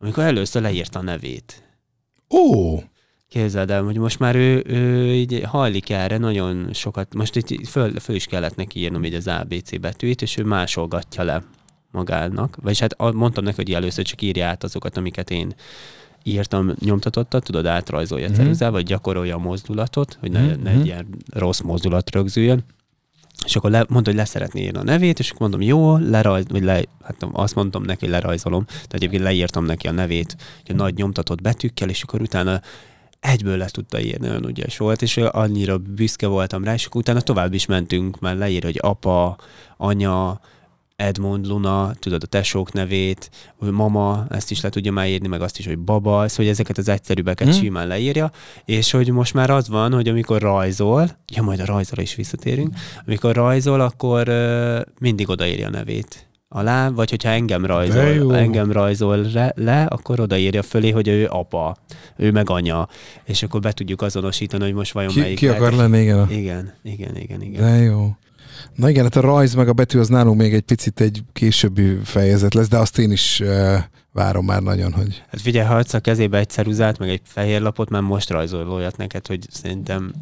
amikor 0.00 0.22
először 0.22 0.62
leírta 0.62 0.98
a 0.98 1.02
nevét. 1.02 1.62
Ó, 2.30 2.78
Képzeld 3.28 3.70
el, 3.70 3.82
hogy 3.82 3.96
most 3.96 4.18
már 4.18 4.36
ő, 4.36 4.64
ő 4.66 5.14
így 5.14 5.42
hajlik 5.46 5.90
erre 5.90 6.18
nagyon 6.18 6.72
sokat, 6.72 7.14
most 7.14 7.36
itt 7.36 7.68
föl, 7.68 8.00
föl 8.00 8.16
is 8.16 8.26
kellett 8.26 8.56
neki 8.56 8.78
írnom 8.78 9.04
így 9.04 9.14
az 9.14 9.26
ABC 9.26 9.80
betűit, 9.80 10.22
és 10.22 10.36
ő 10.36 10.44
másolgatja 10.44 11.22
le 11.22 11.42
magának. 11.90 12.56
Vagyis 12.62 12.78
hát 12.80 13.12
mondtam 13.12 13.44
neki, 13.44 13.56
hogy 13.56 13.72
először 13.74 14.04
csak 14.04 14.22
írja 14.22 14.46
át 14.46 14.64
azokat, 14.64 14.96
amiket 14.96 15.30
én 15.30 15.54
írtam 16.22 16.74
nyomtatottat, 16.80 17.44
tudod, 17.44 17.66
átrajzolja 17.66 18.24
Mhm. 18.24 18.34
mm-hmm. 18.34 18.44
ceruzával, 18.44 18.74
vagy 18.74 18.86
gyakorolja 18.86 19.34
a 19.34 19.38
mozdulatot, 19.38 20.16
hogy 20.20 20.30
ne, 20.30 20.40
Mhm. 20.46 20.62
ne 20.62 20.70
egy 20.70 20.86
ilyen 20.86 21.06
rossz 21.32 21.60
mozdulat 21.60 22.10
rögzüljön. 22.10 22.64
És 23.44 23.56
akkor 23.56 23.70
le, 23.70 23.84
mondta, 23.88 24.10
hogy 24.10 24.18
leszeretné 24.18 24.62
írni 24.62 24.78
a 24.78 24.82
nevét, 24.82 25.18
és 25.18 25.30
akkor 25.30 25.40
mondom, 25.40 25.60
jó, 25.68 25.96
lerajz, 25.96 26.44
vagy 26.48 26.62
le, 26.62 26.82
hát 27.04 27.26
azt 27.32 27.54
mondtam 27.54 27.82
neki, 27.82 28.00
hogy 28.00 28.14
lerajzolom, 28.14 28.64
de 28.66 28.94
egyébként 28.94 29.22
leírtam 29.22 29.64
neki 29.64 29.88
a 29.88 29.92
nevét, 29.92 30.36
hogy 30.66 30.74
nagy 30.74 30.94
nyomtatott 30.94 31.40
betűkkel, 31.40 31.88
és 31.88 32.02
akkor 32.02 32.20
utána 32.20 32.60
egyből 33.20 33.56
le 33.56 33.68
tudta 33.68 34.00
írni, 34.00 34.28
olyan 34.28 34.48
ügyes 34.48 34.76
volt, 34.76 35.02
és 35.02 35.16
annyira 35.16 35.78
büszke 35.78 36.26
voltam 36.26 36.64
rá, 36.64 36.74
és 36.74 36.86
akkor 36.86 37.00
utána 37.00 37.20
tovább 37.20 37.52
is 37.52 37.66
mentünk, 37.66 38.20
már 38.20 38.36
leír, 38.36 38.62
hogy 38.62 38.78
apa, 38.80 39.36
anya, 39.76 40.40
Edmond 41.00 41.46
Luna, 41.46 41.92
tudod 41.98 42.22
a 42.22 42.26
tesók 42.26 42.72
nevét, 42.72 43.30
hogy 43.58 43.70
mama, 43.70 44.26
ezt 44.30 44.50
is 44.50 44.60
le 44.60 44.68
tudja 44.68 44.92
már 44.92 45.08
írni, 45.08 45.28
meg 45.28 45.40
azt 45.42 45.58
is, 45.58 45.66
hogy 45.66 45.78
baba, 45.78 46.10
szóval 46.10 46.28
hogy 46.36 46.46
ezeket 46.48 46.78
az 46.78 46.88
egyszerűbbeket 46.88 47.48
Hmm. 47.48 47.58
simán 47.58 47.86
leírja, 47.86 48.30
és 48.64 48.90
hogy 48.90 49.10
most 49.10 49.34
már 49.34 49.50
az 49.50 49.68
van, 49.68 49.92
hogy 49.92 50.08
amikor 50.08 50.40
rajzol, 50.40 51.08
ja 51.32 51.42
majd 51.42 51.60
a 51.60 51.64
rajzolra 51.64 52.02
is 52.02 52.14
visszatérünk, 52.14 52.74
amikor 53.06 53.34
rajzol, 53.34 53.80
akkor 53.80 54.28
uh, 54.28 54.80
mindig 55.00 55.28
odaírja 55.28 55.66
a 55.66 55.70
nevét 55.70 56.28
alá, 56.48 56.88
vagy 56.88 57.10
hogyha 57.10 57.28
engem 57.28 57.66
rajzol, 57.66 58.36
engem 58.36 58.72
rajzol 58.72 59.16
le, 59.32 59.52
le, 59.56 59.82
akkor 59.84 60.20
odaírja 60.20 60.62
fölé, 60.62 60.90
hogy 60.90 61.08
ő 61.08 61.26
apa, 61.28 61.76
ő 62.16 62.30
meg 62.30 62.50
anya, 62.50 62.88
és 63.24 63.42
akkor 63.42 63.60
be 63.60 63.72
tudjuk 63.72 64.02
azonosítani, 64.02 64.64
hogy 64.64 64.74
most 64.74 64.92
vajon 64.92 65.10
ki, 65.10 65.20
melyik 65.20 65.36
ki 65.38 65.48
akar 65.48 65.72
lenni, 65.72 66.00
igen. 66.00 66.30
Igen, 66.30 66.72
igen, 66.82 67.16
igen, 67.16 67.42
igen. 67.42 67.62
De 67.62 67.76
jó. 67.76 68.10
Na 68.74 68.88
igen, 68.88 69.02
hát 69.02 69.16
a 69.16 69.20
rajz 69.20 69.54
meg 69.54 69.68
a 69.68 69.72
betű 69.72 69.98
az 69.98 70.08
nálunk 70.08 70.38
még 70.38 70.54
egy 70.54 70.62
picit 70.62 71.00
egy 71.00 71.22
későbbi 71.32 71.98
fejezet 72.04 72.54
lesz, 72.54 72.68
de 72.68 72.78
azt 72.78 72.98
én 72.98 73.10
is 73.10 73.40
uh, 73.40 73.76
várom 74.12 74.44
már 74.44 74.62
nagyon, 74.62 74.92
hogy... 74.92 75.22
Hát 75.30 75.40
figyelj, 75.40 75.66
ha 75.66 75.74
adsz 75.74 75.94
a 75.94 76.00
kezébe 76.00 76.38
egy 76.38 76.48
ceruzát, 76.48 76.98
meg 76.98 77.08
egy 77.08 77.20
fehér 77.24 77.60
lapot, 77.60 77.90
már 77.90 78.02
most 78.02 78.30
rajzol 78.30 78.70
olyat 78.70 78.96
neked, 78.96 79.26
hogy 79.26 79.46
szerintem 79.50 80.12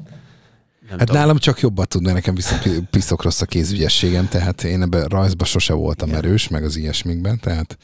nem 0.89 0.99
Hát 0.99 1.07
tudom. 1.07 1.22
nálam 1.22 1.36
csak 1.36 1.61
jobban 1.61 1.86
tudna, 1.89 2.12
nekem 2.12 2.34
viszont 2.34 2.80
piszok 2.91 3.22
rossz 3.22 3.41
a 3.41 3.47
kézügyességem, 3.47 4.28
tehát 4.28 4.62
én 4.62 4.82
ebben 4.82 5.05
rajzba 5.05 5.45
sose 5.45 5.72
voltam 5.72 6.09
Igen. 6.09 6.24
erős, 6.24 6.49
meg 6.49 6.64
az 6.64 6.76
ilyesmikben, 6.76 7.39
tehát 7.41 7.78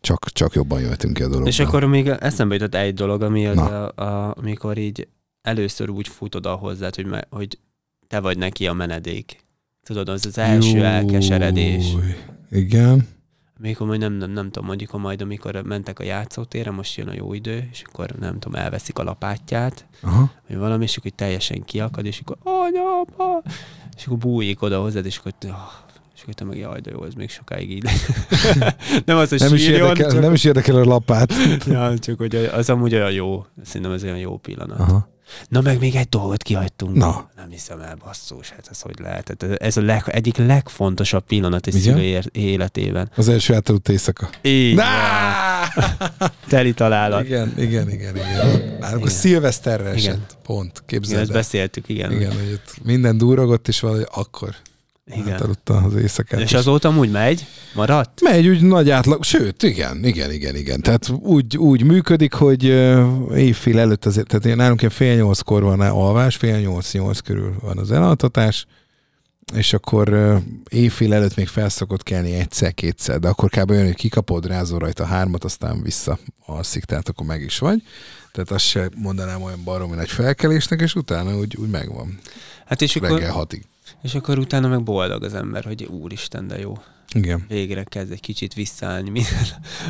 csak, 0.00 0.28
csak 0.28 0.54
jobban 0.54 0.80
jöttünk 0.80 1.14
ki 1.14 1.22
a 1.22 1.26
dologban. 1.26 1.50
És 1.50 1.58
akkor 1.58 1.84
még 1.84 2.08
eszembe 2.08 2.54
jutott 2.54 2.74
egy 2.74 2.94
dolog, 2.94 3.22
ami 3.22 3.46
az, 3.46 3.56
Na. 3.56 3.86
a, 3.86 4.02
a, 4.02 4.34
amikor 4.38 4.78
így 4.78 5.08
először 5.42 5.90
úgy 5.90 6.08
fut 6.08 6.34
oda 6.34 6.54
hozzád, 6.54 6.94
hogy, 6.94 7.06
me, 7.06 7.24
hogy 7.30 7.58
te 8.06 8.20
vagy 8.20 8.38
neki 8.38 8.66
a 8.66 8.72
menedék. 8.72 9.40
Tudod, 9.88 10.08
az 10.08 10.26
az 10.26 10.38
első 10.38 10.76
Júj, 10.76 10.84
elkeseredés. 10.84 11.94
Igen. 12.50 13.08
Mikor 13.58 13.86
majd 13.86 14.00
nem, 14.00 14.12
nem, 14.12 14.30
nem 14.30 14.50
tudom, 14.50 14.68
mondjuk, 14.68 14.90
ha 14.90 14.98
majd 14.98 15.22
amikor 15.22 15.62
mentek 15.62 15.98
a 15.98 16.02
játszótérre, 16.02 16.70
most 16.70 16.96
jön 16.96 17.08
a 17.08 17.14
jó 17.14 17.34
idő, 17.34 17.68
és 17.72 17.82
akkor 17.86 18.10
nem 18.20 18.38
tudom, 18.38 18.60
elveszik 18.60 18.98
a 18.98 19.02
lapátját, 19.02 19.86
Aha. 20.02 20.30
vagy 20.48 20.56
valami, 20.56 20.84
és 20.84 20.96
akkor 20.96 21.10
teljesen 21.10 21.64
kiakad, 21.64 22.06
és 22.06 22.20
akkor 22.20 22.36
anya, 22.42 23.00
apa, 23.00 23.42
és 23.96 24.06
akkor 24.06 24.18
bújik 24.18 24.62
oda 24.62 24.80
hozzád, 24.80 25.06
és 25.06 25.18
akkor 25.18 25.32
oh, 25.44 25.50
és 26.14 26.22
akkor 26.22 26.46
meg 26.46 26.58
jaj, 26.58 26.80
de 26.80 26.90
jó, 26.90 27.04
ez 27.04 27.14
még 27.14 27.30
sokáig 27.30 27.70
így 27.70 27.84
nem 29.04 29.16
az, 29.16 29.28
hogy 29.28 29.40
Nem 29.40 29.54
is, 29.54 29.62
sírjon, 29.62 29.88
érdekel, 29.88 30.10
csak, 30.10 30.20
nem 30.20 30.32
is 30.32 30.44
érdekel 30.44 30.76
a 30.76 30.84
lapát. 30.84 31.32
ja, 31.66 31.98
csak 31.98 32.18
hogy 32.18 32.34
az 32.34 32.70
amúgy 32.70 32.94
olyan 32.94 33.12
jó, 33.12 33.46
szerintem 33.62 33.92
ez 33.92 34.02
olyan 34.02 34.18
jó 34.18 34.36
pillanat. 34.36 34.80
Aha. 34.80 35.08
Na 35.48 35.60
meg 35.60 35.78
még 35.78 35.94
egy 35.94 36.08
dolgot 36.08 36.42
kihagytunk. 36.42 36.96
Na. 36.96 37.30
Nem 37.36 37.50
hiszem 37.50 37.80
el, 37.80 37.96
basszus, 38.04 38.50
hát 38.50 38.68
ez 38.70 38.80
hogy 38.80 38.98
lehet. 38.98 39.28
Hát 39.28 39.42
ez 39.62 39.76
a 39.76 39.82
leg, 39.82 40.02
egyik 40.06 40.36
legfontosabb 40.36 41.24
pillanat 41.24 41.66
egy 41.66 41.74
Igen? 41.74 41.94
szülő 41.94 42.20
életében. 42.32 43.10
Az 43.16 43.28
első 43.28 43.54
átaludt 43.54 43.88
éjszaka. 43.88 44.30
Van. 44.74 44.84
Teli 46.48 46.72
találat. 46.74 47.24
Igen, 47.24 47.52
Igen, 47.56 47.88
igen, 47.90 47.90
igen, 47.90 48.16
igen. 48.16 48.76
Nálunk 48.80 49.04
a 49.04 49.06
Igen. 49.06 49.08
szilveszterre 49.18 49.82
Igen. 49.94 49.96
esett. 49.96 50.36
Pont. 50.42 50.70
igen 50.70 50.82
Képzeld 50.86 51.20
ezt 51.20 51.30
el. 51.30 51.36
beszéltük, 51.36 51.88
igen. 51.88 52.12
Igen, 52.12 52.32
hogy 52.32 52.52
ott 52.52 52.74
minden 52.84 53.18
durrogott, 53.18 53.68
és 53.68 53.80
valahogy 53.80 54.06
akkor 54.12 54.54
igen. 55.10 55.32
átaludta 55.32 55.76
az 55.76 55.94
éjszakát. 55.94 56.40
És 56.40 56.52
azóta 56.52 56.90
úgy 56.90 57.10
megy? 57.10 57.46
Maradt? 57.74 58.20
Megy 58.22 58.48
úgy 58.48 58.62
nagy 58.62 58.90
átlag, 58.90 59.24
sőt, 59.24 59.62
igen, 59.62 60.04
igen, 60.04 60.32
igen, 60.32 60.56
igen. 60.56 60.80
Tehát 60.80 61.08
úgy, 61.08 61.56
úgy 61.56 61.82
működik, 61.82 62.32
hogy 62.32 62.64
évfél 63.34 63.78
előtt 63.78 64.04
azért, 64.04 64.26
tehát 64.26 64.56
nálunk 64.56 64.80
ilyen 64.80 64.92
fél 64.92 65.16
nyolckor 65.16 65.62
van 65.62 65.80
alvás, 65.80 66.36
fél 66.36 66.58
nyolc-nyolc 66.58 67.18
körül 67.18 67.54
van 67.60 67.78
az 67.78 67.90
elaltatás, 67.92 68.66
és 69.54 69.72
akkor 69.72 70.38
évfél 70.68 71.14
előtt 71.14 71.36
még 71.36 71.46
felszokott 71.46 72.02
kelni 72.02 72.32
egyszer-kétszer, 72.32 73.18
de 73.18 73.28
akkor 73.28 73.48
kb. 73.48 73.70
olyan, 73.70 73.84
hogy 73.84 73.94
kikapod, 73.94 74.46
rázol 74.46 74.78
rajta 74.78 75.04
hármat, 75.04 75.44
aztán 75.44 75.82
vissza 75.82 76.18
alszik, 76.46 76.84
tehát 76.84 77.08
akkor 77.08 77.26
meg 77.26 77.42
is 77.42 77.58
vagy. 77.58 77.82
Tehát 78.32 78.50
azt 78.50 78.64
se 78.64 78.90
mondanám 78.96 79.42
olyan 79.42 79.64
baromi 79.64 79.94
nagy 79.94 80.10
felkelésnek, 80.10 80.80
és 80.80 80.94
utána 80.94 81.36
úgy, 81.36 81.56
úgy 81.56 81.68
megvan. 81.68 82.18
Hát 82.66 82.82
és 82.82 82.96
akkor, 82.96 83.10
Reggel 83.10 83.32
hatig. 83.32 83.64
És 84.02 84.14
akkor 84.14 84.38
utána 84.38 84.68
meg 84.68 84.82
boldog 84.82 85.22
az 85.22 85.34
ember, 85.34 85.64
hogy 85.64 85.84
úristen, 85.84 86.46
de 86.48 86.58
jó. 86.58 86.78
Igen. 87.14 87.44
Végre 87.48 87.84
kezd 87.84 88.12
egy 88.12 88.20
kicsit 88.20 88.54
visszaállni 88.54 89.10
minden 89.10 89.46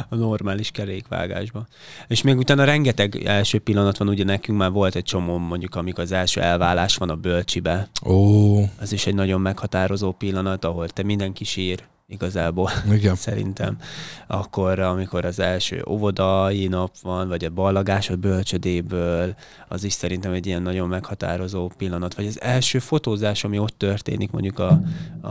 a 0.08 0.14
normális 0.14 0.70
kerékvágásba. 0.70 1.66
És 2.08 2.22
még 2.22 2.36
utána 2.36 2.64
rengeteg 2.64 3.16
első 3.24 3.58
pillanat 3.58 3.98
van, 3.98 4.08
ugye 4.08 4.24
nekünk 4.24 4.58
már 4.58 4.70
volt 4.70 4.94
egy 4.94 5.04
csomó, 5.04 5.36
mondjuk 5.38 5.74
amikor 5.74 6.04
az 6.04 6.12
első 6.12 6.40
elválás 6.40 6.96
van 6.96 7.10
a 7.10 7.16
bölcsibe, 7.16 7.88
Ó, 8.04 8.60
az 8.80 8.92
is 8.92 9.06
egy 9.06 9.14
nagyon 9.14 9.40
meghatározó 9.40 10.12
pillanat, 10.12 10.64
ahol 10.64 10.88
te 10.88 11.02
mindenki 11.02 11.44
sír 11.44 11.84
igazából, 12.08 12.70
igen. 12.92 13.14
szerintem. 13.28 13.78
Akkor, 14.26 14.78
amikor 14.78 15.24
az 15.24 15.38
első 15.38 15.84
óvodai 15.88 16.66
nap 16.66 16.98
van, 17.02 17.28
vagy 17.28 17.44
a 17.44 17.50
ballagás 17.50 18.10
a 18.10 18.16
bölcsödéből, 18.16 19.34
az 19.68 19.84
is 19.84 19.92
szerintem 19.92 20.32
egy 20.32 20.46
ilyen 20.46 20.62
nagyon 20.62 20.88
meghatározó 20.88 21.70
pillanat. 21.76 22.14
Vagy 22.14 22.26
az 22.26 22.40
első 22.40 22.78
fotózás, 22.78 23.44
ami 23.44 23.58
ott 23.58 23.78
történik, 23.78 24.30
mondjuk 24.30 24.58
a, 24.58 24.80
a, 25.20 25.30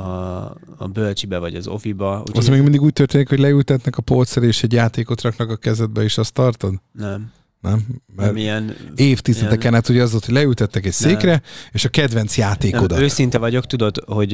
a 0.78 0.88
bölcsibe, 0.88 1.38
vagy 1.38 1.55
az 1.55 1.67
oviba. 1.67 2.21
Az 2.21 2.30
Úgyhogy 2.30 2.49
még 2.49 2.61
mindig 2.61 2.82
úgy 2.82 2.93
történik, 2.93 3.30
hogy 3.30 3.39
leültetnek 3.39 3.97
a 3.97 4.01
polcra, 4.01 4.43
és 4.43 4.63
egy 4.63 4.73
játékot 4.73 5.21
raknak 5.21 5.49
a 5.49 5.55
kezedbe, 5.55 6.03
és 6.03 6.17
azt 6.17 6.34
tartod? 6.34 6.73
nem. 6.91 7.32
Nem? 7.61 7.86
Mert 8.15 8.28
Nem 8.28 8.38
ilyen, 8.38 8.75
évtizedeken 8.95 9.73
át 9.73 9.89
ugye 9.89 10.01
az 10.01 10.11
volt, 10.11 10.25
hogy 10.25 10.34
leültettek 10.34 10.86
egy 10.86 10.95
Nem. 10.99 11.11
székre, 11.11 11.41
és 11.71 11.86
a 11.86 11.89
kedvenc 11.89 12.38
játékodat. 12.38 12.89
nem, 12.89 13.01
őszinte 13.01 13.38
vagyok, 13.38 13.65
tudod, 13.65 14.03
hogy 14.05 14.34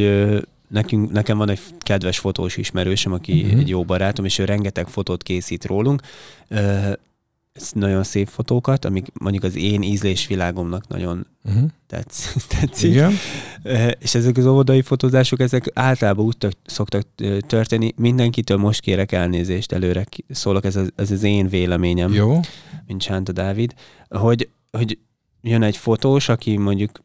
nekünk, 0.74 1.12
nekem 1.12 1.38
van 1.38 1.50
egy 1.50 1.60
kedves 1.80 2.20
fotós 2.20 2.58
ismerősöm, 2.58 3.14
aki 3.14 3.42
uh-huh. 3.42 3.60
egy 3.60 3.70
jó 3.70 3.84
barátom, 3.84 4.26
és 4.26 4.38
ő 4.38 4.46
rengeteg 4.46 4.88
fotót 4.88 5.24
készít 5.24 5.66
rólunk. 5.66 6.02
Ö, 6.48 6.92
ez 7.54 7.72
nagyon 7.74 8.04
szép 8.04 8.28
fotókat, 8.28 8.86
amik 8.86 9.08
mondjuk 9.20 9.44
az 9.44 9.56
én 9.56 9.82
ízlésvilágomnak 9.82 10.88
nagyon 10.88 11.28
Uh-huh. 11.46 11.70
tetsz, 11.88 12.36
tetszik. 12.60 12.92
Igen. 12.92 13.14
És 14.00 14.16
ezek 14.16 14.38
az 14.38 14.46
óvodai 14.46 14.82
fotózások, 14.82 15.40
ezek 15.40 15.72
általában 15.74 16.26
úgy 16.26 16.38
tök, 16.38 16.52
szoktak 16.66 17.04
történni. 17.48 17.94
Mindenkitől 17.96 18.58
most 18.58 18.80
kérek 18.80 19.12
elnézést 19.12 19.72
előre, 19.72 20.06
szólok, 20.30 20.66
ez 20.66 20.76
az, 20.76 20.92
ez 20.96 21.12
az 21.12 21.24
én 21.24 21.48
véleményem 21.48 22.14
Jó. 22.14 22.40
mint 22.88 23.02
Sánta 23.02 23.32
Dávid, 23.32 23.74
hogy, 24.10 24.50
hogy 24.72 24.98
jön 25.42 25.64
egy 25.64 25.78
fotós, 25.78 26.30
aki 26.30 26.58
mondjuk 26.58 27.04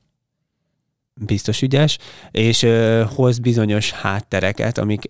biztos 1.18 1.62
ügyes, 1.62 1.98
és 2.30 2.62
ö, 2.62 3.04
hoz 3.14 3.38
bizonyos 3.38 3.90
háttereket, 3.90 4.78
amik 4.78 5.02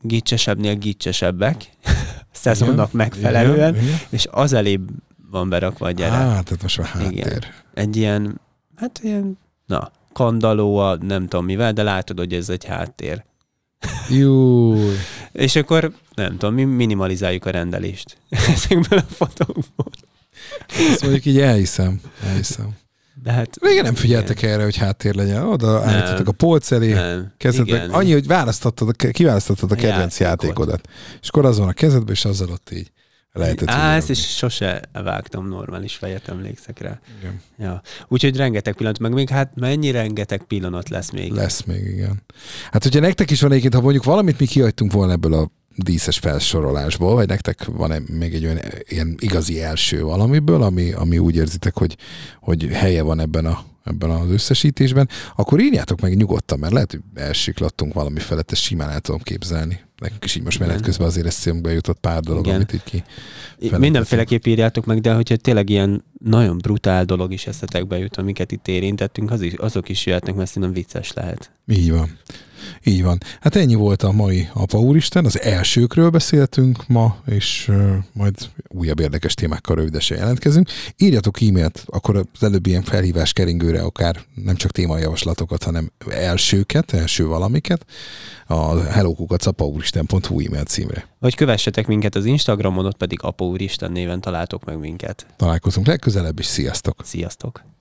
gicsesebbnél 0.00 0.74
gicsesebbek, 0.74 1.70
szezonnak 2.32 2.92
megfelelően, 2.92 3.74
igen, 3.74 3.84
igen. 3.84 3.98
és 4.08 4.26
az 4.30 4.52
elébb 4.52 4.88
van 5.30 5.48
berakva 5.48 5.86
a 5.86 5.90
gyerek. 5.90 6.12
Hát, 6.12 6.44
tehát 6.44 6.62
most 6.62 6.78
már 6.78 6.86
háttér. 6.86 7.10
Igen. 7.10 7.42
Egy 7.74 7.96
ilyen, 7.96 8.40
hát 8.76 9.00
ilyen, 9.02 9.38
na, 9.66 9.90
kandaló, 10.12 10.94
nem 10.94 11.28
tudom 11.28 11.44
mivel, 11.44 11.72
de 11.72 11.82
látod, 11.82 12.18
hogy 12.18 12.32
ez 12.32 12.48
egy 12.48 12.64
háttér. 12.64 13.24
Jó. 14.20 14.74
És 15.32 15.56
akkor, 15.56 15.92
nem 16.14 16.36
tudom, 16.36 16.54
mi 16.54 16.64
minimalizáljuk 16.64 17.46
a 17.46 17.50
rendelést 17.50 18.18
ezekből 18.54 18.98
a 18.98 19.14
fotókból. 19.14 19.90
Ezt 20.90 21.02
mondjuk 21.02 21.24
így 21.24 21.40
elhiszem. 21.40 22.00
elhiszem. 22.24 22.76
De 23.22 23.32
hát, 23.32 23.56
Régen 23.60 23.84
nem 23.84 23.94
figyeltek 23.94 24.42
igen. 24.42 24.54
erre, 24.54 24.62
hogy 24.62 24.76
háttér 24.76 25.14
legyen. 25.14 25.42
Oda 25.42 25.82
állítottak 25.82 26.28
a 26.28 26.32
polc 26.32 26.70
elé, 26.70 26.96
kezdetben 27.36 27.90
annyi, 27.90 28.12
hogy 28.12 28.26
választottad, 28.26 28.96
kiválasztottad 29.12 29.72
a 29.72 29.74
kedvenc 29.74 30.20
játékodat. 30.20 30.80
játékodat. 30.80 30.88
És 31.22 31.28
akkor 31.28 31.44
az 31.44 31.58
van 31.58 31.68
a 31.68 31.72
kezedben, 31.72 32.14
és 32.14 32.24
azzal 32.24 32.50
ott 32.50 32.70
így 32.70 32.92
lehetett. 33.32 33.68
Á, 33.68 33.96
ezt 33.96 34.10
is 34.10 34.36
sose 34.36 34.82
vágtam 34.92 35.48
normális 35.48 35.94
fejet, 35.94 36.28
emlékszek 36.28 36.78
rá. 36.78 37.00
Igen. 37.20 37.40
Ja. 37.58 37.80
Úgyhogy 38.08 38.36
rengeteg 38.36 38.74
pillanat, 38.74 38.98
meg 38.98 39.12
még 39.12 39.28
hát 39.28 39.50
mennyi 39.54 39.90
rengeteg 39.90 40.42
pillanat 40.42 40.88
lesz 40.88 41.10
még? 41.10 41.32
Lesz 41.32 41.62
még, 41.62 41.84
igen. 41.86 42.22
Hát 42.70 42.82
hogyha 42.82 43.00
nektek 43.00 43.30
is 43.30 43.40
van 43.40 43.50
egyébként, 43.50 43.74
ha 43.74 43.80
mondjuk 43.80 44.04
valamit 44.04 44.38
mi 44.38 44.46
kihagytunk 44.46 44.92
volna 44.92 45.12
ebből 45.12 45.34
a 45.34 45.50
díszes 45.76 46.18
felsorolásból, 46.18 47.14
vagy 47.14 47.28
nektek 47.28 47.64
van 47.64 47.92
-e 47.92 48.00
még 48.12 48.34
egy 48.34 48.44
olyan 48.44 48.58
ilyen 48.88 49.14
igazi 49.18 49.62
első 49.62 50.02
valamiből, 50.02 50.62
ami, 50.62 50.92
ami 50.92 51.18
úgy 51.18 51.36
érzitek, 51.36 51.78
hogy, 51.78 51.96
hogy 52.40 52.68
helye 52.72 53.02
van 53.02 53.20
ebben, 53.20 53.46
a, 53.46 53.64
ebben 53.84 54.10
az 54.10 54.30
összesítésben, 54.30 55.08
akkor 55.36 55.60
írjátok 55.60 56.00
meg 56.00 56.16
nyugodtan, 56.16 56.58
mert 56.58 56.72
lehet, 56.72 56.90
hogy 56.90 57.00
elsiklattunk 57.14 57.94
valami 57.94 58.18
felett, 58.18 58.52
ezt 58.52 58.62
simán 58.62 58.90
el 58.90 59.00
tudom 59.00 59.20
képzelni. 59.20 59.80
Nekünk 59.98 60.24
is 60.24 60.34
így 60.34 60.42
most 60.42 60.58
menet 60.58 60.80
közben 60.80 61.06
azért 61.06 61.26
eszünkbe 61.26 61.72
jutott 61.72 61.98
pár 62.00 62.20
dolog, 62.20 62.44
Igen. 62.46 62.56
amit 62.56 62.72
így 62.72 62.82
ki. 62.82 63.04
Mindenféleképp 63.78 64.44
írjátok 64.46 64.84
meg, 64.84 65.00
de 65.00 65.14
hogyha 65.14 65.36
tényleg 65.36 65.70
ilyen 65.70 66.04
nagyon 66.18 66.58
brutál 66.58 67.04
dolog 67.04 67.32
is 67.32 67.46
eszetekbe 67.46 67.98
jut, 67.98 68.16
amiket 68.16 68.52
itt 68.52 68.68
érintettünk, 68.68 69.30
az 69.30 69.40
is, 69.40 69.52
azok 69.52 69.88
is 69.88 70.06
jöhetnek, 70.06 70.34
mert 70.34 70.48
szerintem 70.48 70.72
vicces 70.72 71.12
lehet. 71.12 71.50
Így 71.66 71.90
van. 71.90 72.18
Így 72.84 73.02
van. 73.02 73.18
Hát 73.40 73.56
ennyi 73.56 73.74
volt 73.74 74.02
a 74.02 74.12
mai 74.12 74.48
Apa 74.52 74.78
Úristen. 74.78 75.24
Az 75.24 75.40
elsőkről 75.40 76.10
beszéltünk 76.10 76.86
ma, 76.86 77.16
és 77.26 77.66
uh, 77.68 77.94
majd 78.12 78.34
újabb 78.68 79.00
érdekes 79.00 79.34
témákkal 79.34 79.76
rövidesen 79.76 80.18
jelentkezünk. 80.18 80.68
Írjatok 80.96 81.40
e-mailt, 81.40 81.84
akkor 81.86 82.16
az 82.16 82.42
előbbi 82.42 82.70
ilyen 82.70 82.82
felhívás 82.82 83.32
keringőre 83.32 83.82
akár 83.82 84.20
nem 84.34 84.56
csak 84.56 84.70
témajavaslatokat, 84.70 85.62
hanem 85.62 85.90
elsőket, 86.08 86.92
első 86.92 87.26
valamiket 87.26 87.86
a 88.46 88.80
hellokukacapauristen.hu 88.80 90.40
e-mail 90.40 90.64
címre. 90.64 91.08
Vagy 91.18 91.34
kövessetek 91.34 91.86
minket 91.86 92.14
az 92.14 92.24
Instagramon, 92.24 92.86
ott 92.86 92.96
pedig 92.96 93.18
Apa 93.22 93.44
Úristen 93.44 93.92
néven 93.92 94.20
találtok 94.20 94.64
meg 94.64 94.78
minket. 94.78 95.26
Találkozunk 95.36 95.86
legközelebb, 95.86 96.38
és 96.38 96.46
sziasztok! 96.46 97.00
Sziasztok! 97.04 97.73